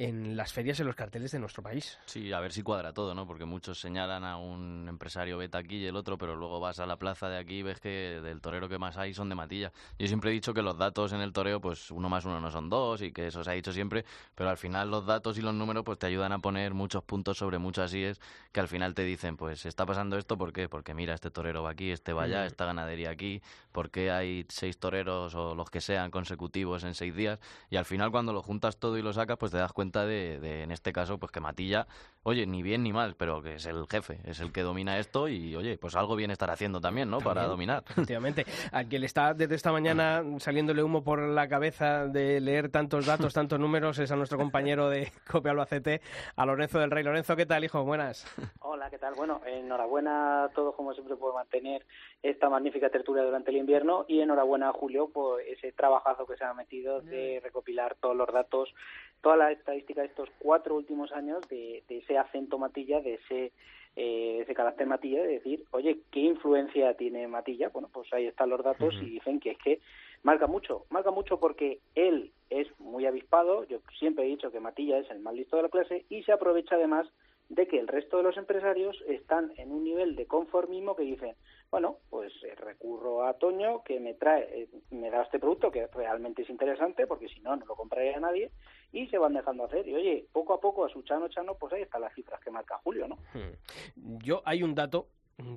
en 0.00 0.36
las 0.36 0.52
ferias 0.52 0.78
en 0.78 0.86
los 0.86 0.94
carteles 0.94 1.32
de 1.32 1.40
nuestro 1.40 1.60
país. 1.60 1.98
Sí, 2.06 2.32
a 2.32 2.38
ver 2.38 2.52
si 2.52 2.62
cuadra 2.62 2.92
todo, 2.92 3.16
¿no? 3.16 3.26
Porque 3.26 3.44
muchos 3.44 3.80
señalan 3.80 4.22
a 4.22 4.36
un 4.36 4.86
empresario 4.88 5.36
vete 5.38 5.58
aquí 5.58 5.76
y 5.78 5.86
el 5.86 5.96
otro, 5.96 6.16
pero 6.16 6.36
luego 6.36 6.60
vas 6.60 6.78
a 6.78 6.86
la 6.86 6.96
plaza 6.98 7.28
de 7.28 7.36
aquí 7.36 7.56
y 7.58 7.62
ves 7.64 7.80
que 7.80 8.20
del 8.22 8.40
torero 8.40 8.68
que 8.68 8.78
más 8.78 8.96
hay 8.96 9.12
son 9.12 9.28
de 9.28 9.34
Matilla. 9.34 9.72
Yo 9.98 10.06
siempre 10.06 10.30
he 10.30 10.32
dicho 10.32 10.54
que 10.54 10.62
los 10.62 10.78
datos 10.78 11.12
en 11.12 11.20
el 11.20 11.32
toreo, 11.32 11.60
pues 11.60 11.90
uno 11.90 12.08
más 12.08 12.24
uno 12.24 12.40
no 12.40 12.48
son 12.52 12.70
dos 12.70 13.02
y 13.02 13.10
que 13.10 13.26
eso 13.26 13.42
se 13.42 13.50
ha 13.50 13.54
dicho 13.54 13.72
siempre, 13.72 14.04
pero 14.36 14.50
al 14.50 14.56
final 14.56 14.88
los 14.88 15.04
datos 15.04 15.36
y 15.36 15.42
los 15.42 15.52
números 15.52 15.82
pues 15.84 15.98
te 15.98 16.06
ayudan 16.06 16.30
a 16.30 16.38
poner 16.38 16.74
muchos 16.74 17.02
puntos 17.02 17.36
sobre 17.38 17.58
muchas 17.58 17.92
IES 17.92 18.20
que 18.52 18.60
al 18.60 18.68
final 18.68 18.94
te 18.94 19.02
dicen, 19.02 19.36
pues 19.36 19.66
está 19.66 19.84
pasando 19.84 20.16
esto, 20.16 20.38
¿por 20.38 20.52
qué? 20.52 20.68
Porque 20.68 20.94
mira, 20.94 21.12
este 21.14 21.32
torero 21.32 21.64
va 21.64 21.70
aquí, 21.70 21.90
este 21.90 22.12
va 22.12 22.22
allá, 22.22 22.44
Mm. 22.44 22.46
esta 22.46 22.66
ganadería 22.66 23.10
aquí, 23.10 23.42
porque 23.72 24.12
hay 24.12 24.46
seis 24.48 24.78
toreros 24.78 25.34
o 25.34 25.56
los 25.56 25.70
que 25.70 25.80
sean 25.80 26.12
consecutivos 26.12 26.84
en 26.84 26.94
seis 26.94 27.16
días 27.16 27.40
y 27.68 27.74
al 27.76 27.84
final 27.84 28.12
cuando 28.12 28.32
lo 28.32 28.42
juntas 28.44 28.76
todo 28.78 28.96
y 28.96 29.02
lo 29.02 29.12
sacas 29.12 29.38
pues 29.38 29.50
te 29.50 29.58
das 29.58 29.72
cuenta 29.72 29.87
de, 29.92 30.38
de, 30.40 30.62
en 30.62 30.70
este 30.70 30.92
caso 30.92 31.18
pues 31.18 31.32
que 31.32 31.40
Matilla 31.40 31.86
oye 32.22 32.46
ni 32.46 32.62
bien 32.62 32.82
ni 32.82 32.92
mal 32.92 33.14
pero 33.16 33.42
que 33.42 33.54
es 33.54 33.66
el 33.66 33.86
jefe 33.90 34.20
es 34.24 34.40
el 34.40 34.52
que 34.52 34.62
domina 34.62 34.98
esto 34.98 35.28
y 35.28 35.54
oye 35.56 35.78
pues 35.78 35.96
algo 35.96 36.16
bien 36.16 36.30
estar 36.30 36.50
haciendo 36.50 36.80
también 36.80 37.10
no 37.10 37.18
para 37.18 37.46
dominar 37.46 37.84
Efectivamente. 37.90 38.44
Al 38.72 38.88
que 38.88 38.98
le 38.98 39.06
está 39.06 39.34
desde 39.34 39.54
esta 39.54 39.72
mañana 39.72 40.22
saliéndole 40.38 40.82
humo 40.82 41.02
por 41.02 41.20
la 41.20 41.48
cabeza 41.48 42.06
de 42.06 42.40
leer 42.40 42.70
tantos 42.70 43.06
datos, 43.06 43.34
tantos 43.34 43.58
números, 43.58 43.98
es 43.98 44.10
a 44.12 44.16
nuestro 44.16 44.38
compañero 44.38 44.88
de 44.88 45.10
Cope 45.30 45.50
Albacete, 45.50 46.00
a 46.36 46.46
Lorenzo 46.46 46.78
del 46.78 46.90
Rey. 46.90 47.04
Lorenzo, 47.04 47.36
¿qué 47.36 47.46
tal, 47.46 47.64
hijo? 47.64 47.84
Buenas. 47.84 48.26
Hola, 48.60 48.90
¿qué 48.90 48.98
tal? 48.98 49.14
Bueno, 49.14 49.40
enhorabuena 49.46 50.44
a 50.44 50.48
todos, 50.50 50.74
como 50.74 50.94
siempre, 50.94 51.16
por 51.16 51.34
mantener 51.34 51.84
esta 52.22 52.48
magnífica 52.48 52.90
tertulia 52.90 53.22
durante 53.22 53.50
el 53.50 53.56
invierno 53.56 54.04
y 54.08 54.20
enhorabuena 54.20 54.70
a 54.70 54.72
Julio 54.72 55.08
por 55.08 55.40
ese 55.40 55.72
trabajazo 55.72 56.26
que 56.26 56.36
se 56.36 56.44
ha 56.44 56.54
metido 56.54 57.00
de 57.00 57.40
recopilar 57.42 57.96
todos 57.96 58.16
los 58.16 58.32
datos, 58.32 58.72
toda 59.20 59.36
la 59.36 59.52
estadística 59.52 60.02
de 60.02 60.08
estos 60.08 60.28
cuatro 60.38 60.74
últimos 60.76 61.12
años 61.12 61.46
de, 61.48 61.82
de 61.88 61.98
ese 61.98 62.18
acento 62.18 62.58
matilla, 62.58 63.00
de 63.00 63.14
ese 63.14 63.52
eh, 64.00 64.42
ese 64.42 64.54
carácter 64.54 64.86
matilla, 64.86 65.20
de 65.22 65.26
decir, 65.26 65.64
oye, 65.72 65.98
¿qué 66.12 66.20
influencia 66.20 66.94
tiene 66.94 67.26
Matilla? 67.26 67.70
Bueno, 67.70 67.90
pues 67.92 68.12
ahí 68.12 68.26
están 68.26 68.48
los 68.48 68.62
datos 68.62 68.94
y 69.02 69.06
dicen 69.10 69.40
que 69.40 69.50
es 69.50 69.58
que 69.58 69.80
marca 70.22 70.46
mucho, 70.46 70.84
marca 70.88 71.10
mucho 71.10 71.40
porque 71.40 71.80
él 71.96 72.30
es 72.48 72.68
muy 72.78 73.06
avispado, 73.06 73.64
yo 73.64 73.80
siempre 73.98 74.24
he 74.24 74.28
dicho 74.28 74.52
que 74.52 74.60
Matilla 74.60 74.98
es 74.98 75.10
el 75.10 75.18
más 75.18 75.34
listo 75.34 75.56
de 75.56 75.64
la 75.64 75.68
clase 75.68 76.04
y 76.10 76.22
se 76.22 76.30
aprovecha 76.30 76.76
además 76.76 77.08
de 77.48 77.66
que 77.66 77.80
el 77.80 77.88
resto 77.88 78.18
de 78.18 78.22
los 78.22 78.36
empresarios 78.36 79.02
están 79.08 79.52
en 79.56 79.72
un 79.72 79.82
nivel 79.82 80.14
de 80.14 80.26
conformismo 80.26 80.94
que 80.94 81.02
dicen, 81.02 81.34
bueno, 81.70 81.98
pues 82.08 82.32
eh, 82.44 82.54
recurro 82.54 83.24
a 83.24 83.34
Toño 83.34 83.82
que 83.82 84.00
me 84.00 84.14
trae, 84.14 84.62
eh, 84.62 84.68
me 84.90 85.10
da 85.10 85.22
este 85.22 85.38
producto 85.38 85.70
que 85.70 85.86
realmente 85.88 86.42
es 86.42 86.50
interesante 86.50 87.06
porque 87.06 87.28
si 87.28 87.40
no, 87.40 87.56
no 87.56 87.66
lo 87.66 87.76
compraría 87.76 88.18
nadie 88.18 88.50
y 88.92 89.06
se 89.08 89.18
van 89.18 89.34
dejando 89.34 89.64
hacer. 89.64 89.86
Y 89.86 89.94
oye, 89.94 90.26
poco 90.32 90.54
a 90.54 90.60
poco 90.60 90.84
a 90.86 90.88
su 90.88 91.02
chano 91.02 91.28
chano, 91.28 91.56
pues 91.56 91.72
ahí 91.74 91.82
están 91.82 92.00
las 92.00 92.14
cifras 92.14 92.40
que 92.40 92.50
marca 92.50 92.80
Julio, 92.82 93.06
¿no? 93.06 93.16
Hmm. 93.34 94.18
Yo, 94.24 94.42
hay 94.44 94.62
un 94.62 94.74
dato 94.74 95.08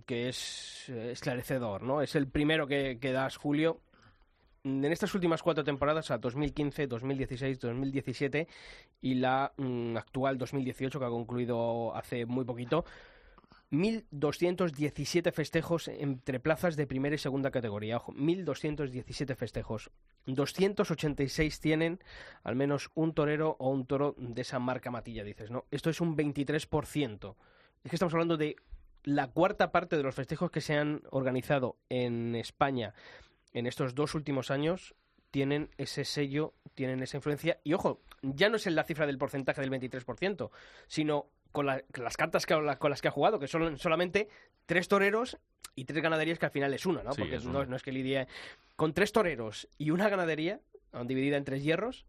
que 0.06 0.28
es 0.28 0.90
eh, 0.90 1.12
esclarecedor, 1.12 1.84
¿no? 1.84 2.02
Es 2.02 2.16
el 2.16 2.28
primero 2.28 2.68
que, 2.68 3.00
que 3.00 3.12
das, 3.12 3.38
Julio. 3.38 3.80
En 4.64 4.86
estas 4.86 5.16
últimas 5.16 5.42
cuatro 5.42 5.64
temporadas, 5.64 6.12
a 6.12 6.20
2015, 6.20 6.86
2016, 6.86 7.60
2017 7.60 8.48
y 9.02 9.16
la 9.16 9.52
mm, 9.58 9.98
actual 9.98 10.38
2018, 10.38 11.00
que 11.00 11.06
ha 11.06 11.10
concluido 11.10 11.96
hace 11.96 12.28
muy 12.28 12.46
poquito, 12.46 12.86
1.217 13.72 15.32
festejos 15.32 15.88
entre 15.88 16.40
plazas 16.40 16.76
de 16.76 16.88
primera 16.88 17.16
y 17.16 17.18
segunda 17.18 17.52
categoría. 17.52 17.98
Ojo, 17.98 18.14
1.217 18.14 19.36
festejos. 19.36 19.92
286 20.26 21.60
tienen 21.60 22.00
al 22.44 22.56
menos 22.56 22.92
un 22.96 23.14
torero 23.14 23.56
o 23.60 23.70
un 23.70 23.86
toro 23.86 24.16
de 24.18 24.42
esa 24.42 24.60
marca 24.60 24.92
matilla, 24.92 25.24
dices, 25.24 25.52
¿no? 25.52 25.66
Esto 25.72 25.90
es 25.90 26.02
un 26.02 26.18
23%. 26.18 27.36
Es 27.84 27.90
que 27.90 27.96
estamos 27.96 28.14
hablando 28.14 28.38
de 28.38 28.58
la 29.04 29.28
cuarta 29.28 29.72
parte 29.72 29.98
de 29.98 30.04
los 30.04 30.14
festejos 30.14 30.52
que 30.52 30.62
se 30.62 30.76
han 30.76 31.02
organizado 31.10 31.78
en 31.90 32.36
España 32.36 32.94
en 33.54 33.68
estos 33.68 33.96
dos 33.96 34.16
últimos 34.16 34.52
años 34.52 34.96
tienen 35.30 35.70
ese 35.78 36.04
sello, 36.04 36.54
tienen 36.76 37.02
esa 37.02 37.18
influencia. 37.18 37.60
Y 37.64 37.74
ojo, 37.74 38.02
ya 38.22 38.50
no 38.50 38.58
es 38.58 38.68
en 38.68 38.76
la 38.76 38.84
cifra 38.84 39.08
del 39.08 39.18
porcentaje 39.18 39.62
del 39.62 39.72
23%, 39.72 40.50
sino 40.88 41.28
con, 41.52 41.66
la- 41.66 41.82
con 41.94 42.04
las 42.04 42.18
cartas 42.18 42.46
que, 42.46 42.54
con 42.80 42.90
las 42.90 43.02
que 43.02 43.08
ha 43.08 43.12
jugado, 43.12 43.40
que 43.40 43.48
son 43.48 43.78
solamente 43.78 44.28
tres 44.66 44.88
toreros 44.88 45.38
y 45.76 45.86
tres 45.86 46.02
ganaderías, 46.04 46.40
que 46.40 46.46
al 46.46 46.52
final 46.52 46.74
es 46.74 46.86
una, 46.86 47.04
¿no? 47.04 47.14
Sí, 47.14 47.22
Porque 47.22 47.36
es 47.38 47.46
no, 47.46 47.66
no 47.66 47.76
es 47.76 47.84
que 47.84 47.92
lidie... 47.92 48.28
Con 48.76 48.94
tres 48.94 49.12
toreros 49.12 49.68
y 49.78 49.92
una 49.92 50.10
ganadería, 50.10 50.60
dividida 51.06 51.38
en 51.38 51.44
tres 51.44 51.64
hierros, 51.64 52.06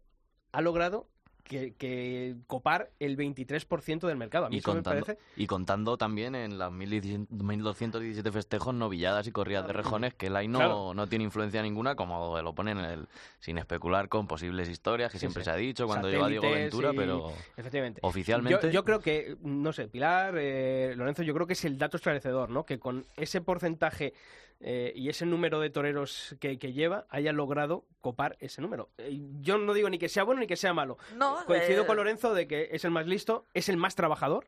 ha 0.51 0.61
logrado 0.61 1.07
que, 1.43 1.73
que 1.75 2.35
copar 2.47 2.89
el 2.99 3.17
23% 3.17 4.07
del 4.07 4.17
mercado. 4.17 4.45
A 4.45 4.49
mí 4.49 4.55
y 4.55 4.59
eso 4.59 4.69
me 4.71 4.75
contando, 4.77 5.05
parece... 5.05 5.21
y 5.35 5.45
contando 5.47 5.97
también 5.97 6.35
en 6.35 6.57
las 6.57 6.71
1217 6.71 8.31
festejos 8.31 8.73
novilladas 8.73 9.27
y 9.27 9.31
corridas 9.31 9.67
de 9.67 9.73
rejones 9.73 10.13
que 10.13 10.27
el 10.27 10.35
ahí 10.35 10.47
no, 10.47 10.59
Claro. 10.59 10.93
no 10.93 11.07
tiene 11.07 11.25
influencia 11.25 11.61
ninguna 11.61 11.95
como 11.95 12.41
lo 12.41 12.55
ponen 12.55 12.77
en 12.79 12.85
el 12.85 13.07
sin 13.39 13.57
especular 13.57 14.09
con 14.09 14.27
posibles 14.27 14.69
historias 14.69 15.11
que 15.11 15.17
Sí, 15.17 15.21
siempre 15.21 15.43
sí. 15.43 15.45
se 15.45 15.51
ha 15.51 15.55
dicho 15.55 15.85
cuando 15.85 16.09
lleva 16.09 16.27
Diego 16.29 16.49
Ventura 16.49 16.91
y- 16.93 16.97
pero 16.97 17.33
Efectivamente. 17.57 17.99
oficialmente 18.03 18.67
Yo, 18.67 18.71
yo 18.71 18.83
creo 18.85 18.99
que, 18.99 19.37
no 19.41 19.73
sé, 19.73 19.87
Pilar, 19.87 20.35
eh, 20.37 20.93
Lorenzo, 20.95 21.23
yo 21.23 21.33
creo 21.33 21.45
que 21.47 21.53
es 21.53 21.65
el 21.65 21.77
dato 21.77 21.97
esclarecedor, 21.97 22.49
¿no? 22.49 22.65
Que 22.65 22.79
con 22.79 23.05
ese 23.17 23.41
porcentaje 23.41 24.13
eh, 24.59 24.93
y 24.95 25.09
ese 25.09 25.25
número 25.25 25.59
de 25.59 25.69
toreros 25.69 26.35
que, 26.39 26.57
que 26.59 26.73
lleva 26.73 27.05
haya 27.09 27.31
logrado 27.33 27.85
copar 28.01 28.37
ese 28.39 28.61
número. 28.61 28.89
Eh, 28.97 29.19
yo 29.41 29.57
no 29.57 29.73
digo 29.73 29.89
ni 29.89 29.97
que 29.99 30.09
sea 30.09 30.23
bueno 30.23 30.41
ni 30.41 30.47
que 30.47 30.55
sea 30.55 30.73
malo. 30.73 30.97
No, 31.15 31.45
Coincido 31.45 31.83
eh, 31.83 31.85
con 31.85 31.97
Lorenzo 31.97 32.33
de 32.33 32.47
que 32.47 32.69
es 32.71 32.85
el 32.85 32.91
más 32.91 33.07
listo, 33.07 33.45
es 33.53 33.69
el 33.69 33.77
más 33.77 33.95
trabajador 33.95 34.45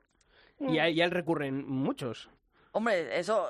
Mm. 0.58 0.70
y 0.70 0.80
a, 0.80 0.90
y 0.90 1.02
a 1.02 1.06
él 1.06 1.12
recurren 1.12 1.68
muchos. 1.68 2.30
Hombre, 2.72 3.20
eso, 3.20 3.50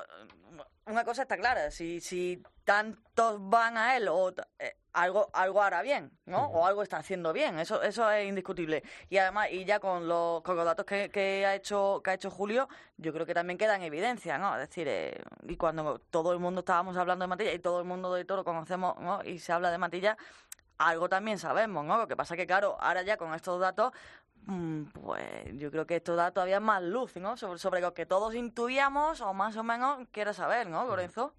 una 0.86 1.04
cosa 1.04 1.22
está 1.22 1.36
clara, 1.36 1.70
si, 1.70 2.00
si 2.00 2.42
tantos 2.64 3.38
van 3.48 3.76
a 3.76 3.96
él, 3.96 4.08
o 4.08 4.32
eh, 4.58 4.76
algo, 4.92 5.28
algo 5.32 5.62
hará 5.62 5.82
bien, 5.82 6.12
¿no? 6.26 6.46
O 6.46 6.64
algo 6.64 6.82
está 6.82 6.98
haciendo 6.98 7.32
bien, 7.32 7.58
eso, 7.58 7.82
eso 7.82 8.10
es 8.10 8.26
indiscutible. 8.26 8.82
Y 9.10 9.18
además, 9.18 9.48
y 9.50 9.64
ya 9.64 9.80
con 9.80 10.06
los, 10.06 10.42
con 10.42 10.56
los 10.56 10.64
datos 10.64 10.86
que, 10.86 11.10
que 11.10 11.44
ha 11.44 11.54
hecho, 11.54 12.00
que 12.04 12.10
ha 12.10 12.14
hecho 12.14 12.30
Julio, 12.30 12.68
yo 12.96 13.12
creo 13.12 13.26
que 13.26 13.34
también 13.34 13.58
queda 13.58 13.74
en 13.74 13.82
evidencia, 13.82 14.38
¿no? 14.38 14.54
Es 14.54 14.68
decir, 14.68 14.86
eh, 14.88 15.20
y 15.42 15.56
cuando 15.56 15.98
todo 15.98 16.32
el 16.32 16.38
mundo 16.38 16.60
estábamos 16.60 16.96
hablando 16.96 17.24
de 17.24 17.28
Matilla 17.28 17.52
y 17.52 17.58
todo 17.58 17.80
el 17.80 17.84
mundo 17.84 18.14
de 18.14 18.24
Toro 18.24 18.44
conocemos, 18.44 18.96
¿no? 19.00 19.22
Y 19.24 19.40
se 19.40 19.52
habla 19.52 19.70
de 19.72 19.78
Matilla, 19.78 20.16
algo 20.78 21.08
también 21.08 21.38
sabemos, 21.38 21.84
¿no? 21.84 21.98
Lo 21.98 22.06
que 22.06 22.16
pasa 22.16 22.36
que, 22.36 22.46
claro, 22.46 22.76
ahora 22.80 23.02
ya 23.02 23.16
con 23.16 23.34
estos 23.34 23.60
datos, 23.60 23.92
pues 24.46 25.58
yo 25.58 25.70
creo 25.70 25.86
que 25.86 25.96
esto 25.96 26.14
da 26.14 26.30
todavía 26.30 26.60
más 26.60 26.82
luz, 26.82 27.16
¿no? 27.16 27.36
Sobre, 27.36 27.58
sobre 27.58 27.80
lo 27.80 27.94
que 27.94 28.06
todos 28.06 28.34
intuíamos 28.34 29.20
o 29.20 29.34
más 29.34 29.56
o 29.56 29.64
menos 29.64 30.06
quiere 30.12 30.32
saber, 30.32 30.68
¿no, 30.68 30.84
Lorenzo? 30.86 31.32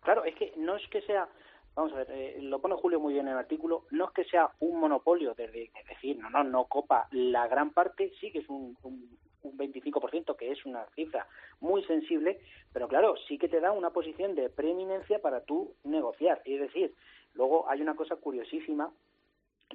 Claro, 0.00 0.24
es 0.24 0.34
que 0.34 0.52
no 0.56 0.76
es 0.76 0.86
que 0.88 1.02
sea, 1.02 1.28
vamos 1.76 1.92
a 1.92 1.96
ver, 1.96 2.10
eh, 2.10 2.38
lo 2.42 2.60
pone 2.60 2.74
Julio 2.74 2.98
muy 2.98 3.14
bien 3.14 3.28
en 3.28 3.34
el 3.34 3.38
artículo, 3.38 3.84
no 3.90 4.06
es 4.06 4.10
que 4.10 4.24
sea 4.24 4.50
un 4.58 4.80
monopolio, 4.80 5.34
desde, 5.34 5.70
es 5.78 5.86
decir, 5.88 6.18
no, 6.18 6.30
no, 6.30 6.42
no 6.42 6.64
copa 6.64 7.06
la 7.12 7.46
gran 7.46 7.70
parte, 7.70 8.12
sí 8.20 8.32
que 8.32 8.40
es 8.40 8.48
un, 8.48 8.76
un, 8.82 9.16
un 9.42 9.58
25%, 9.58 10.36
que 10.36 10.50
es 10.50 10.66
una 10.66 10.84
cifra 10.96 11.28
muy 11.60 11.84
sensible, 11.84 12.40
pero 12.72 12.88
claro, 12.88 13.14
sí 13.28 13.38
que 13.38 13.48
te 13.48 13.60
da 13.60 13.70
una 13.70 13.90
posición 13.90 14.34
de 14.34 14.50
preeminencia 14.50 15.20
para 15.20 15.44
tú 15.44 15.74
negociar. 15.84 16.42
Es 16.44 16.60
decir, 16.60 16.92
luego 17.34 17.68
hay 17.68 17.80
una 17.80 17.94
cosa 17.94 18.16
curiosísima 18.16 18.92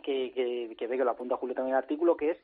que, 0.04 0.32
que, 0.34 0.76
que 0.78 0.88
ve 0.88 0.98
que 0.98 1.04
lo 1.04 1.12
apunta 1.12 1.38
Julio 1.38 1.56
también 1.56 1.74
en 1.74 1.78
el 1.78 1.84
artículo, 1.84 2.18
que 2.18 2.32
es 2.32 2.38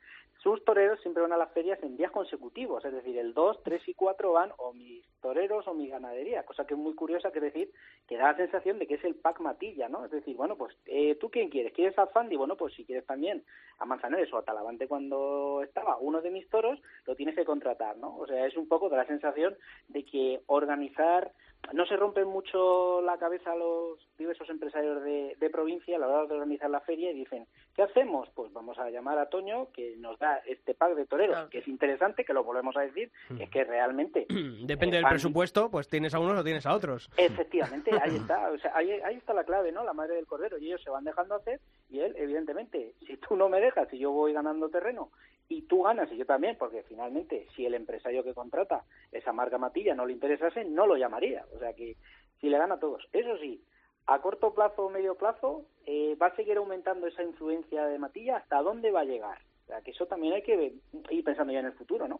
sus 0.44 0.64
toreros 0.66 1.00
siempre 1.00 1.24
van 1.24 1.32
a 1.32 1.38
las 1.38 1.52
ferias 1.52 1.82
en 1.84 1.96
días 1.96 2.12
consecutivos, 2.12 2.84
es 2.84 2.92
decir, 2.92 3.18
el 3.18 3.34
2, 3.34 3.64
3 3.64 3.88
y 3.88 3.94
4 3.94 4.32
van 4.34 4.52
o 4.58 4.74
mis 4.74 5.06
toreros 5.22 5.66
o 5.68 5.74
mi 5.74 5.88
ganadería, 5.88 6.44
cosa 6.44 6.66
que 6.66 6.74
es 6.74 6.80
muy 6.80 6.94
curiosa, 6.96 7.32
que 7.32 7.40
decir, 7.40 7.72
que 8.08 8.18
da 8.18 8.34
la 8.34 8.38
sensación 8.38 8.78
de 8.78 8.86
que 8.86 8.96
es 8.96 9.04
el 9.06 9.16
pack 9.16 9.40
matilla, 9.40 9.88
¿no? 9.88 10.04
Es 10.04 10.12
decir, 10.12 10.36
bueno, 10.36 10.58
pues 10.58 10.76
eh, 10.86 11.16
tú 11.16 11.30
quién 11.30 11.50
quieres, 11.50 11.72
¿quieres 11.72 11.98
a 11.98 12.08
Fandi? 12.08 12.36
Bueno, 12.36 12.58
pues 12.58 12.74
si 12.74 12.84
quieres 12.84 13.06
también 13.06 13.44
a 13.80 13.86
Manzanares 13.86 14.34
o 14.34 14.38
a 14.38 14.44
Talavante 14.44 14.90
cuando 14.90 15.62
estaba 15.64 15.98
uno 15.98 16.22
de 16.22 16.32
mis 16.32 16.50
toros, 16.50 16.78
lo 17.06 17.16
tienes 17.16 17.36
que 17.36 17.46
contratar, 17.46 17.96
¿no? 17.98 18.18
O 18.18 18.28
sea, 18.28 18.46
es 18.46 18.58
un 18.58 18.68
poco 18.68 18.90
de 18.90 18.98
la 18.98 19.06
sensación 19.06 19.56
de 19.88 20.04
que 20.04 20.42
organizar 20.48 21.32
no 21.72 21.86
se 21.86 21.96
rompen 21.96 22.28
mucho 22.28 23.02
la 23.02 23.18
cabeza 23.18 23.56
los 23.56 24.00
diversos 24.18 24.50
empresarios 24.50 25.02
de, 25.04 25.36
de, 25.40 25.50
provincia 25.50 25.96
a 25.96 26.00
la 26.00 26.08
hora 26.08 26.28
de 26.28 26.34
organizar 26.34 26.70
la 26.70 26.82
feria 26.82 27.12
y 27.12 27.16
dicen, 27.16 27.48
¿qué 27.76 27.84
hacemos? 27.84 28.30
Pues 28.36 28.52
vamos 28.52 28.78
a 28.78 28.90
llamar 28.90 29.18
a 29.18 29.30
Toño, 29.30 29.72
que 29.72 29.96
nos 29.98 30.20
da 30.20 30.38
este 30.46 30.74
pack 30.74 30.96
de 30.96 31.06
toreros, 31.06 31.36
claro. 31.36 31.50
que 31.50 31.60
es 31.60 31.68
interesante, 31.68 32.26
que 32.26 32.34
lo 32.34 32.44
volvemos 32.44 32.76
a 32.76 32.82
decir, 32.82 33.12
mm. 33.30 33.42
es 33.42 33.50
que 33.50 33.64
realmente... 33.64 34.26
Depende 34.30 34.98
eh, 34.98 35.00
del 35.00 35.10
presupuesto, 35.10 35.70
pues 35.72 35.88
tienes 35.88 36.14
a 36.14 36.20
unos 36.20 36.40
o 36.40 36.44
tienes 36.44 36.66
a 36.66 36.74
otros. 36.74 37.10
Efectivamente, 37.18 37.92
ahí 38.02 38.16
está, 38.16 38.52
o 38.52 38.58
sea, 38.58 38.76
ahí, 38.76 38.92
ahí 38.92 39.16
está 39.16 39.34
la 39.34 39.44
clave, 39.44 39.72
¿no? 39.72 39.84
La 39.84 39.94
madre 39.94 40.16
del 40.16 40.28
cordero, 40.28 40.58
y 40.58 40.68
ellos 40.68 40.82
se 40.84 40.90
van 40.90 41.06
dejando 41.06 41.36
hacer, 41.36 41.60
y 41.90 42.00
él, 42.00 42.14
evidentemente, 42.18 42.94
si 43.06 43.18
tú 43.18 43.36
no 43.36 43.50
me 43.50 43.60
dejas, 43.60 43.88
si 43.90 43.98
yo 43.98 44.12
voy 44.12 44.34
ganando 44.34 44.70
terreno, 44.70 45.12
y 45.50 45.64
tú 45.64 45.84
ganas 45.84 46.12
y 46.12 46.18
yo 46.18 46.26
también, 46.26 46.58
porque 46.58 46.84
finalmente 46.84 47.48
si 47.56 47.66
el 47.66 47.74
empresario 47.74 48.24
que 48.24 48.34
contrata 48.34 48.84
esa 49.12 49.34
marca 49.34 49.58
Matilla 49.58 49.96
no 49.96 50.06
le 50.06 50.14
interesase, 50.14 50.64
no 50.66 50.88
lo 50.88 50.98
llamaría. 50.98 51.46
O 51.56 51.60
sea 51.60 51.74
que 51.74 51.96
si 52.40 52.50
le 52.50 52.58
gana 52.58 52.76
a 52.76 52.80
todos. 52.80 53.08
Eso 53.14 53.38
sí, 53.38 53.64
a 54.08 54.20
corto 54.20 54.54
plazo 54.54 54.86
o 54.86 54.90
medio 54.90 55.16
plazo 55.16 55.66
eh, 55.86 56.16
va 56.22 56.28
a 56.28 56.36
seguir 56.36 56.58
aumentando 56.58 57.08
esa 57.08 57.24
influencia 57.24 57.86
de 57.88 58.00
Matilla, 58.00 58.38
¿hasta 58.38 58.62
dónde 58.62 58.92
va 58.92 59.02
a 59.02 59.06
llegar? 59.06 59.40
O 59.64 59.68
sea 59.68 59.82
que 59.82 59.92
eso 59.92 60.08
también 60.08 60.34
hay 60.34 60.42
que 60.42 60.74
ir 61.10 61.24
pensando 61.24 61.54
ya 61.54 61.60
en 61.60 61.68
el 61.68 61.74
futuro, 61.74 62.08
¿no? 62.08 62.20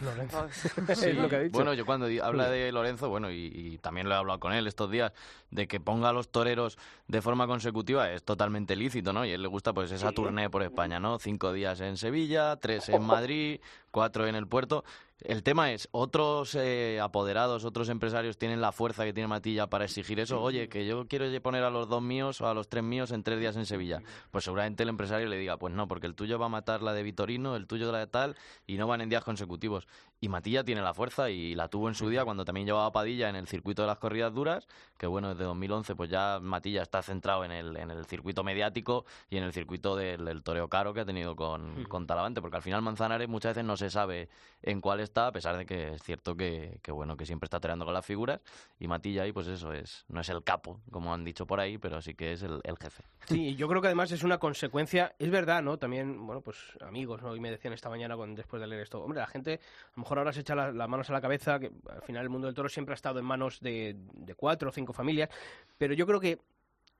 Lorenzo. 0.00 0.46
Sí. 0.94 1.06
es 1.10 1.16
lo 1.16 1.28
que 1.28 1.36
ha 1.36 1.40
dicho. 1.40 1.52
Bueno, 1.52 1.74
yo 1.74 1.84
cuando 1.86 2.06
habla 2.22 2.48
de 2.50 2.70
Lorenzo, 2.72 3.08
bueno, 3.08 3.30
y, 3.30 3.50
y 3.54 3.78
también 3.78 4.08
lo 4.08 4.14
he 4.14 4.18
hablado 4.18 4.38
con 4.40 4.52
él 4.52 4.66
estos 4.66 4.90
días, 4.90 5.12
de 5.50 5.66
que 5.66 5.80
ponga 5.80 6.10
a 6.10 6.12
los 6.12 6.30
toreros 6.30 6.78
de 7.08 7.20
forma 7.22 7.46
consecutiva 7.46 8.10
es 8.12 8.22
totalmente 8.22 8.76
lícito, 8.76 9.12
¿no? 9.12 9.24
Y 9.24 9.32
a 9.32 9.34
él 9.34 9.42
le 9.42 9.48
gusta 9.48 9.72
pues 9.72 9.90
esa 9.90 10.08
Sí. 10.10 10.14
tournée 10.14 10.48
por 10.50 10.62
España, 10.62 11.00
¿no? 11.00 11.18
Cinco 11.18 11.52
días 11.52 11.80
en 11.80 11.96
Sevilla, 11.96 12.56
tres 12.56 12.88
en 12.88 13.02
Madrid, 13.02 13.60
cuatro 13.90 14.26
en 14.26 14.34
el 14.34 14.46
puerto. 14.46 14.84
El 15.22 15.42
tema 15.42 15.70
es, 15.72 15.88
otros 15.92 16.54
eh, 16.54 16.98
apoderados, 17.00 17.66
otros 17.66 17.90
empresarios 17.90 18.38
tienen 18.38 18.62
la 18.62 18.72
fuerza 18.72 19.04
que 19.04 19.12
tiene 19.12 19.28
Matilla 19.28 19.68
para 19.68 19.84
exigir 19.84 20.18
eso. 20.18 20.40
Oye, 20.40 20.68
que 20.68 20.86
yo 20.86 21.06
quiero 21.08 21.26
poner 21.42 21.62
a 21.62 21.70
los 21.70 21.88
dos 21.88 22.00
míos 22.00 22.40
o 22.40 22.48
a 22.48 22.54
los 22.54 22.68
tres 22.68 22.84
míos 22.84 23.10
en 23.10 23.22
tres 23.22 23.38
días 23.38 23.54
en 23.56 23.66
Sevilla. 23.66 24.00
Pues 24.30 24.44
seguramente 24.44 24.82
el 24.82 24.88
empresario 24.88 25.28
le 25.28 25.36
diga, 25.36 25.58
pues 25.58 25.74
no, 25.74 25.88
porque 25.88 26.06
el 26.06 26.14
tuyo 26.14 26.38
va 26.38 26.46
a 26.46 26.48
matar 26.48 26.82
la 26.82 26.94
de 26.94 27.02
Vitorino, 27.02 27.54
el 27.56 27.66
tuyo 27.66 27.92
la 27.92 27.98
de 27.98 28.06
tal, 28.06 28.36
y 28.66 28.78
no 28.78 28.86
van 28.86 29.02
en 29.02 29.10
días 29.10 29.22
consecutivos. 29.22 29.86
Y 30.22 30.28
Matilla 30.28 30.64
tiene 30.64 30.80
la 30.80 30.94
fuerza 30.94 31.28
y 31.28 31.54
la 31.54 31.68
tuvo 31.68 31.88
en 31.88 31.94
su 31.94 32.08
día 32.08 32.24
cuando 32.24 32.44
también 32.44 32.66
llevaba 32.66 32.90
Padilla 32.92 33.28
en 33.28 33.36
el 33.36 33.46
circuito 33.46 33.82
de 33.82 33.88
las 33.88 33.98
corridas 33.98 34.32
duras, 34.32 34.66
que 34.96 35.06
bueno, 35.06 35.30
desde 35.30 35.44
2011 35.44 35.96
pues 35.96 36.10
ya 36.10 36.38
Matilla 36.40 36.82
está 36.82 37.02
centrado 37.02 37.44
en 37.44 37.52
el, 37.52 37.76
en 37.76 37.90
el 37.90 38.04
circuito 38.06 38.42
mediático 38.42 39.04
y 39.28 39.36
en 39.36 39.44
el 39.44 39.52
circuito 39.52 39.96
del, 39.96 40.24
del 40.24 40.42
toreo 40.42 40.68
caro 40.68 40.94
que 40.94 41.00
ha 41.00 41.06
tenido 41.06 41.36
con, 41.36 41.84
con 41.84 42.06
Talavante, 42.06 42.40
porque 42.40 42.56
al 42.56 42.62
final 42.62 42.82
Manzanares 42.82 43.28
muchas 43.28 43.50
veces 43.50 43.64
no 43.64 43.76
se 43.80 43.90
sabe 43.90 44.28
en 44.62 44.80
cuál 44.80 45.00
está, 45.00 45.26
a 45.26 45.32
pesar 45.32 45.56
de 45.56 45.66
que 45.66 45.94
es 45.94 46.02
cierto 46.02 46.36
que, 46.36 46.78
que 46.82 46.92
bueno, 46.92 47.16
que 47.16 47.26
siempre 47.26 47.46
está 47.46 47.58
toreando 47.60 47.84
con 47.84 47.94
las 47.94 48.04
figuras, 48.06 48.40
y 48.78 48.86
Matilla 48.86 49.22
ahí 49.22 49.32
pues 49.32 49.46
eso 49.48 49.72
es, 49.72 50.04
no 50.08 50.20
es 50.20 50.28
el 50.28 50.44
capo, 50.44 50.80
como 50.90 51.12
han 51.12 51.24
dicho 51.24 51.46
por 51.46 51.58
ahí, 51.60 51.78
pero 51.78 52.00
sí 52.02 52.14
que 52.14 52.32
es 52.32 52.42
el, 52.42 52.60
el 52.62 52.76
jefe. 52.76 53.02
Sí, 53.26 53.56
yo 53.56 53.66
creo 53.68 53.80
que 53.80 53.88
además 53.88 54.12
es 54.12 54.22
una 54.22 54.38
consecuencia, 54.38 55.14
es 55.18 55.30
verdad, 55.30 55.62
¿no? 55.62 55.78
También, 55.78 56.26
bueno, 56.26 56.42
pues 56.42 56.58
amigos, 56.82 57.22
¿no? 57.22 57.34
Y 57.34 57.40
me 57.40 57.50
decían 57.50 57.72
esta 57.72 57.88
mañana 57.88 58.16
después 58.36 58.60
de 58.60 58.66
leer 58.68 58.82
esto, 58.82 59.02
hombre, 59.02 59.18
la 59.20 59.26
gente 59.26 59.54
a 59.54 59.90
lo 59.96 60.02
mejor 60.02 60.18
ahora 60.18 60.32
se 60.32 60.40
echa 60.40 60.54
la- 60.54 60.72
las 60.72 60.88
manos 60.88 61.08
a 61.10 61.12
la 61.14 61.20
cabeza, 61.20 61.58
que 61.58 61.72
al 61.88 62.02
final 62.02 62.22
el 62.22 62.28
mundo 62.30 62.46
del 62.46 62.54
toro 62.54 62.68
siempre 62.68 62.92
ha 62.92 62.96
estado 62.96 63.18
en 63.18 63.24
manos 63.24 63.60
de, 63.60 63.96
de 64.14 64.34
cuatro 64.34 64.68
o 64.68 64.72
cinco 64.72 64.92
familias, 64.92 65.30
pero 65.78 65.94
yo 65.94 66.06
creo 66.06 66.20
que 66.20 66.38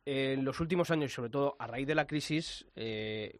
eh, 0.07 0.33
en 0.39 0.45
los 0.47 0.61
últimos 0.61 0.91
años, 0.91 1.12
y 1.12 1.14
sobre 1.14 1.28
todo 1.31 1.57
a 1.59 1.66
raíz 1.66 1.87
de 1.87 1.95
la 1.95 2.07
crisis, 2.07 2.64
eh, 2.74 3.39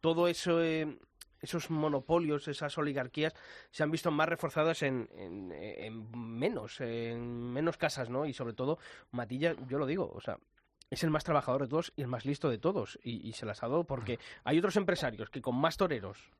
todo 0.00 0.28
eso... 0.28 0.62
eh, 0.62 0.96
esos 1.40 1.70
monopolios, 1.70 2.48
esas 2.48 2.76
oligarquías, 2.78 3.34
se 3.70 3.82
han 3.82 3.90
visto 3.90 4.10
más 4.10 4.28
reforzadas 4.28 4.82
en, 4.82 5.08
en- 5.14 5.52
en 5.52 6.10
menos, 6.38 6.80
en 6.80 7.52
menos 7.52 7.76
casas, 7.76 8.10
¿no? 8.10 8.26
Y 8.26 8.32
sobre 8.32 8.54
todo, 8.54 8.78
Matilla, 9.10 9.54
yo 9.68 9.78
lo 9.78 9.86
digo, 9.86 10.10
o 10.14 10.20
sea, 10.20 10.38
es 10.90 11.04
el 11.04 11.10
más 11.10 11.24
trabajador 11.24 11.62
de 11.62 11.68
todos 11.68 11.92
y 11.96 12.02
el 12.02 12.08
más 12.08 12.24
listo 12.24 12.50
de 12.50 12.58
todos. 12.58 12.98
Y, 13.02 13.26
y 13.28 13.32
se 13.32 13.46
las 13.46 13.62
ha 13.62 13.68
dado 13.68 13.84
porque 13.84 14.18
hay 14.44 14.58
otros 14.58 14.76
empresarios 14.76 15.30
que 15.30 15.40
con 15.40 15.54
más 15.56 15.76
toreros, 15.76 16.30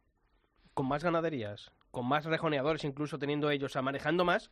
con 0.75 0.87
más 0.87 1.03
ganaderías, 1.05 1.71
con 1.91 2.07
más 2.07 2.25
rejoneadores, 2.25 2.85
incluso 2.85 3.19
teniendo 3.19 3.51
ellos, 3.51 3.73
sea, 3.73 3.83
manejando 3.83 4.25
más, 4.25 4.51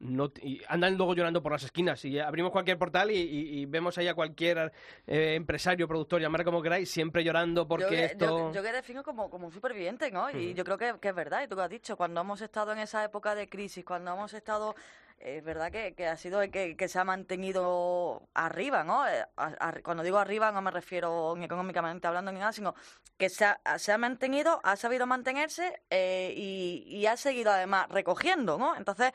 no, 0.00 0.30
y 0.42 0.60
andan 0.68 0.96
luego 0.96 1.14
llorando 1.14 1.42
por 1.42 1.52
las 1.52 1.62
esquinas. 1.62 2.04
Y 2.04 2.18
abrimos 2.18 2.50
cualquier 2.52 2.76
portal 2.78 3.10
y, 3.10 3.16
y- 3.16 3.60
y 3.60 3.66
vemos 3.66 3.96
ahí 3.96 4.08
a 4.08 4.14
cualquier 4.14 4.72
eh, 5.06 5.34
empresario, 5.34 5.88
productor, 5.88 6.20
llamar 6.20 6.44
como 6.44 6.60
queráis, 6.60 6.90
siempre 6.90 7.24
llorando 7.24 7.66
porque 7.66 7.84
yo, 7.84 7.90
que- 7.90 8.04
esto... 8.04 8.26
yo, 8.26 8.52
yo 8.52 8.62
que 8.62 8.72
defino 8.72 9.02
como, 9.02 9.30
como 9.30 9.46
un 9.46 9.52
superviviente, 9.52 10.10
¿no? 10.10 10.30
Y 10.30 10.52
yo 10.54 10.64
creo 10.64 10.76
que, 10.78 10.94
que 11.00 11.08
es 11.08 11.14
verdad, 11.14 11.42
y 11.44 11.48
tú 11.48 11.54
lo 11.56 11.62
has 11.62 11.70
dicho, 11.70 11.96
cuando 11.96 12.20
hemos 12.20 12.40
estado 12.40 12.72
en 12.72 12.78
esa 12.78 13.02
época 13.04 13.34
de 13.34 13.48
crisis, 13.48 13.84
cuando 13.84 14.12
hemos 14.12 14.34
estado, 14.34 14.74
eh, 15.20 15.38
es 15.38 15.44
verdad 15.44 15.70
que, 15.70 15.94
que 15.94 16.06
ha 16.06 16.16
sido 16.16 16.42
el 16.42 16.50
que, 16.50 16.76
que 16.76 16.88
se 16.88 16.98
ha 16.98 17.04
mantenido 17.04 18.28
arriba, 18.34 18.84
¿no? 18.84 19.06
Eh, 19.08 19.24
a- 19.36 19.68
a- 19.68 19.80
cuando 19.82 20.02
digo 20.02 20.18
arriba 20.18 20.50
no 20.52 20.60
me 20.60 20.70
refiero 20.70 21.34
ni 21.36 21.44
económicamente 21.44 22.06
hablando 22.06 22.32
ni 22.32 22.40
nada, 22.40 22.52
sino 22.52 22.74
que 23.16 23.28
se 23.28 23.44
ha, 23.44 23.60
se 23.78 23.92
ha 23.92 23.98
mantenido, 23.98 24.60
ha 24.64 24.74
sabido 24.76 25.06
mantenerse 25.06 25.80
eh, 25.88 26.34
y, 26.36 26.84
y 26.88 27.06
ha 27.06 27.16
seguido 27.16 27.52
además 27.52 27.88
recogiendo, 27.90 28.58
¿no? 28.58 28.76
Entonces, 28.76 29.12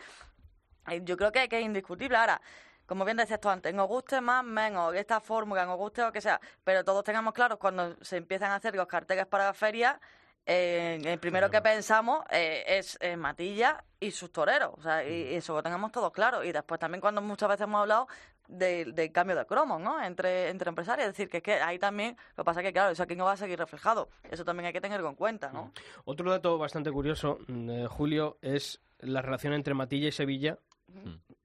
yo 1.04 1.18
creo 1.18 1.32
que, 1.32 1.48
que 1.48 1.60
es 1.60 1.66
indiscutible. 1.66 2.18
Ahora, 2.18 2.42
como 2.86 3.06
bien 3.06 3.18
decías 3.18 3.40
tú 3.40 3.50
antes, 3.50 3.74
nos 3.74 3.88
guste 3.88 4.20
más, 4.22 4.44
menos, 4.44 4.96
esta 4.96 5.20
fórmula, 5.20 5.66
nos 5.66 5.78
guste 5.78 6.02
lo 6.02 6.12
que 6.12 6.22
sea, 6.22 6.40
pero 6.64 6.84
todos 6.84 7.04
tengamos 7.04 7.34
claro 7.34 7.60
cuando 7.60 7.96
se 8.02 8.18
empiezan 8.18 8.52
a 8.52 8.56
hacer 8.56 8.76
los 8.76 8.88
carteles 8.88 9.28
para 9.28 9.46
la 9.46 9.54
feria, 9.54 10.00
eh, 10.46 11.00
el 11.04 11.20
primero 11.20 11.52
que 11.52 11.62
pensamos 11.62 12.26
eh, 12.32 12.64
es 12.66 12.98
eh, 13.02 13.16
Matilla 13.16 13.84
y 14.00 14.10
sus 14.10 14.32
toreros, 14.32 14.74
o 14.78 14.82
sea, 14.82 15.08
y, 15.08 15.34
y 15.34 15.36
eso 15.36 15.54
lo 15.54 15.62
tengamos 15.62 15.92
todos 15.92 16.12
claro. 16.12 16.44
Y 16.44 16.52
después 16.52 16.80
también 16.80 17.02
cuando 17.02 17.22
muchas 17.22 17.50
veces 17.50 17.66
hemos 17.66 17.82
hablado 17.82 18.08
del 18.50 19.12
cambio 19.12 19.36
de 19.36 19.46
cromos, 19.46 19.80
¿no? 19.80 20.04
Entre, 20.04 20.50
entre 20.50 20.70
empresarios, 20.70 21.08
es 21.08 21.14
decir, 21.14 21.30
que 21.30 21.38
es 21.38 21.44
que 21.44 21.54
ahí 21.54 21.78
también, 21.78 22.18
lo 22.36 22.44
que 22.44 22.46
pasa 22.46 22.62
es 22.62 22.66
que, 22.66 22.74
claro, 22.74 22.92
eso 22.92 23.04
aquí 23.04 23.16
no 23.16 23.26
va 23.26 23.34
a 23.34 23.38
seguir 23.38 23.60
reflejado. 23.60 24.10
Eso 24.24 24.44
también 24.44 24.66
hay 24.66 24.74
que 24.74 24.82
tenerlo 24.82 25.08
en 25.08 25.16
cuenta, 25.16 25.52
¿no? 25.52 25.72
Otro 26.06 26.32
dato 26.32 26.58
bastante 26.58 26.92
curioso, 26.92 27.38
mm, 27.48 27.70
eh, 27.70 27.88
Julio, 27.88 28.38
es 28.42 28.82
la 29.00 29.22
relación 29.22 29.54
entre 29.54 29.76
Matilla 29.76 30.08
y 30.08 30.12
Sevilla 30.12 30.58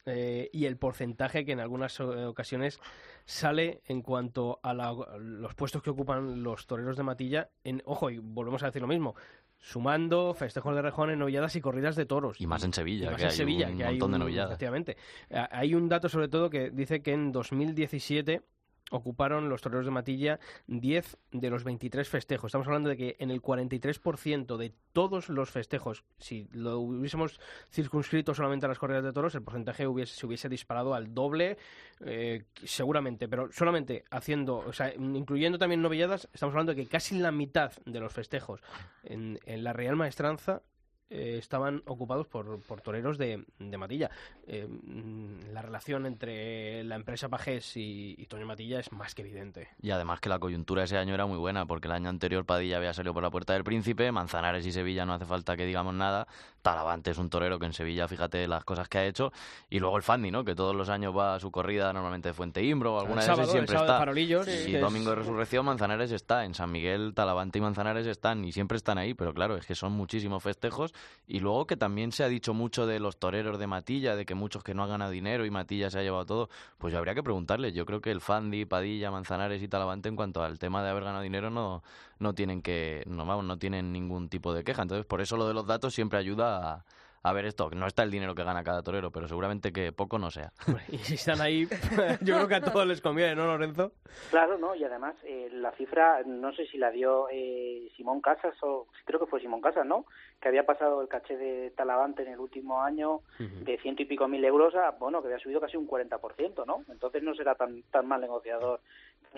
eh, 0.06 0.50
y 0.52 0.66
el 0.66 0.76
porcentaje 0.76 1.44
que 1.44 1.52
en 1.52 1.60
algunas 1.60 1.98
eh, 2.00 2.02
ocasiones 2.02 2.78
sale 3.24 3.80
en 3.86 4.02
cuanto 4.02 4.60
a 4.62 4.74
la- 4.74 4.92
los 5.18 5.54
puestos 5.54 5.82
que 5.82 5.90
ocupan 5.90 6.42
los 6.42 6.66
toreros 6.66 6.96
de 6.96 7.02
Matilla. 7.02 7.48
En, 7.64 7.82
ojo, 7.86 8.10
y 8.10 8.18
volvemos 8.18 8.62
a 8.62 8.66
decir 8.66 8.82
lo 8.82 8.88
mismo, 8.88 9.14
sumando 9.58 10.34
festejos 10.34 10.74
de 10.74 10.82
rejones, 10.82 11.16
novilladas 11.16 11.56
y 11.56 11.60
corridas 11.62 11.96
de 11.96 12.04
toros. 12.04 12.38
Y 12.40 12.46
más 12.46 12.62
en 12.64 12.72
Sevilla, 12.74 13.06
más 13.10 13.16
que 13.16 13.22
en 13.22 13.28
hay 13.30 13.34
Sevilla, 13.36 13.68
un 13.68 13.76
que 13.78 13.84
hay 13.84 13.90
montón 13.94 14.10
de 14.10 14.14
un- 14.16 14.20
novilladas. 14.20 14.50
Efectivamente. 14.50 14.96
Hay 15.30 15.74
un 15.74 15.88
dato 15.88 16.08
sobre 16.10 16.28
todo 16.28 16.50
que 16.50 16.70
dice 16.70 17.02
que 17.02 17.12
en 17.12 17.32
2017 17.32 18.42
ocuparon 18.90 19.48
los 19.48 19.62
toreros 19.62 19.84
de 19.84 19.90
Matilla 19.90 20.40
10 20.66 21.16
de 21.32 21.50
los 21.50 21.64
23 21.64 22.08
festejos. 22.08 22.48
Estamos 22.48 22.66
hablando 22.66 22.90
de 22.90 22.96
que 22.96 23.16
en 23.18 23.30
el 23.30 23.40
43% 23.40 24.56
de 24.56 24.72
todos 24.92 25.28
los 25.28 25.50
festejos, 25.50 26.04
si 26.18 26.48
lo 26.52 26.78
hubiésemos 26.78 27.40
circunscrito 27.70 28.34
solamente 28.34 28.66
a 28.66 28.68
las 28.68 28.78
corridas 28.78 29.04
de 29.04 29.12
toros, 29.12 29.34
el 29.34 29.42
porcentaje 29.42 29.84
se 30.06 30.26
hubiese 30.26 30.48
disparado 30.48 30.94
al 30.94 31.14
doble, 31.14 31.56
eh, 32.04 32.44
seguramente, 32.62 33.28
pero 33.28 33.50
solamente 33.52 34.04
haciendo, 34.10 34.58
o 34.58 34.72
sea, 34.72 34.92
incluyendo 34.94 35.58
también 35.58 35.82
novilladas, 35.82 36.28
estamos 36.32 36.52
hablando 36.54 36.74
de 36.74 36.82
que 36.82 36.88
casi 36.88 37.18
la 37.18 37.32
mitad 37.32 37.72
de 37.84 38.00
los 38.00 38.12
festejos 38.12 38.60
en 39.02 39.38
la 39.44 39.72
Real 39.72 39.96
Maestranza 39.96 40.62
eh, 41.10 41.36
estaban 41.38 41.82
ocupados 41.86 42.26
por, 42.26 42.60
por 42.60 42.80
toreros 42.80 43.18
de, 43.18 43.44
de 43.58 43.78
Matilla. 43.78 44.10
Eh, 44.46 44.66
mm, 44.66 45.52
la 45.52 45.62
relación 45.62 46.06
entre 46.06 46.82
la 46.84 46.96
empresa 46.96 47.28
Pajés 47.28 47.76
y, 47.76 48.14
y 48.18 48.26
Toño 48.26 48.46
Matilla 48.46 48.80
es 48.80 48.90
más 48.92 49.14
que 49.14 49.22
evidente. 49.22 49.68
Y 49.80 49.90
además 49.90 50.20
que 50.20 50.28
la 50.28 50.38
coyuntura 50.38 50.84
ese 50.84 50.96
año 50.96 51.14
era 51.14 51.26
muy 51.26 51.38
buena, 51.38 51.66
porque 51.66 51.88
el 51.88 51.92
año 51.92 52.08
anterior 52.08 52.44
Padilla 52.44 52.78
había 52.78 52.92
salido 52.92 53.14
por 53.14 53.22
la 53.22 53.30
puerta 53.30 53.52
del 53.52 53.64
Príncipe, 53.64 54.10
Manzanares 54.12 54.66
y 54.66 54.72
Sevilla 54.72 55.04
no 55.04 55.14
hace 55.14 55.26
falta 55.26 55.56
que 55.56 55.66
digamos 55.66 55.94
nada, 55.94 56.26
Talavante 56.64 57.10
es 57.10 57.18
un 57.18 57.28
torero 57.28 57.58
que 57.58 57.66
en 57.66 57.74
Sevilla, 57.74 58.08
fíjate 58.08 58.48
las 58.48 58.64
cosas 58.64 58.88
que 58.88 58.96
ha 58.96 59.04
hecho, 59.04 59.34
y 59.68 59.80
luego 59.80 59.98
el 59.98 60.02
Fandi, 60.02 60.30
¿no? 60.30 60.44
Que 60.46 60.54
todos 60.54 60.74
los 60.74 60.88
años 60.88 61.14
va 61.14 61.34
a 61.34 61.38
su 61.38 61.50
corrida 61.50 61.92
normalmente 61.92 62.30
de 62.30 62.32
Fuente 62.32 62.62
Imbro 62.64 62.94
o 62.94 63.00
alguna 63.00 63.20
El 63.20 63.20
de 63.20 63.26
sábado, 63.26 63.42
esas 63.42 63.52
siempre 63.52 63.76
está. 63.76 63.98
Farolillos, 63.98 64.48
y 64.48 64.74
es- 64.74 64.80
Domingo 64.80 65.10
de 65.10 65.16
Resurrección, 65.16 65.66
Manzanares 65.66 66.10
está, 66.10 66.46
en 66.46 66.54
San 66.54 66.72
Miguel, 66.72 67.12
Talavante 67.14 67.58
y 67.58 67.60
Manzanares 67.60 68.06
están, 68.06 68.46
y 68.46 68.52
siempre 68.52 68.78
están 68.78 68.96
ahí, 68.96 69.12
pero 69.12 69.34
claro, 69.34 69.56
es 69.58 69.66
que 69.66 69.74
son 69.74 69.92
muchísimos 69.92 70.42
festejos, 70.42 70.94
y 71.26 71.40
luego 71.40 71.66
que 71.66 71.76
también 71.76 72.12
se 72.12 72.24
ha 72.24 72.28
dicho 72.28 72.54
mucho 72.54 72.86
de 72.86 72.98
los 72.98 73.18
toreros 73.18 73.58
de 73.58 73.66
Matilla, 73.66 74.16
de 74.16 74.24
que 74.24 74.34
muchos 74.34 74.64
que 74.64 74.72
no 74.72 74.84
han 74.84 74.88
ganado 74.88 75.10
dinero 75.10 75.44
y 75.44 75.50
Matilla 75.50 75.90
se 75.90 75.98
ha 75.98 76.02
llevado 76.02 76.24
todo, 76.24 76.48
pues 76.78 76.92
yo 76.94 76.98
habría 76.98 77.14
que 77.14 77.22
preguntarle. 77.22 77.72
Yo 77.72 77.84
creo 77.84 78.00
que 78.00 78.10
el 78.10 78.22
Fandi, 78.22 78.64
Padilla, 78.64 79.10
Manzanares 79.10 79.62
y 79.62 79.68
Talavante 79.68 80.08
en 80.08 80.16
cuanto 80.16 80.42
al 80.42 80.58
tema 80.58 80.82
de 80.82 80.88
haber 80.88 81.04
ganado 81.04 81.22
dinero 81.22 81.50
no, 81.50 81.82
no 82.18 82.34
tienen 82.34 82.62
que, 82.62 83.02
no, 83.06 83.26
vamos, 83.26 83.44
no 83.44 83.58
tienen 83.58 83.92
ningún 83.92 84.28
tipo 84.28 84.54
de 84.54 84.64
queja. 84.64 84.82
Entonces, 84.82 85.06
por 85.06 85.20
eso 85.20 85.36
lo 85.36 85.46
de 85.46 85.54
los 85.54 85.66
datos 85.66 85.94
siempre 85.94 86.18
ayuda 86.18 86.72
a, 86.72 86.84
a 87.24 87.32
ver 87.32 87.46
esto. 87.46 87.70
No 87.70 87.86
está 87.86 88.02
el 88.02 88.10
dinero 88.10 88.34
que 88.34 88.44
gana 88.44 88.62
cada 88.62 88.82
torero, 88.82 89.10
pero 89.10 89.26
seguramente 89.26 89.72
que 89.72 89.92
poco 89.92 90.18
no 90.18 90.30
sea. 90.30 90.52
Y 90.88 90.98
si 90.98 91.14
están 91.14 91.40
ahí, 91.40 91.66
yo 92.20 92.34
creo 92.36 92.48
que 92.48 92.54
a 92.56 92.60
todos 92.60 92.86
les 92.86 93.00
conviene, 93.00 93.34
¿no, 93.34 93.46
Lorenzo? 93.46 93.92
Claro, 94.30 94.58
no, 94.58 94.74
y 94.74 94.84
además 94.84 95.14
eh, 95.24 95.48
la 95.50 95.72
cifra, 95.72 96.22
no 96.26 96.52
sé 96.52 96.66
si 96.66 96.76
la 96.76 96.90
dio 96.90 97.28
eh, 97.30 97.90
Simón 97.96 98.20
Casas 98.20 98.54
o 98.62 98.88
creo 99.06 99.18
que 99.18 99.26
fue 99.26 99.40
Simón 99.40 99.62
Casas, 99.62 99.86
¿no? 99.86 100.04
Que 100.38 100.48
había 100.48 100.66
pasado 100.66 101.00
el 101.00 101.08
caché 101.08 101.38
de 101.38 101.70
Talavante 101.70 102.22
en 102.22 102.32
el 102.32 102.38
último 102.38 102.82
año 102.82 103.20
de 103.38 103.78
ciento 103.78 104.02
y 104.02 104.04
pico 104.04 104.28
mil 104.28 104.44
euros 104.44 104.74
a, 104.74 104.90
bueno, 104.90 105.22
que 105.22 105.28
había 105.28 105.38
subido 105.38 105.60
casi 105.60 105.78
un 105.78 105.88
40%, 105.88 106.66
¿no? 106.66 106.84
Entonces 106.90 107.22
no 107.22 107.34
será 107.34 107.54
tan, 107.54 107.82
tan 107.84 108.06
mal 108.06 108.20
negociador 108.20 108.80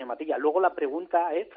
Matilla. 0.05 0.37
Luego 0.37 0.59
la 0.59 0.73
pregunta 0.73 1.33
es, 1.33 1.47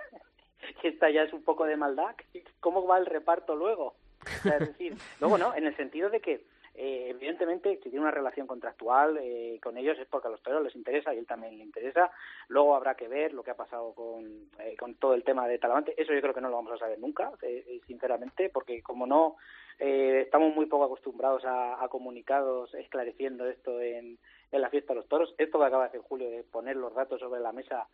que 0.81 0.89
esta 0.89 1.11
ya 1.11 1.23
es 1.23 1.33
un 1.33 1.43
poco 1.43 1.65
de 1.65 1.77
maldad, 1.77 2.15
¿cómo 2.61 2.87
va 2.87 2.99
el 2.99 3.07
reparto 3.07 3.55
luego? 3.57 3.95
O 4.23 4.43
sea, 4.43 4.57
es 4.59 4.69
decir, 4.69 4.95
luego 5.21 5.39
no, 5.39 5.55
en 5.55 5.67
el 5.67 5.77
sentido 5.77 6.11
de 6.11 6.21
que 6.21 6.45
eh, 6.75 7.09
evidentemente 7.11 7.77
si 7.83 7.91
tiene 7.91 8.01
una 8.01 8.11
relación 8.11 8.47
contractual 8.47 9.19
eh, 9.21 9.59
con 9.63 9.77
ellos 9.77 9.99
es 9.99 10.07
porque 10.07 10.29
a 10.29 10.31
los 10.31 10.43
toreros 10.43 10.65
les 10.65 10.77
interesa 10.77 11.13
y 11.13 11.19
él 11.19 11.27
también 11.27 11.59
le 11.59 11.65
interesa. 11.65 12.11
Luego 12.49 12.75
habrá 12.75 12.95
que 12.95 13.09
ver 13.09 13.35
lo 13.35 13.43
que 13.43 13.51
ha 13.51 13.57
pasado 13.57 13.93
con, 13.93 14.49
eh, 14.59 14.77
con 14.79 14.95
todo 14.95 15.15
el 15.15 15.25
tema 15.25 15.49
de 15.49 15.59
Talavante. 15.59 16.01
Eso 16.01 16.15
yo 16.15 16.21
creo 16.21 16.35
que 16.35 16.41
no 16.41 16.49
lo 16.49 16.57
vamos 16.57 16.73
a 16.73 16.79
saber 16.79 16.99
nunca, 16.99 17.33
eh, 17.43 17.81
sinceramente, 17.87 18.51
porque 18.51 18.83
como 18.83 19.07
no 19.07 19.37
eh, 19.79 20.23
estamos 20.25 20.55
muy 20.55 20.67
poco 20.67 20.85
acostumbrados 20.85 21.45
a, 21.45 21.83
a 21.83 21.89
comunicados 21.89 22.73
esclareciendo 22.75 23.49
esto 23.49 23.81
en, 23.81 24.19
en 24.53 24.61
la 24.61 24.71
fiesta 24.71 24.93
de 24.93 25.01
los 25.01 25.09
toros. 25.09 25.35
Esto 25.39 25.59
que 25.59 25.65
acaba 25.65 25.85
de 25.85 25.89
hacer 25.89 26.01
Julio 26.03 26.31
de 26.31 26.43
poner 26.45 26.77
los 26.77 26.95
datos 26.95 27.21
sobre 27.21 27.41
la 27.41 27.53
mesa 27.53 27.89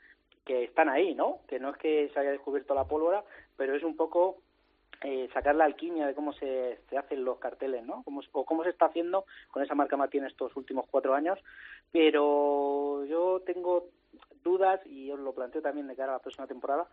que 0.47 0.64
están 0.64 0.88
ahí, 0.88 1.14
¿no? 1.14 1.40
Que 1.49 1.59
no 1.59 1.70
es 1.70 1.76
que 1.76 2.09
se 2.14 2.20
haya 2.20 2.30
descubierto 2.30 2.74
la 2.74 2.84
pólvora, 2.84 3.22
pero 3.57 3.74
es 3.74 3.82
un 3.82 3.97
poco 3.97 4.38
eh, 5.03 5.28
sacar 5.34 5.57
la 5.57 5.64
alquimia 5.64 6.07
de 6.07 6.14
cómo 6.14 6.32
se, 6.32 6.78
hacen 6.97 7.24
los 7.24 7.38
carteles, 7.38 7.84
¿no? 7.84 8.03
Cómo, 8.05 8.22
o 8.32 8.44
cómo 8.44 8.62
se 8.62 8.70
está 8.70 8.86
haciendo 8.86 9.26
con 9.51 9.62
esa 9.62 9.74
marca 9.74 9.97
Martín 9.97 10.24
estos 10.24 10.57
últimos 10.57 10.86
cuatro 10.90 11.14
años. 11.14 11.38
Pero 11.92 13.05
yo 13.05 13.42
tengo 13.44 13.88
dudas 14.42 14.80
y 14.86 15.11
os 15.11 15.18
lo 15.18 15.34
planteo 15.34 15.61
también 15.61 15.88
de 15.88 15.97
cara 15.97 16.12
a 16.12 16.16
la 16.16 16.22
próxima 16.22 16.47
temporada. 16.47 16.86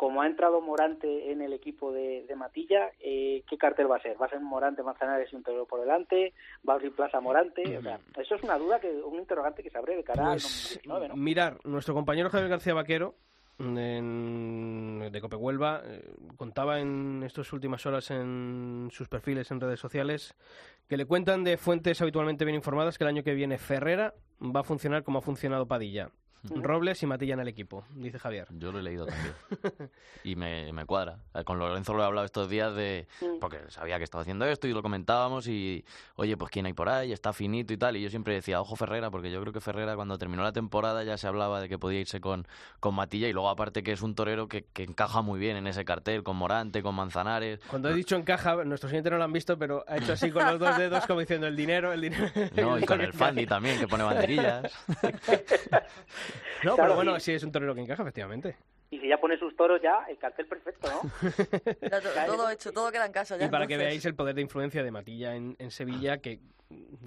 Como 0.00 0.22
ha 0.22 0.26
entrado 0.26 0.62
Morante 0.62 1.30
en 1.30 1.42
el 1.42 1.52
equipo 1.52 1.92
de, 1.92 2.24
de 2.26 2.34
Matilla, 2.34 2.90
eh, 3.00 3.44
¿qué 3.46 3.58
cartel 3.58 3.90
va 3.90 3.96
a 3.96 4.00
ser? 4.00 4.16
¿Va 4.18 4.24
a 4.24 4.30
ser 4.30 4.40
Morante, 4.40 4.82
Manzanares 4.82 5.30
y 5.30 5.36
un 5.36 5.42
torero 5.42 5.66
por 5.66 5.78
delante? 5.78 6.32
¿Va 6.66 6.72
a 6.72 6.76
abrir 6.76 6.94
Plaza 6.94 7.20
Morante? 7.20 7.76
O 7.76 7.82
sea, 7.82 8.00
eso 8.16 8.34
es 8.34 8.42
una 8.42 8.56
duda, 8.56 8.80
que 8.80 8.90
un 8.90 9.18
interrogante 9.18 9.62
que 9.62 9.68
se 9.68 9.76
abre 9.76 9.96
de 9.96 10.02
cara 10.02 10.22
al 10.24 10.30
Pues, 10.40 10.42
2019, 10.44 11.08
¿no? 11.08 11.16
mirar, 11.16 11.58
nuestro 11.64 11.92
compañero 11.92 12.30
Javier 12.30 12.48
García 12.48 12.72
Vaquero 12.72 13.14
en- 13.58 15.10
de 15.12 15.20
Cope 15.20 15.36
Huelva 15.36 15.82
eh, 15.84 16.02
contaba 16.38 16.80
en 16.80 17.22
estas 17.22 17.52
últimas 17.52 17.84
horas 17.84 18.10
en 18.10 18.88
sus 18.90 19.06
perfiles 19.06 19.50
en 19.50 19.60
redes 19.60 19.80
sociales 19.80 20.34
que 20.88 20.96
le 20.96 21.04
cuentan 21.04 21.44
de 21.44 21.58
fuentes 21.58 22.00
habitualmente 22.00 22.46
bien 22.46 22.54
informadas 22.54 22.96
que 22.96 23.04
el 23.04 23.08
año 23.08 23.22
que 23.22 23.34
viene 23.34 23.58
Ferrera 23.58 24.14
va 24.40 24.60
a 24.60 24.64
funcionar 24.64 25.04
como 25.04 25.18
ha 25.18 25.22
funcionado 25.22 25.66
Padilla. 25.68 26.08
Robles 26.42 27.02
y 27.02 27.06
Matilla 27.06 27.34
en 27.34 27.40
el 27.40 27.48
equipo, 27.48 27.84
dice 27.90 28.18
Javier. 28.18 28.48
Yo 28.50 28.72
lo 28.72 28.78
he 28.78 28.82
leído 28.82 29.06
también. 29.06 29.34
Y 30.24 30.36
me, 30.36 30.72
me 30.72 30.86
cuadra. 30.86 31.18
Eh, 31.34 31.44
Con 31.44 31.58
Lorenzo 31.58 31.92
lo 31.94 32.02
he 32.02 32.06
hablado 32.06 32.24
estos 32.24 32.48
días 32.48 32.74
de... 32.74 33.06
Porque 33.40 33.58
sabía 33.68 33.98
que 33.98 34.04
estaba 34.04 34.22
haciendo 34.22 34.46
esto 34.46 34.66
y 34.66 34.72
lo 34.72 34.82
comentábamos 34.82 35.46
y... 35.48 35.84
Oye, 36.16 36.36
pues 36.36 36.50
quién 36.50 36.66
hay 36.66 36.72
por 36.72 36.88
ahí, 36.88 37.12
está 37.12 37.32
finito 37.32 37.72
y 37.72 37.76
tal. 37.76 37.96
Y 37.96 38.02
yo 38.02 38.10
siempre 38.10 38.34
decía, 38.34 38.60
ojo 38.60 38.76
Ferrera, 38.76 39.10
porque 39.10 39.30
yo 39.30 39.40
creo 39.40 39.52
que 39.52 39.60
Ferrera 39.60 39.96
cuando 39.96 40.16
terminó 40.18 40.42
la 40.42 40.52
temporada 40.52 41.04
ya 41.04 41.16
se 41.18 41.26
hablaba 41.26 41.60
de 41.60 41.68
que 41.68 41.78
podía 41.78 42.00
irse 42.00 42.20
con, 42.20 42.46
con 42.80 42.94
Matilla. 42.94 43.28
Y 43.28 43.32
luego 43.32 43.48
aparte 43.48 43.82
que 43.82 43.92
es 43.92 44.02
un 44.02 44.14
torero 44.14 44.48
que, 44.48 44.64
que 44.72 44.82
encaja 44.84 45.22
muy 45.22 45.38
bien 45.38 45.56
en 45.56 45.66
ese 45.66 45.84
cartel, 45.84 46.22
con 46.22 46.36
Morante, 46.36 46.82
con 46.82 46.94
Manzanares. 46.94 47.60
Cuando 47.68 47.90
he 47.90 47.94
dicho 47.94 48.16
encaja, 48.16 48.64
nuestros 48.64 48.92
oyentes 48.92 49.12
no 49.12 49.18
lo 49.18 49.24
han 49.24 49.32
visto, 49.32 49.58
pero 49.58 49.84
ha 49.86 49.96
hecho 49.98 50.14
así 50.14 50.30
con 50.30 50.44
los 50.46 50.58
dos 50.58 50.76
dedos 50.78 51.06
como 51.06 51.20
diciendo 51.20 51.46
el 51.46 51.56
dinero, 51.56 51.92
el 51.92 52.00
dinero. 52.00 52.28
No, 52.56 52.78
y 52.78 52.82
con 52.86 53.00
el 53.00 53.12
Fandi 53.12 53.46
también, 53.46 53.78
que 53.78 53.86
pone 53.88 54.04
banderillas. 54.10 54.72
No, 56.64 56.74
Claro, 56.74 56.82
pero 56.90 56.94
bueno, 56.96 57.16
y- 57.16 57.20
sí 57.20 57.32
es 57.32 57.42
un 57.42 57.52
torero 57.52 57.74
que 57.74 57.80
encaja, 57.80 58.02
efectivamente. 58.02 58.56
Y 58.90 58.98
si 58.98 59.08
ya 59.08 59.18
pone 59.18 59.38
sus 59.38 59.54
toros, 59.56 59.80
ya 59.80 60.04
el 60.08 60.18
cartel 60.18 60.46
perfecto, 60.46 60.88
¿no? 60.90 61.10
Ya 61.90 62.26
todo 62.26 62.50
hecho, 62.50 62.72
todo 62.72 62.90
queda 62.90 63.06
en 63.06 63.12
casa 63.12 63.36
ya. 63.36 63.46
Y 63.46 63.48
para 63.48 63.66
que 63.66 63.76
veáis 63.76 64.04
el 64.04 64.14
poder 64.14 64.34
de 64.34 64.42
influencia 64.42 64.82
de 64.82 64.90
Matilla 64.90 65.36
en, 65.36 65.54
en 65.58 65.70
Sevilla, 65.70 66.18
que 66.18 66.40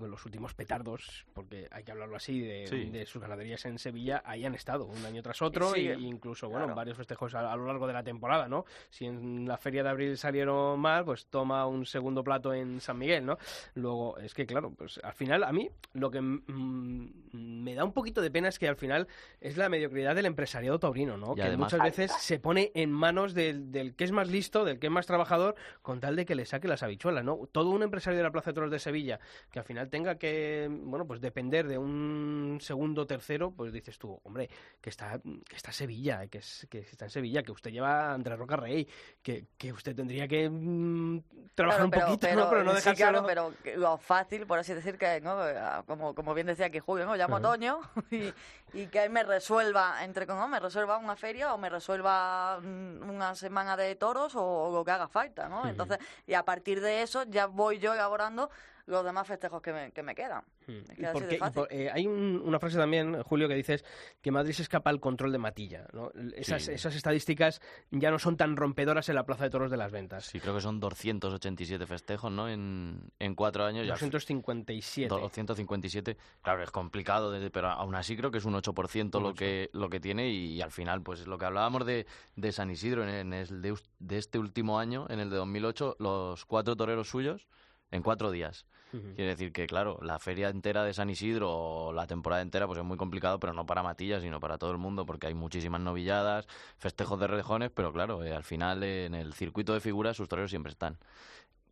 los 0.02 0.26
últimos 0.26 0.54
petardos, 0.54 1.26
porque 1.34 1.68
hay 1.72 1.84
que 1.84 1.92
hablarlo 1.92 2.16
así, 2.18 2.42
de, 2.42 2.68
Sí. 2.68 2.86
de 2.90 3.06
sus 3.06 3.22
ganaderías 3.22 3.64
en 3.66 3.80
Sevilla, 3.80 4.22
ahí 4.26 4.46
han 4.46 4.56
estado 4.56 4.86
un 4.86 5.06
año 5.06 5.22
tras 5.24 5.42
otro 5.42 5.72
Sí, 5.74 5.88
e 5.88 5.94
incluso, 6.00 6.48
bueno, 6.50 6.66
claro. 6.66 6.76
varios 6.76 6.98
festejos 6.98 7.34
a, 7.36 7.52
a 7.52 7.56
lo 7.56 7.66
largo 7.68 7.88
de 7.88 7.94
la 7.94 8.04
temporada, 8.04 8.48
¿no? 8.48 8.66
Si 8.90 9.06
en 9.06 9.48
la 9.48 9.58
feria 9.58 9.84
de 9.84 9.90
abril 9.90 10.18
salieron 10.18 10.80
mal, 10.80 11.06
pues 11.06 11.26
toma 11.28 11.66
un 11.66 11.86
segundo 11.86 12.24
plato 12.24 12.54
en 12.54 12.82
San 12.82 12.98
Miguel, 12.98 13.26
¿no? 13.26 13.38
Luego, 13.76 14.18
es 14.18 14.34
que 14.34 14.46
claro, 14.46 14.72
pues 14.72 15.00
al 15.04 15.14
final 15.14 15.44
a 15.44 15.52
mí 15.52 15.70
lo 15.94 16.12
que 16.12 16.20
me 16.22 17.76
da 17.76 17.84
un 17.84 17.94
poquito 17.94 18.22
de 18.22 18.32
pena 18.32 18.50
es 18.50 18.60
que 18.60 18.68
al 18.68 18.76
final 18.76 19.08
es 19.42 19.58
la 19.58 19.70
mediocridad 19.70 20.16
del 20.16 20.26
empresariado 20.26 20.80
taurino, 20.80 21.18
¿no? 21.18 21.34
Y 21.34 21.36
que 21.36 21.44
además- 21.44 21.74
muchas 21.74 21.84
veces 21.86 22.12
se 22.20 22.40
pone 22.40 22.72
en 22.76 22.92
manos 22.92 23.34
del, 23.34 23.72
del 23.72 23.96
que 23.96 24.04
es 24.04 24.12
más 24.12 24.30
listo, 24.30 24.66
del 24.66 24.80
que 24.80 24.88
es 24.88 24.94
más 24.94 25.06
trabajador, 25.08 25.56
con 25.82 26.00
tal 26.00 26.16
de 26.16 26.26
que 26.26 26.36
le 26.36 26.46
saque 26.46 26.68
las 26.68 26.84
habichuelas, 26.84 27.24
¿no? 27.24 27.48
Todo 27.52 27.70
un 27.70 27.84
empresario 27.84 28.18
de 28.18 28.24
la 28.24 28.32
Plaza 28.32 28.52
de 28.52 28.56
Toros 28.56 28.72
de 28.72 28.80
Sevilla 28.80 29.20
que 29.54 29.60
al 29.60 29.66
final 29.66 29.88
tenga 29.88 30.16
que, 30.16 30.68
bueno, 30.68 31.06
pues 31.06 31.22
depender 31.22 31.68
de 31.68 31.78
un 31.78 32.58
segundo 32.60 33.06
tercero, 33.06 33.52
pues 33.52 33.72
dices 33.72 34.00
tú, 34.00 34.20
hombre, 34.24 34.50
que 34.82 34.90
está, 34.90 35.20
que 35.48 35.56
está 35.56 35.72
Sevilla, 35.72 36.26
que, 36.26 36.40
es, 36.40 36.66
que 36.72 36.80
está 36.80 37.06
en 37.06 37.12
Sevilla, 37.12 37.44
que 37.44 37.52
usted 37.52 37.70
lleva 37.70 38.10
a 38.10 38.14
Andrés 38.16 38.40
Roca 38.40 38.56
Rey, 38.56 38.88
que, 39.22 39.46
que 39.56 39.72
usted 39.72 39.96
tendría 39.96 40.28
que 40.28 40.50
mm, 40.50 41.20
trabajar 41.54 41.88
Claro, 41.88 42.08
un 42.08 42.18
poquito, 42.18 42.36
¿no? 42.36 42.50
Pero 42.50 42.64
no 42.64 42.72
sí, 42.72 42.78
dejárselo... 42.78 43.24
claro, 43.24 43.54
pero 43.64 43.78
lo 43.78 44.00
fácil, 44.00 44.48
por 44.48 44.58
así 44.58 44.74
decir, 44.74 44.98
que, 44.98 45.22
¿no? 45.22 45.34
Ah, 45.34 45.84
como, 45.86 46.16
como 46.16 46.34
bien 46.34 46.48
decía 46.48 46.66
aquí 46.66 46.80
Julio, 46.80 47.06
¿no? 47.06 47.16
Llamo 47.16 47.36
a 47.36 47.42
Toño 47.42 47.80
y, 48.10 48.34
y 48.74 48.88
que 48.88 49.08
me 49.10 49.22
resuelva, 49.22 50.04
entre 50.04 50.26
¿no? 50.26 50.48
me 50.48 50.60
resuelva 50.60 50.98
una 50.98 51.16
feria 51.16 51.54
o 51.54 51.60
me 51.60 51.70
resuelva 51.70 52.60
mm, 52.60 53.08
una 53.08 53.36
semana 53.36 53.78
de 53.78 53.96
toros 53.98 54.34
o, 54.34 54.44
o 54.44 54.74
lo 54.74 54.84
que 54.84 54.90
haga 54.90 55.08
falta, 55.08 55.48
¿no? 55.48 55.68
Entonces, 55.68 56.00
y 56.26 56.34
a 56.34 56.44
partir 56.44 56.82
de 56.82 57.04
eso 57.04 57.22
ya 57.26 57.46
voy 57.46 57.78
yo 57.78 57.94
elaborando 57.94 58.50
los 58.86 59.04
demás 59.06 59.26
festejos 59.28 59.62
que 59.62 59.72
me, 59.72 59.92
que 59.92 60.04
me 60.04 60.14
quedan. 60.14 60.44
Mm. 60.68 61.04
Porque- 61.14 61.40
por- 61.54 61.68
eh, 61.72 61.90
hay 61.92 62.06
un- 62.06 62.42
una 62.44 62.60
frase 62.60 62.78
también, 62.78 63.22
Julio, 63.24 63.48
que 63.48 63.56
dices 63.56 63.86
que 64.22 64.32
Madrid 64.32 64.54
se 64.54 64.62
escapa 64.64 64.90
al 64.90 65.00
control 65.00 65.32
de 65.32 65.38
Matilla. 65.38 65.88
¿no? 65.94 66.12
Esas, 66.36 66.64
Sí. 66.64 66.72
esas 66.72 66.96
estadísticas 66.96 67.62
ya 67.92 68.12
no 68.12 68.20
son 68.20 68.36
tan 68.38 68.58
rompedoras 68.58 69.08
en 69.10 69.16
la 69.16 69.26
Plaza 69.26 69.46
de 69.46 69.50
Toros 69.50 69.72
de 69.72 69.78
las 69.78 69.92
Ventas. 69.92 70.26
Sí, 70.26 70.40
creo 70.40 70.54
que 70.56 70.62
son 70.62 70.80
287 70.80 71.86
festejos, 71.86 72.32
¿no? 72.32 72.50
En, 72.50 73.10
en 73.20 73.36
cuatro 73.36 73.64
años. 73.66 73.86
ya 73.88 73.94
257. 73.94 75.08
257, 75.10 76.18
claro, 76.42 76.64
es 76.64 76.72
complicado, 76.72 77.32
de- 77.32 77.50
pero 77.52 77.70
aún 77.70 77.96
así 77.96 78.18
creo 78.18 78.32
que 78.32 78.38
es 78.40 78.46
un 78.46 78.56
8% 78.56 79.18
Un 79.20 79.24
lo 79.24 79.34
que, 79.34 79.70
lo 79.74 79.90
que 79.90 80.00
tiene 80.00 80.30
y, 80.30 80.62
al 80.62 80.72
final, 80.72 81.02
pues 81.02 81.26
lo 81.28 81.38
que 81.38 81.46
hablábamos 81.46 81.86
de, 81.86 82.06
de 82.36 82.52
San 82.52 82.70
Isidro 82.70 83.04
en, 83.04 83.10
en 83.10 83.34
el 83.34 83.62
de, 83.62 83.76
de 84.00 84.18
este 84.18 84.40
último 84.40 84.80
año, 84.80 85.06
en 85.10 85.20
el 85.20 85.30
de 85.30 85.38
2008, 85.38 85.96
los 86.00 86.46
cuatro 86.46 86.76
toreros 86.76 87.10
suyos 87.10 87.48
en 87.94 88.02
cuatro 88.02 88.32
días. 88.32 88.66
Quiere 89.16 89.32
decir 89.32 89.52
que, 89.52 89.66
claro, 89.66 89.98
la 90.04 90.20
feria 90.20 90.50
entera 90.50 90.84
de 90.84 90.94
San 90.94 91.10
Isidro 91.10 91.52
o 91.52 91.94
la 91.94 92.06
temporada 92.06 92.44
entera 92.44 92.68
pues 92.68 92.78
es 92.78 92.86
muy 92.86 92.98
complicado, 92.98 93.40
pero 93.40 93.52
no 93.54 93.66
para 93.66 93.82
Matilla, 93.82 94.22
sino 94.22 94.40
para 94.40 94.60
todo 94.60 94.72
el 94.72 94.78
mundo, 94.78 95.04
porque 95.06 95.26
hay 95.26 95.34
muchísimas 95.34 95.82
novilladas, 95.82 96.48
festejos 96.78 97.20
de 97.20 97.26
rejones, 97.26 97.72
pero 97.74 97.92
claro, 97.92 98.24
eh, 98.24 98.36
al 98.36 98.44
final 98.44 98.84
eh, 98.84 99.06
en 99.06 99.16
el 99.16 99.34
circuito 99.34 99.74
de 99.74 99.80
figuras 99.80 100.18
sus 100.18 100.30
toreros 100.30 100.52
siempre 100.52 100.72
están. 100.72 100.98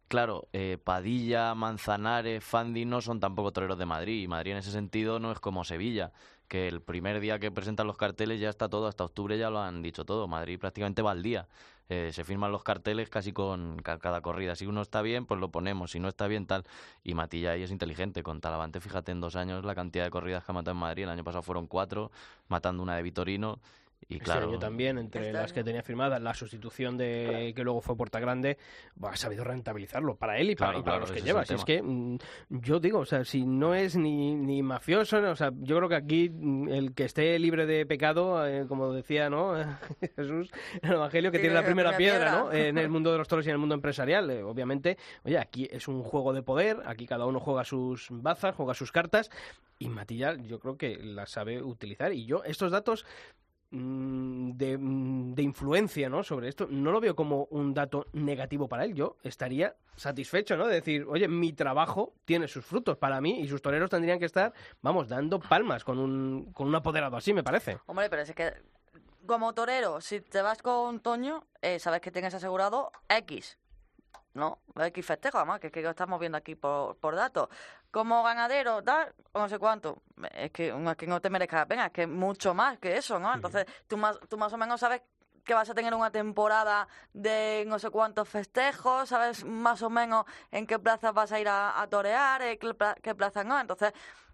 Claro, 0.08 0.48
eh, 0.52 0.78
Padilla, 0.84 1.56
Manzanares, 1.56 2.44
Fandi 2.44 2.86
no 2.86 3.02
son 3.02 3.20
tampoco 3.20 3.54
toreros 3.54 3.78
de 3.78 3.86
Madrid. 3.86 4.24
Y 4.24 4.28
Madrid 4.28 4.52
en 4.52 4.58
ese 4.58 4.72
sentido 4.72 5.20
no 5.20 5.32
es 5.32 5.40
como 5.40 5.64
Sevilla, 5.64 6.12
que 6.52 6.68
el 6.68 6.82
primer 6.82 7.22
día 7.22 7.40
que 7.40 7.50
presentan 7.50 7.88
los 7.88 7.96
carteles 7.96 8.42
ya 8.42 8.50
está 8.50 8.68
todo, 8.68 8.88
hasta 8.88 9.06
octubre 9.06 9.38
ya 9.38 9.50
lo 9.50 9.60
han 9.62 9.82
dicho 9.82 10.04
todo. 10.04 10.28
Madrid 10.28 10.60
prácticamente 10.60 11.02
va 11.02 11.12
al 11.12 11.24
día. 11.24 11.48
Eh, 11.88 12.12
se 12.12 12.26
firman 12.26 12.52
los 12.52 12.62
carteles 12.64 13.10
casi 13.10 13.32
con 13.32 13.78
ca- 13.82 14.00
cada 14.00 14.20
corrida. 14.22 14.58
Si 14.58 14.66
uno 14.66 14.82
está 14.82 15.02
bien, 15.02 15.26
pues 15.26 15.40
lo 15.40 15.50
ponemos. 15.50 15.92
Si 15.92 16.02
no 16.02 16.10
está 16.10 16.28
bien, 16.28 16.46
tal. 16.48 16.66
Y 17.06 17.14
Matilla 17.14 17.52
ahí 17.52 17.64
es 17.64 17.72
inteligente. 17.72 18.22
Con 18.22 18.42
Talavante, 18.42 18.82
fíjate, 18.82 19.14
en 19.14 19.22
dos 19.22 19.38
años 19.38 19.64
la 19.64 19.76
cantidad 19.76 20.04
de 20.04 20.10
corridas 20.12 20.44
que 20.44 20.52
ha 20.52 20.56
matado 20.56 20.74
en 20.74 20.80
Madrid. 20.82 21.04
El 21.04 21.10
año 21.12 21.24
pasado 21.24 21.42
fueron 21.42 21.68
cuatro, 21.68 22.12
matando 22.50 22.84
una 22.84 22.98
de 22.98 23.04
Vitorino. 23.04 23.60
Y 24.12 24.16
Este 24.16 24.26
claro, 24.26 24.50
año 24.50 24.60
también, 24.60 24.98
entre 24.98 25.28
Este 25.28 25.34
las 25.34 25.54
que 25.54 25.64
tenía 25.64 25.84
firmadas, 25.84 26.22
la 26.22 26.34
sustitución 26.34 26.98
de 26.98 27.54
que 27.56 27.64
luego 27.64 27.82
fue 27.82 27.96
Puerta 27.96 28.20
Grande, 28.20 28.58
ha 29.02 29.16
sabido 29.16 29.44
rentabilizarlo 29.44 30.16
para 30.16 30.38
él 30.38 30.52
y 30.52 30.56
para, 30.56 30.72
Claro, 30.72 30.80
y 30.80 30.84
para 30.84 30.98
claro, 30.98 31.02
los 31.02 31.12
que 31.12 31.20
es 31.20 31.26
lleva. 31.26 31.42
el 31.42 31.48
Si 31.48 31.54
es 31.54 31.66
que 31.66 31.82
mm, 31.82 32.18
yo 32.50 32.80
digo, 32.80 33.00
o 33.00 33.06
sea, 33.06 33.24
si 33.24 33.46
no 33.46 33.74
es 33.74 33.96
ni, 33.96 34.36
ni 34.36 34.62
mafioso, 34.62 35.18
o 35.18 35.36
sea, 35.36 35.52
yo 35.60 35.78
creo 35.78 35.90
que 35.90 35.96
aquí 35.96 36.30
mm, 36.30 36.70
el 36.70 36.94
que 36.94 37.06
esté 37.06 37.40
libre 37.40 37.66
de 37.66 37.86
pecado, 37.86 38.46
eh, 38.46 38.66
como 38.68 38.92
decía, 38.94 39.30
¿no? 39.30 39.54
Jesús, 40.16 40.52
en 40.82 40.90
el 40.90 40.96
Evangelio, 40.96 41.32
que 41.32 41.40
tiene 41.40 41.56
la 41.56 41.64
primera 41.64 41.92
primera 41.92 41.98
piedra, 41.98 42.32
piedra. 42.32 42.44
¿no? 42.44 42.52
En 42.52 42.78
el 42.78 42.90
mundo 42.90 43.12
de 43.12 43.18
los 43.18 43.28
toros 43.28 43.46
y 43.46 43.50
en 43.50 43.54
el 43.54 43.60
mundo 43.60 43.76
empresarial. 43.76 44.30
Eh, 44.30 44.44
obviamente, 44.44 44.98
oye, 45.24 45.38
aquí 45.38 45.68
es 45.72 45.88
un 45.88 46.04
juego 46.04 46.34
de 46.34 46.44
poder, 46.44 46.78
aquí 46.86 47.06
cada 47.06 47.26
uno 47.26 47.40
juega 47.40 47.64
sus 47.64 48.08
bazas, 48.12 48.56
juega 48.56 48.74
sus 48.74 48.92
cartas, 48.92 49.30
y 49.80 49.90
Matilla 49.90 50.36
yo 50.36 50.60
creo 50.60 50.78
que 50.78 50.98
las 50.98 51.32
sabe 51.32 51.62
utilizar. 51.62 52.14
Y 52.14 52.26
yo, 52.26 52.44
estos 52.44 52.72
datos 52.72 53.06
de, 53.72 54.78
mm, 54.78 55.34
de 55.34 55.42
influencia 55.42 56.10
¿no? 56.10 56.24
sobre 56.24 56.50
esto, 56.50 56.68
no 56.70 56.92
lo 56.92 57.00
veo 57.00 57.16
como 57.16 57.46
un 57.52 57.74
dato 57.74 58.08
negativo 58.14 58.68
para 58.68 58.84
él. 58.84 58.94
Yo 58.94 59.18
estaría 59.24 59.76
satisfecho, 59.96 60.58
¿no? 60.58 60.68
De 60.68 60.76
decir, 60.76 61.06
oye, 61.08 61.28
mi 61.28 61.54
trabajo 61.54 62.14
tiene 62.26 62.48
sus 62.48 62.66
frutos 62.66 62.98
para 62.98 63.22
mí 63.22 63.40
y 63.40 63.48
sus 63.48 63.62
toreros 63.62 63.90
tendrían 63.90 64.20
que 64.20 64.26
estar, 64.26 64.54
vamos, 64.82 65.08
dando 65.08 65.40
palmas 65.40 65.84
con 65.84 66.00
un, 66.00 66.52
con 66.54 66.68
un 66.68 66.76
apoderado 66.76 67.16
así, 67.16 67.34
me 67.34 67.44
parece. 67.44 67.80
Hombre, 67.86 68.10
pero 68.10 68.24
es 68.24 68.34
que 68.34 68.54
como 69.26 69.54
torero, 69.54 70.02
si 70.02 70.20
te 70.20 70.42
vas 70.42 70.62
con 70.62 71.00
Toño, 71.00 71.46
eh, 71.62 71.80
sabes 71.80 72.02
que 72.02 72.12
tienes 72.12 72.34
asegurado 72.34 72.92
X. 73.08 73.58
¿No? 74.34 74.60
X 74.78 75.06
festejo, 75.06 75.38
además, 75.38 75.60
que 75.60 75.68
es 75.68 75.74
que 75.74 75.82
lo 75.82 75.90
estamos 75.90 76.20
viendo 76.20 76.38
aquí 76.38 76.56
por, 76.56 76.96
por 76.98 77.16
datos. 77.16 77.50
Como 77.92 78.24
ganadero, 78.24 78.82
tal, 78.82 79.14
o 79.34 79.40
no 79.40 79.50
sé 79.50 79.60
cuánto. 79.60 80.02
Es 80.34 80.52
que, 80.52 80.72
no 80.72 80.92
es 80.92 80.98
que 80.98 81.06
no 81.08 81.20
te 81.20 81.30
merezca 81.30 81.58
la 81.58 81.66
pena, 81.66 81.86
es 81.88 81.92
que 81.92 82.08
mucho 82.08 82.54
más 82.54 82.80
que 82.80 82.96
eso, 82.96 83.20
¿no? 83.20 83.34
Entonces, 83.34 83.66
tú 83.88 83.98
más, 83.98 84.18
tú 84.30 84.38
más 84.38 84.54
o 84.54 84.58
menos 84.58 84.80
sabes 84.80 85.02
que 85.44 85.54
vas 85.54 85.70
a 85.70 85.74
tener 85.74 85.94
una 85.94 86.12
temporada 86.12 86.88
de 87.14 87.66
no 87.68 87.80
sé 87.80 87.90
cuántos 87.90 88.30
festejos, 88.30 89.10
sabes 89.10 89.44
más 89.44 89.82
o 89.82 89.90
menos 89.90 90.26
en 90.52 90.66
qué 90.66 90.80
plazas 90.80 91.14
vas 91.14 91.32
a 91.32 91.40
ir 91.40 91.50
a, 91.50 91.82
a 91.82 91.88
torear, 91.88 92.42
eh, 92.44 92.58
qué, 92.58 92.74
pla- 92.74 92.96
qué 93.02 93.14
plazas 93.16 93.46
no. 93.46 93.60
Entonces, 93.60 93.92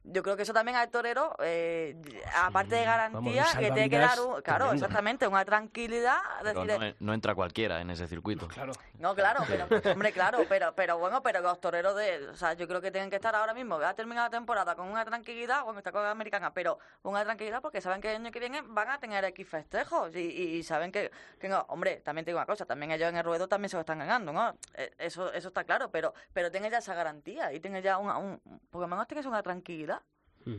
yo 0.09 0.23
creo 0.23 0.35
que 0.35 0.43
eso 0.43 0.53
también 0.53 0.77
al 0.77 0.89
torero, 0.89 1.35
eh, 1.39 1.95
aparte 2.35 2.75
de 2.75 2.85
garantía, 2.85 3.43
vamos, 3.43 3.55
que 3.57 3.71
tiene 3.71 3.89
que 3.89 3.97
dar, 3.97 4.19
un, 4.19 4.41
claro, 4.41 4.65
tremendo. 4.65 4.73
exactamente, 4.73 5.27
una 5.27 5.45
tranquilidad. 5.45 6.17
pero 6.43 6.65
no, 6.65 6.83
e- 6.83 6.95
no 6.99 7.13
entra 7.13 7.35
cualquiera 7.35 7.81
en 7.81 7.89
ese 7.89 8.07
circuito. 8.07 8.47
Claro. 8.47 8.71
no, 8.99 9.13
claro, 9.15 9.43
pero, 9.47 9.67
hombre, 9.91 10.11
claro, 10.11 10.39
pero, 10.47 10.73
pero 10.75 10.97
bueno, 10.97 11.21
pero 11.21 11.41
los 11.41 11.59
toreros 11.59 11.95
de, 11.95 12.27
o 12.29 12.35
sea, 12.35 12.53
yo 12.53 12.67
creo 12.67 12.81
que 12.81 12.91
tienen 12.91 13.09
que 13.09 13.17
estar 13.17 13.35
ahora 13.35 13.53
mismo, 13.53 13.79
va 13.79 13.89
a 13.89 13.93
terminar 13.95 14.25
la 14.25 14.29
temporada 14.29 14.75
con 14.75 14.87
una 14.87 15.03
tranquilidad, 15.05 15.63
bueno, 15.63 15.79
está 15.79 15.91
con 15.91 16.03
la 16.03 16.11
americana, 16.11 16.53
pero 16.53 16.79
una 17.03 17.23
tranquilidad 17.23 17.61
porque 17.61 17.81
saben 17.81 18.01
que 18.01 18.09
el 18.11 18.17
año 18.17 18.31
que 18.31 18.39
viene 18.39 18.61
van 18.65 18.89
a 18.89 18.99
tener 18.99 19.23
X 19.25 19.47
festejos 19.47 20.15
y, 20.15 20.19
y 20.19 20.63
saben 20.63 20.91
que, 20.91 21.11
que 21.39 21.49
no, 21.49 21.65
hombre, 21.69 21.97
también 21.97 22.25
te 22.25 22.31
digo 22.31 22.39
una 22.39 22.45
cosa, 22.45 22.65
también 22.65 22.91
ellos 22.91 23.09
en 23.09 23.17
el 23.17 23.23
ruedo 23.23 23.47
también 23.47 23.69
se 23.69 23.75
lo 23.75 23.81
están 23.81 23.99
ganando, 23.99 24.31
¿no? 24.31 24.55
Eh, 24.73 24.91
Eso, 24.97 25.31
eso 25.33 25.49
está 25.49 25.63
claro, 25.63 25.89
pero, 25.91 26.13
pero 26.33 26.49
tienes 26.51 26.71
ya 26.71 26.77
esa 26.79 26.93
garantía 26.93 27.51
y 27.53 27.59
tienes 27.59 27.83
ya 27.83 27.97
una, 27.97 28.17
un, 28.17 28.39
por 28.71 28.81
lo 28.81 28.87
menos 28.87 29.07
tienes 29.07 29.25
una 29.25 29.43
tranquilidad. 29.43 29.96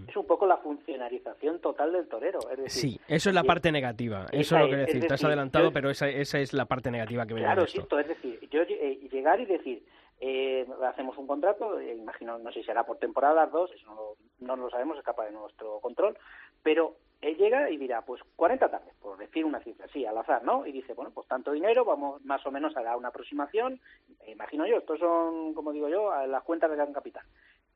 Es 0.09 0.17
un 0.17 0.27
poco 0.27 0.47
la 0.47 0.57
funcionarización 0.59 1.61
total 1.61 1.93
del 1.93 2.09
torero. 2.09 2.39
Es 2.51 2.59
decir, 2.59 2.91
Sí, 2.93 3.01
eso 3.09 3.29
es 3.31 3.35
la 3.35 3.43
parte 3.45 3.73
negativa. 3.73 4.27
Eso 4.33 4.57
es 4.57 4.63
lo 4.63 4.69
que 4.69 4.75
es, 4.83 4.87
decir. 4.87 5.03
es 5.03 5.09
Te 5.09 5.15
has 5.15 5.25
adelantado, 5.25 5.67
yo- 5.67 5.73
pero 5.73 5.91
esa, 5.91 6.09
esa 6.09 6.39
es 6.39 6.53
la 6.53 6.65
parte 6.67 6.91
negativa 6.91 7.27
que 7.27 7.35
viene 7.35 7.47
Claro, 7.47 7.63
de 7.63 7.67
esto. 7.69 7.81
esto, 7.83 7.99
es 7.99 8.09
decir, 8.09 8.49
yo 8.51 8.63
eh, 8.63 9.09
llegar 9.11 9.41
y 9.41 9.47
decir, 9.47 9.85
eh, 10.21 10.67
hacemos 10.87 11.17
un 11.19 11.27
contrato, 11.27 11.79
eh, 11.79 11.95
imagino, 11.95 12.39
no 12.39 12.51
sé 12.53 12.61
si 12.61 12.67
será 12.67 12.85
por 12.85 12.99
temporadas, 12.99 13.51
dos, 13.53 13.71
eso 13.73 13.87
no, 13.87 13.95
lo- 13.95 14.17
no 14.41 14.57
lo 14.57 14.71
sabemos, 14.71 14.99
escapa 14.99 15.25
de 15.25 15.33
nuestro 15.33 15.79
control, 15.81 16.17
pero 16.63 16.97
él 17.21 17.37
llega 17.37 17.71
y 17.71 17.77
dirá, 17.77 18.03
pues 18.03 18.21
40 18.37 18.69
tardes, 18.71 18.95
por 19.01 19.17
decir 19.19 19.45
una 19.45 19.61
cifra 19.61 19.87
así, 19.87 20.05
al 20.07 20.19
azar, 20.19 20.43
¿no? 20.45 20.67
Y 20.67 20.73
dice, 20.73 20.95
bueno, 20.95 21.11
pues 21.13 21.27
tanto 21.29 21.51
dinero, 21.53 21.85
vamos 21.85 22.25
más 22.25 22.45
o 22.47 22.51
menos 22.51 22.77
a 22.77 22.83
dar 22.83 22.97
una 22.97 23.09
aproximación, 23.09 23.81
imagino 24.27 24.67
yo, 24.67 24.79
estos 24.79 24.99
son, 25.01 25.55
como 25.55 25.73
digo 25.73 25.89
yo, 25.89 26.11
las 26.27 26.43
cuentas 26.45 26.71
del 26.71 26.79
Gran 26.79 26.93
Capital. 26.93 27.25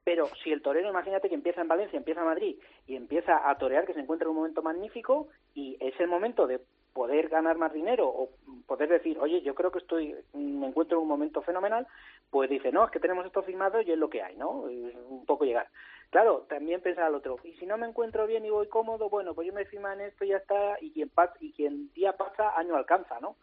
Pero 0.04 0.26
si 0.42 0.50
el 0.52 0.62
torero, 0.62 0.88
imagínate 0.88 1.28
que 1.28 1.34
empieza 1.36 1.60
en 1.60 1.68
Valencia, 1.68 1.96
empieza 1.96 2.20
en 2.20 2.26
Madrid 2.26 2.56
y 2.86 2.96
empieza 2.96 3.48
a 3.48 3.56
torear, 3.56 3.86
que 3.86 3.94
se 3.94 4.00
encuentra 4.00 4.24
en 4.26 4.30
un 4.30 4.36
momento 4.36 4.62
magnífico 4.62 5.28
y 5.54 5.76
es 5.80 5.98
el 6.00 6.08
momento 6.08 6.46
de 6.46 6.60
poder 6.92 7.28
ganar 7.28 7.56
más 7.56 7.72
dinero 7.72 8.06
o 8.08 8.28
poder 8.66 8.88
decir, 8.88 9.18
oye, 9.18 9.40
yo 9.42 9.54
creo 9.54 9.70
que 9.70 9.78
estoy, 9.78 10.14
me 10.34 10.66
encuentro 10.66 10.98
en 10.98 11.02
un 11.02 11.08
momento 11.08 11.40
fenomenal, 11.40 11.86
pues 12.30 12.50
dice, 12.50 12.70
no, 12.72 12.84
es 12.84 12.90
que 12.90 13.00
tenemos 13.00 13.24
esto 13.24 13.42
firmado 13.42 13.80
y 13.80 13.90
es 13.92 13.98
lo 13.98 14.10
que 14.10 14.22
hay, 14.22 14.36
¿no? 14.36 14.68
Es 14.68 14.94
un 15.08 15.24
poco 15.24 15.44
llegar. 15.44 15.68
Claro, 16.10 16.44
también 16.48 16.82
pensar 16.82 17.04
al 17.04 17.14
otro, 17.14 17.38
y 17.44 17.52
si 17.54 17.64
no 17.64 17.78
me 17.78 17.86
encuentro 17.86 18.26
bien 18.26 18.44
y 18.44 18.50
voy 18.50 18.68
cómodo, 18.68 19.08
bueno, 19.08 19.34
pues 19.34 19.46
yo 19.46 19.54
me 19.54 19.64
firma 19.64 19.94
en 19.94 20.02
esto 20.02 20.24
y 20.24 20.28
ya 20.28 20.36
está, 20.36 20.76
y 20.80 20.90
quien, 20.90 21.08
pa- 21.08 21.32
y 21.40 21.52
quien 21.52 21.90
día 21.94 22.14
pasa, 22.16 22.58
año 22.58 22.76
alcanza, 22.76 23.18
¿no? 23.20 23.36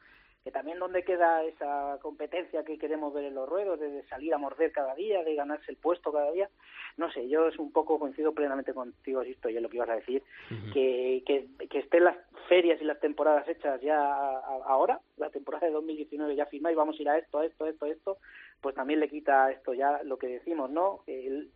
Que 0.49 0.53
también 0.53 0.79
donde 0.79 1.03
queda 1.03 1.43
esa 1.43 1.99
competencia 2.01 2.63
que 2.63 2.79
queremos 2.79 3.13
ver 3.13 3.25
en 3.25 3.35
los 3.35 3.47
ruedos, 3.47 3.79
de 3.79 4.01
salir 4.07 4.33
a 4.33 4.39
morder 4.39 4.71
cada 4.71 4.95
día, 4.95 5.23
de 5.23 5.35
ganarse 5.35 5.69
el 5.69 5.77
puesto 5.77 6.11
cada 6.11 6.31
día, 6.31 6.49
no 6.97 7.11
sé, 7.11 7.29
yo 7.29 7.47
es 7.47 7.59
un 7.59 7.71
poco 7.71 7.99
coincido 7.99 8.33
plenamente 8.33 8.73
contigo, 8.73 9.23
Sisto, 9.23 9.47
y 9.49 9.57
es 9.57 9.61
lo 9.61 9.69
que 9.69 9.77
ibas 9.77 9.89
a 9.89 9.95
decir, 9.97 10.23
que, 10.73 11.21
que, 11.27 11.67
que 11.67 11.79
estén 11.79 12.03
las 12.03 12.17
ferias 12.47 12.81
y 12.81 12.85
las 12.85 12.99
temporadas 12.99 13.47
hechas 13.47 13.79
ya 13.81 13.99
a- 14.01 14.39
a- 14.39 14.63
ahora, 14.65 14.99
la 15.17 15.29
temporada 15.29 15.67
de 15.67 15.73
2019 15.73 16.35
ya 16.35 16.47
firma 16.47 16.71
y 16.71 16.75
vamos 16.75 16.97
a 16.97 17.01
ir 17.03 17.09
a 17.09 17.17
esto, 17.19 17.37
a 17.37 17.45
esto, 17.45 17.65
a 17.65 17.69
esto, 17.69 17.85
a 17.85 17.89
esto, 17.89 18.17
pues 18.59 18.73
también 18.73 18.99
le 19.01 19.07
quita 19.07 19.51
esto 19.51 19.75
ya 19.75 20.01
lo 20.01 20.17
que 20.17 20.27
decimos, 20.29 20.71
¿no? 20.71 21.01
El- 21.05 21.51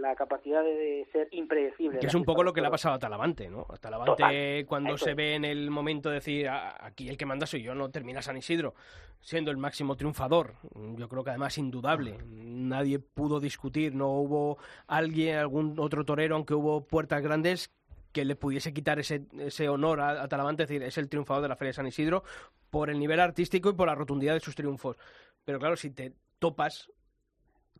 la 0.00 0.14
capacidad 0.14 0.62
de 0.62 1.06
ser 1.12 1.28
impredecible. 1.32 1.98
Que 1.98 2.06
es 2.06 2.14
un 2.14 2.24
poco 2.24 2.42
lo 2.42 2.52
que 2.52 2.60
le 2.60 2.66
ha 2.66 2.70
pasado 2.70 2.94
a 2.94 2.98
Talavante, 2.98 3.48
¿no? 3.48 3.66
A 3.68 3.76
Talavante, 3.76 4.12
Total, 4.22 4.66
cuando 4.66 4.98
se 4.98 5.10
es. 5.10 5.16
ve 5.16 5.34
en 5.34 5.44
el 5.44 5.70
momento 5.70 6.08
de 6.08 6.16
decir, 6.16 6.48
"Ah, 6.48 6.76
aquí 6.80 7.08
el 7.08 7.16
que 7.16 7.26
manda 7.26 7.46
soy 7.46 7.62
yo, 7.62 7.74
no 7.74 7.90
termina 7.90 8.22
San 8.22 8.36
Isidro, 8.36 8.74
siendo 9.20 9.50
el 9.50 9.56
máximo 9.56 9.96
triunfador. 9.96 10.54
Yo 10.96 11.08
creo 11.08 11.24
que 11.24 11.30
además 11.30 11.56
indudable. 11.58 12.18
Nadie 12.28 12.98
pudo 12.98 13.40
discutir, 13.40 13.94
no 13.94 14.08
hubo 14.10 14.58
alguien, 14.86 15.36
algún 15.38 15.78
otro 15.78 16.04
torero, 16.04 16.34
aunque 16.36 16.54
hubo 16.54 16.86
puertas 16.86 17.22
grandes, 17.22 17.72
que 18.12 18.24
le 18.24 18.36
pudiese 18.36 18.72
quitar 18.72 18.98
ese, 19.00 19.22
ese 19.40 19.68
honor 19.68 20.00
a, 20.00 20.22
a 20.22 20.28
Talavante, 20.28 20.62
es 20.62 20.68
decir, 20.68 20.82
es 20.84 20.98
el 20.98 21.08
triunfador 21.08 21.42
de 21.42 21.48
la 21.48 21.56
Feria 21.56 21.70
de 21.70 21.74
San 21.74 21.86
Isidro 21.86 22.22
por 22.70 22.88
el 22.90 22.98
nivel 22.98 23.18
artístico 23.18 23.70
y 23.70 23.74
por 23.74 23.88
la 23.88 23.94
rotundidad 23.94 24.34
de 24.34 24.40
sus 24.40 24.54
triunfos. 24.54 24.96
Pero 25.44 25.58
claro, 25.58 25.76
si 25.76 25.90
te 25.90 26.12
topas 26.38 26.90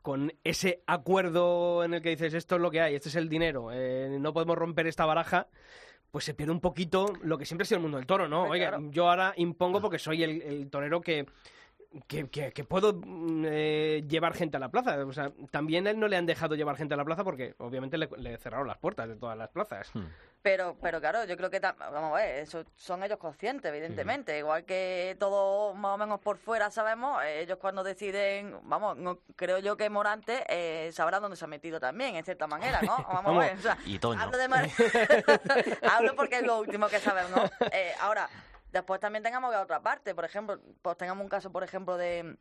con 0.04 0.34
ese 0.44 0.82
acuerdo 0.86 1.82
en 1.82 1.94
el 1.94 2.02
que 2.02 2.10
dices 2.10 2.34
esto 2.34 2.56
es 2.56 2.60
lo 2.60 2.70
que 2.70 2.82
hay, 2.82 2.94
este 2.94 3.08
es 3.08 3.16
el 3.16 3.30
dinero, 3.30 3.70
eh, 3.72 4.18
no 4.20 4.34
podemos 4.34 4.58
romper 4.58 4.86
esta 4.86 5.06
baraja, 5.06 5.48
pues 6.10 6.26
se 6.26 6.34
pierde 6.34 6.52
un 6.52 6.60
poquito 6.60 7.10
lo 7.22 7.38
que 7.38 7.46
siempre 7.46 7.62
ha 7.62 7.66
sido 7.66 7.78
el 7.78 7.82
mundo 7.82 7.96
del 7.96 8.06
toro, 8.06 8.28
¿no? 8.28 8.42
Hombre, 8.42 8.58
Oiga, 8.60 8.68
claro. 8.68 8.90
yo 8.90 9.08
ahora 9.08 9.32
impongo 9.38 9.80
porque 9.80 9.98
soy 9.98 10.22
el, 10.22 10.42
el 10.42 10.68
torero 10.68 11.00
que, 11.00 11.24
que, 12.06 12.28
que- 12.28 12.52
que 12.52 12.64
puedo 12.64 12.92
mm, 13.02 13.44
eh, 13.48 14.04
llevar 14.06 14.34
gente 14.34 14.58
a 14.58 14.60
la 14.60 14.68
plaza. 14.70 15.02
O 15.06 15.12
sea, 15.14 15.32
también 15.50 15.86
a 15.86 15.90
él 15.90 15.98
no 15.98 16.06
le 16.06 16.16
han 16.16 16.26
dejado 16.26 16.54
llevar 16.54 16.76
gente 16.76 16.92
a 16.92 16.96
la 16.98 17.04
plaza 17.06 17.24
porque 17.24 17.54
obviamente 17.58 17.96
le, 17.96 18.08
le 18.18 18.36
cerraron 18.36 18.68
las 18.68 18.76
puertas 18.78 19.08
de 19.08 19.16
todas 19.16 19.38
las 19.38 19.48
plazas. 19.48 19.90
Pero, 20.44 20.76
pero 20.78 21.00
claro, 21.00 21.24
yo 21.24 21.38
creo 21.38 21.48
que, 21.48 21.58
vamos 21.58 22.12
a 22.12 22.16
ver, 22.16 22.40
eso 22.40 22.66
son 22.76 23.02
ellos 23.02 23.16
conscientes, 23.16 23.66
evidentemente. 23.72 24.36
Igual 24.36 24.66
que 24.66 25.16
todos 25.18 25.74
más 25.74 25.94
o 25.94 25.96
menos 25.96 26.20
por 26.20 26.36
fuera 26.36 26.70
sabemos, 26.70 27.24
eh, 27.24 27.40
ellos 27.40 27.56
cuando 27.58 27.82
deciden, 27.82 28.54
vamos, 28.64 28.94
no, 28.98 29.20
creo 29.36 29.58
yo 29.60 29.78
que 29.78 29.88
Morante 29.88 30.44
eh, 30.50 30.92
sabrá 30.92 31.18
dónde 31.18 31.38
se 31.38 31.46
ha 31.46 31.48
metido 31.48 31.80
también, 31.80 32.16
en 32.16 32.24
cierta 32.26 32.46
manera, 32.46 32.82
¿no? 32.82 32.94
Vamos, 33.08 33.38
a 33.38 33.40
ver, 33.40 33.56
o 33.56 33.62
sea, 33.62 33.78
Y 33.86 33.98
Toño. 33.98 34.20
hablo, 34.20 34.36
de 34.36 34.48
Mar- 34.48 34.68
hablo 35.90 36.14
porque 36.14 36.36
es 36.36 36.42
lo 36.42 36.58
último 36.60 36.88
que 36.88 37.00
sabemos, 37.00 37.30
¿no? 37.30 37.66
Eh, 37.72 37.94
ahora, 38.00 38.28
después 38.70 39.00
también 39.00 39.22
tengamos 39.22 39.50
la 39.50 39.62
otra 39.62 39.80
parte, 39.80 40.14
por 40.14 40.26
ejemplo, 40.26 40.60
pues 40.82 40.98
tengamos 40.98 41.22
un 41.24 41.30
caso, 41.30 41.50
por 41.50 41.64
ejemplo, 41.64 41.96
de 41.96 42.36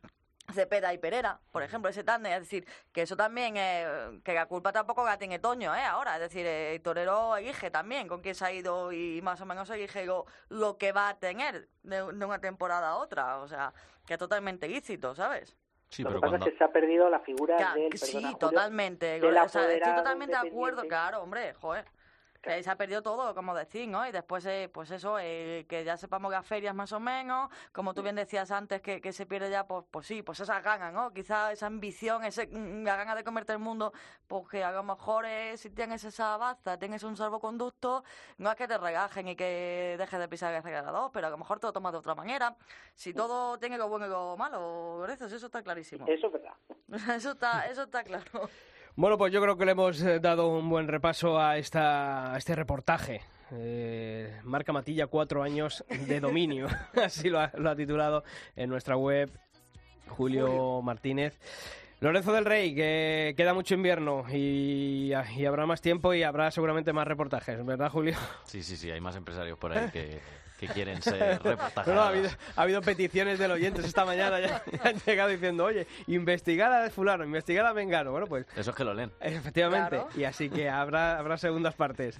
Cepeda 0.52 0.92
y 0.92 0.98
Pereira, 0.98 1.40
por 1.52 1.62
ejemplo, 1.62 1.90
ese 1.90 2.04
tándem, 2.04 2.32
es 2.34 2.40
decir, 2.40 2.66
que 2.92 3.02
eso 3.02 3.16
también, 3.16 3.56
eh, 3.56 4.20
que 4.22 4.34
la 4.34 4.46
culpa 4.46 4.72
tampoco 4.72 5.04
la 5.04 5.18
tiene 5.18 5.38
Toño, 5.38 5.74
¿eh? 5.74 5.82
Ahora, 5.82 6.14
es 6.16 6.20
decir, 6.20 6.46
el 6.46 6.80
torero 6.82 7.36
elige 7.36 7.70
también 7.70 8.08
con 8.08 8.20
quién 8.20 8.34
se 8.34 8.44
ha 8.44 8.52
ido 8.52 8.92
y 8.92 9.20
más 9.22 9.40
o 9.40 9.46
menos 9.46 9.70
elige 9.70 10.04
lo, 10.04 10.26
lo 10.50 10.76
que 10.76 10.92
va 10.92 11.08
a 11.08 11.18
tener 11.18 11.68
de, 11.82 11.96
de 12.12 12.24
una 12.24 12.40
temporada 12.40 12.90
a 12.90 12.96
otra, 12.96 13.38
o 13.38 13.48
sea, 13.48 13.72
que 14.06 14.14
es 14.14 14.18
totalmente 14.18 14.68
lícito, 14.68 15.14
¿sabes? 15.14 15.56
Sí, 15.88 16.02
lo 16.02 16.10
pero 16.10 16.20
que 16.20 16.24
pasa 16.26 16.30
cuando... 16.32 16.46
es 16.46 16.52
que 16.52 16.58
se 16.58 16.64
ha 16.64 16.72
perdido 16.72 17.08
la 17.08 17.20
figura 17.20 17.56
Ca- 17.56 17.74
del 17.74 17.92
sí, 17.98 18.06
perdona, 18.12 18.32
Julio, 18.32 18.38
totalmente, 18.38 19.20
o 19.22 19.48
sea, 19.48 19.72
estoy 19.72 19.94
totalmente 19.94 20.32
de 20.38 20.48
acuerdo, 20.48 20.82
claro, 20.86 21.22
hombre, 21.22 21.54
joder. 21.54 21.86
Que 22.44 22.62
se 22.62 22.70
ha 22.70 22.76
perdido 22.76 23.00
todo, 23.00 23.34
como 23.34 23.54
decir, 23.54 23.88
¿no? 23.88 24.06
Y 24.06 24.12
después, 24.12 24.44
eh, 24.44 24.68
pues 24.70 24.90
eso, 24.90 25.18
eh, 25.18 25.64
que 25.66 25.82
ya 25.82 25.96
sepamos 25.96 26.30
las 26.30 26.46
ferias 26.46 26.74
más 26.74 26.92
o 26.92 27.00
menos, 27.00 27.50
como 27.72 27.94
tú 27.94 28.02
bien 28.02 28.16
decías 28.16 28.50
antes, 28.50 28.82
que, 28.82 29.00
que 29.00 29.12
se 29.14 29.24
pierde 29.24 29.50
ya, 29.50 29.66
pues, 29.66 29.86
pues 29.90 30.06
sí, 30.06 30.22
pues 30.22 30.40
esas 30.40 30.62
ganas, 30.62 30.92
¿no? 30.92 31.10
Quizá 31.10 31.52
esa 31.52 31.66
ambición, 31.66 32.22
ese, 32.22 32.46
mm, 32.46 32.84
la 32.84 32.96
gana 32.96 33.14
de 33.14 33.24
comerte 33.24 33.54
el 33.54 33.60
mundo, 33.60 33.94
pues 34.26 34.46
que 34.50 34.62
a 34.62 34.72
lo 34.72 34.82
mejor 34.82 35.24
eh, 35.24 35.56
si 35.56 35.70
tienes 35.70 36.04
esa 36.04 36.36
baza, 36.36 36.78
tienes 36.78 37.02
un 37.02 37.16
salvoconducto, 37.16 38.04
no 38.36 38.50
es 38.50 38.56
que 38.56 38.68
te 38.68 38.76
regajen 38.76 39.28
y 39.28 39.36
que 39.36 39.96
dejes 39.98 40.20
de 40.20 40.28
pisar 40.28 40.52
el 40.52 40.58
acelerador, 40.58 41.10
pero 41.12 41.28
a 41.28 41.30
lo 41.30 41.38
mejor 41.38 41.60
te 41.60 41.66
lo 41.66 41.72
tomas 41.72 41.92
de 41.92 41.98
otra 41.98 42.14
manera. 42.14 42.54
Si 42.94 43.14
todo 43.14 43.58
tiene 43.58 43.78
lo 43.78 43.88
bueno 43.88 44.04
y 44.04 44.10
lo 44.10 44.36
malo, 44.36 45.06
eso 45.06 45.46
está 45.46 45.62
clarísimo. 45.62 46.06
Eso 46.06 46.26
es 46.26 46.32
verdad. 46.34 46.54
Eso 47.16 47.32
está, 47.32 47.66
eso 47.66 47.84
está 47.84 48.04
claro. 48.04 48.48
Bueno, 48.96 49.18
pues 49.18 49.32
yo 49.32 49.40
creo 49.42 49.56
que 49.56 49.64
le 49.64 49.72
hemos 49.72 50.00
eh, 50.02 50.20
dado 50.20 50.48
un 50.48 50.68
buen 50.68 50.86
repaso 50.86 51.38
a, 51.40 51.58
esta, 51.58 52.32
a 52.32 52.38
este 52.38 52.54
reportaje 52.54 53.22
Eh, 53.52 54.40
marca 54.44 54.72
Matilla, 54.72 55.06
cuatro 55.06 55.42
años 55.42 55.84
de 56.06 56.20
dominio. 56.20 56.66
Así 57.02 57.28
lo 57.28 57.40
ha, 57.40 57.50
lo 57.56 57.70
ha 57.70 57.76
titulado 57.76 58.24
en 58.56 58.70
nuestra 58.70 58.96
web 58.96 59.30
Julio 60.08 60.80
Martínez. 60.82 61.38
Lorenzo 62.00 62.32
del 62.32 62.44
Rey, 62.44 62.74
que 62.74 63.34
queda 63.36 63.54
mucho 63.54 63.74
invierno 63.74 64.24
y, 64.30 65.12
y 65.36 65.44
habrá 65.46 65.64
más 65.64 65.80
tiempo 65.80 66.12
y 66.12 66.22
habrá 66.22 66.50
seguramente 66.50 66.92
más 66.92 67.06
reportajes, 67.08 67.64
¿verdad, 67.64 67.90
Julio? 67.90 68.16
Sí, 68.44 68.62
sí, 68.62 68.76
sí, 68.76 68.90
hay 68.90 69.00
más 69.00 69.16
empresarios 69.16 69.56
por 69.58 69.72
ahí 69.72 69.90
que, 69.90 70.20
que 70.66 70.72
quieren 70.72 71.02
ser 71.02 71.42
reportajes. 71.42 71.86
No, 71.86 71.94
no, 71.94 72.02
ha, 72.02 72.08
habido, 72.08 72.28
ha 72.56 72.62
habido 72.62 72.80
peticiones 72.82 73.38
del 73.38 73.50
oyentes 73.50 73.84
esta 73.84 74.04
mañana, 74.04 74.40
ya, 74.40 74.62
ya 74.72 74.90
han 74.90 74.96
llegado 75.04 75.28
diciendo, 75.30 75.64
oye, 75.64 75.86
investigar 76.06 76.72
a 76.72 76.90
fulano, 76.90 77.24
investigar 77.24 77.66
a 77.66 77.74
Mengano. 77.74 78.10
Bueno, 78.12 78.26
pues... 78.26 78.46
Eso 78.56 78.70
es 78.70 78.76
que 78.76 78.84
lo 78.84 78.94
leen. 78.94 79.12
Efectivamente, 79.20 79.90
Claro. 79.90 80.08
y 80.16 80.24
así 80.24 80.48
que 80.50 80.68
habrá, 80.68 81.18
habrá 81.18 81.36
segundas 81.38 81.74
partes. 81.74 82.18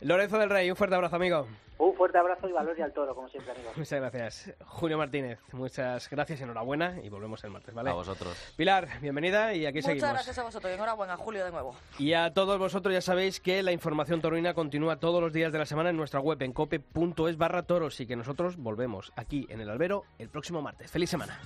Lorenzo 0.00 0.38
del 0.38 0.50
Rey, 0.50 0.70
un 0.70 0.76
fuerte 0.76 0.94
abrazo, 0.96 1.16
amigo. 1.16 1.46
Un 1.78 1.94
fuerte 1.94 2.18
abrazo 2.18 2.46
y 2.48 2.52
valor 2.52 2.78
y 2.78 2.82
al 2.82 2.92
toro, 2.92 3.14
como 3.14 3.28
siempre, 3.28 3.52
amigos. 3.52 3.76
Muchas 3.76 4.00
gracias. 4.00 4.52
Julio 4.66 4.98
Martínez, 4.98 5.38
muchas 5.52 6.10
gracias, 6.10 6.40
enhorabuena 6.42 6.98
y 7.02 7.08
volvemos 7.08 7.42
el 7.44 7.50
martes, 7.50 7.74
¿vale? 7.74 7.88
A 7.90 7.94
vosotros. 7.94 8.36
Pilar, 8.56 8.88
bienvenida 9.00 9.54
y 9.54 9.64
aquí 9.64 9.78
Muchas 9.78 9.86
seguimos. 9.92 10.12
gracias 10.12 10.38
a 10.38 10.42
vosotros 10.42 10.70
y 10.70 10.74
enhorabuena, 10.74 11.16
Julio, 11.16 11.44
de 11.44 11.50
nuevo. 11.50 11.74
Y 11.98 12.12
a 12.12 12.34
todos 12.34 12.58
vosotros 12.58 12.92
ya 12.92 13.00
sabéis 13.00 13.40
que 13.40 13.62
la 13.62 13.72
información 13.72 14.20
taurina 14.20 14.52
continúa 14.52 14.96
todos 14.96 15.22
los 15.22 15.32
días 15.32 15.52
de 15.52 15.58
la 15.58 15.66
semana 15.66 15.88
en 15.90 15.96
nuestra 15.96 16.20
web 16.20 16.42
en 16.42 16.52
cope.es 16.52 17.36
barra 17.38 17.62
toros 17.62 17.98
y 18.00 18.06
que 18.06 18.16
nosotros 18.16 18.56
volvemos 18.58 19.12
aquí 19.16 19.46
en 19.48 19.60
el 19.60 19.70
albero 19.70 20.04
el 20.18 20.28
próximo 20.28 20.60
martes. 20.60 20.90
¡Feliz 20.90 21.08
semana! 21.08 21.38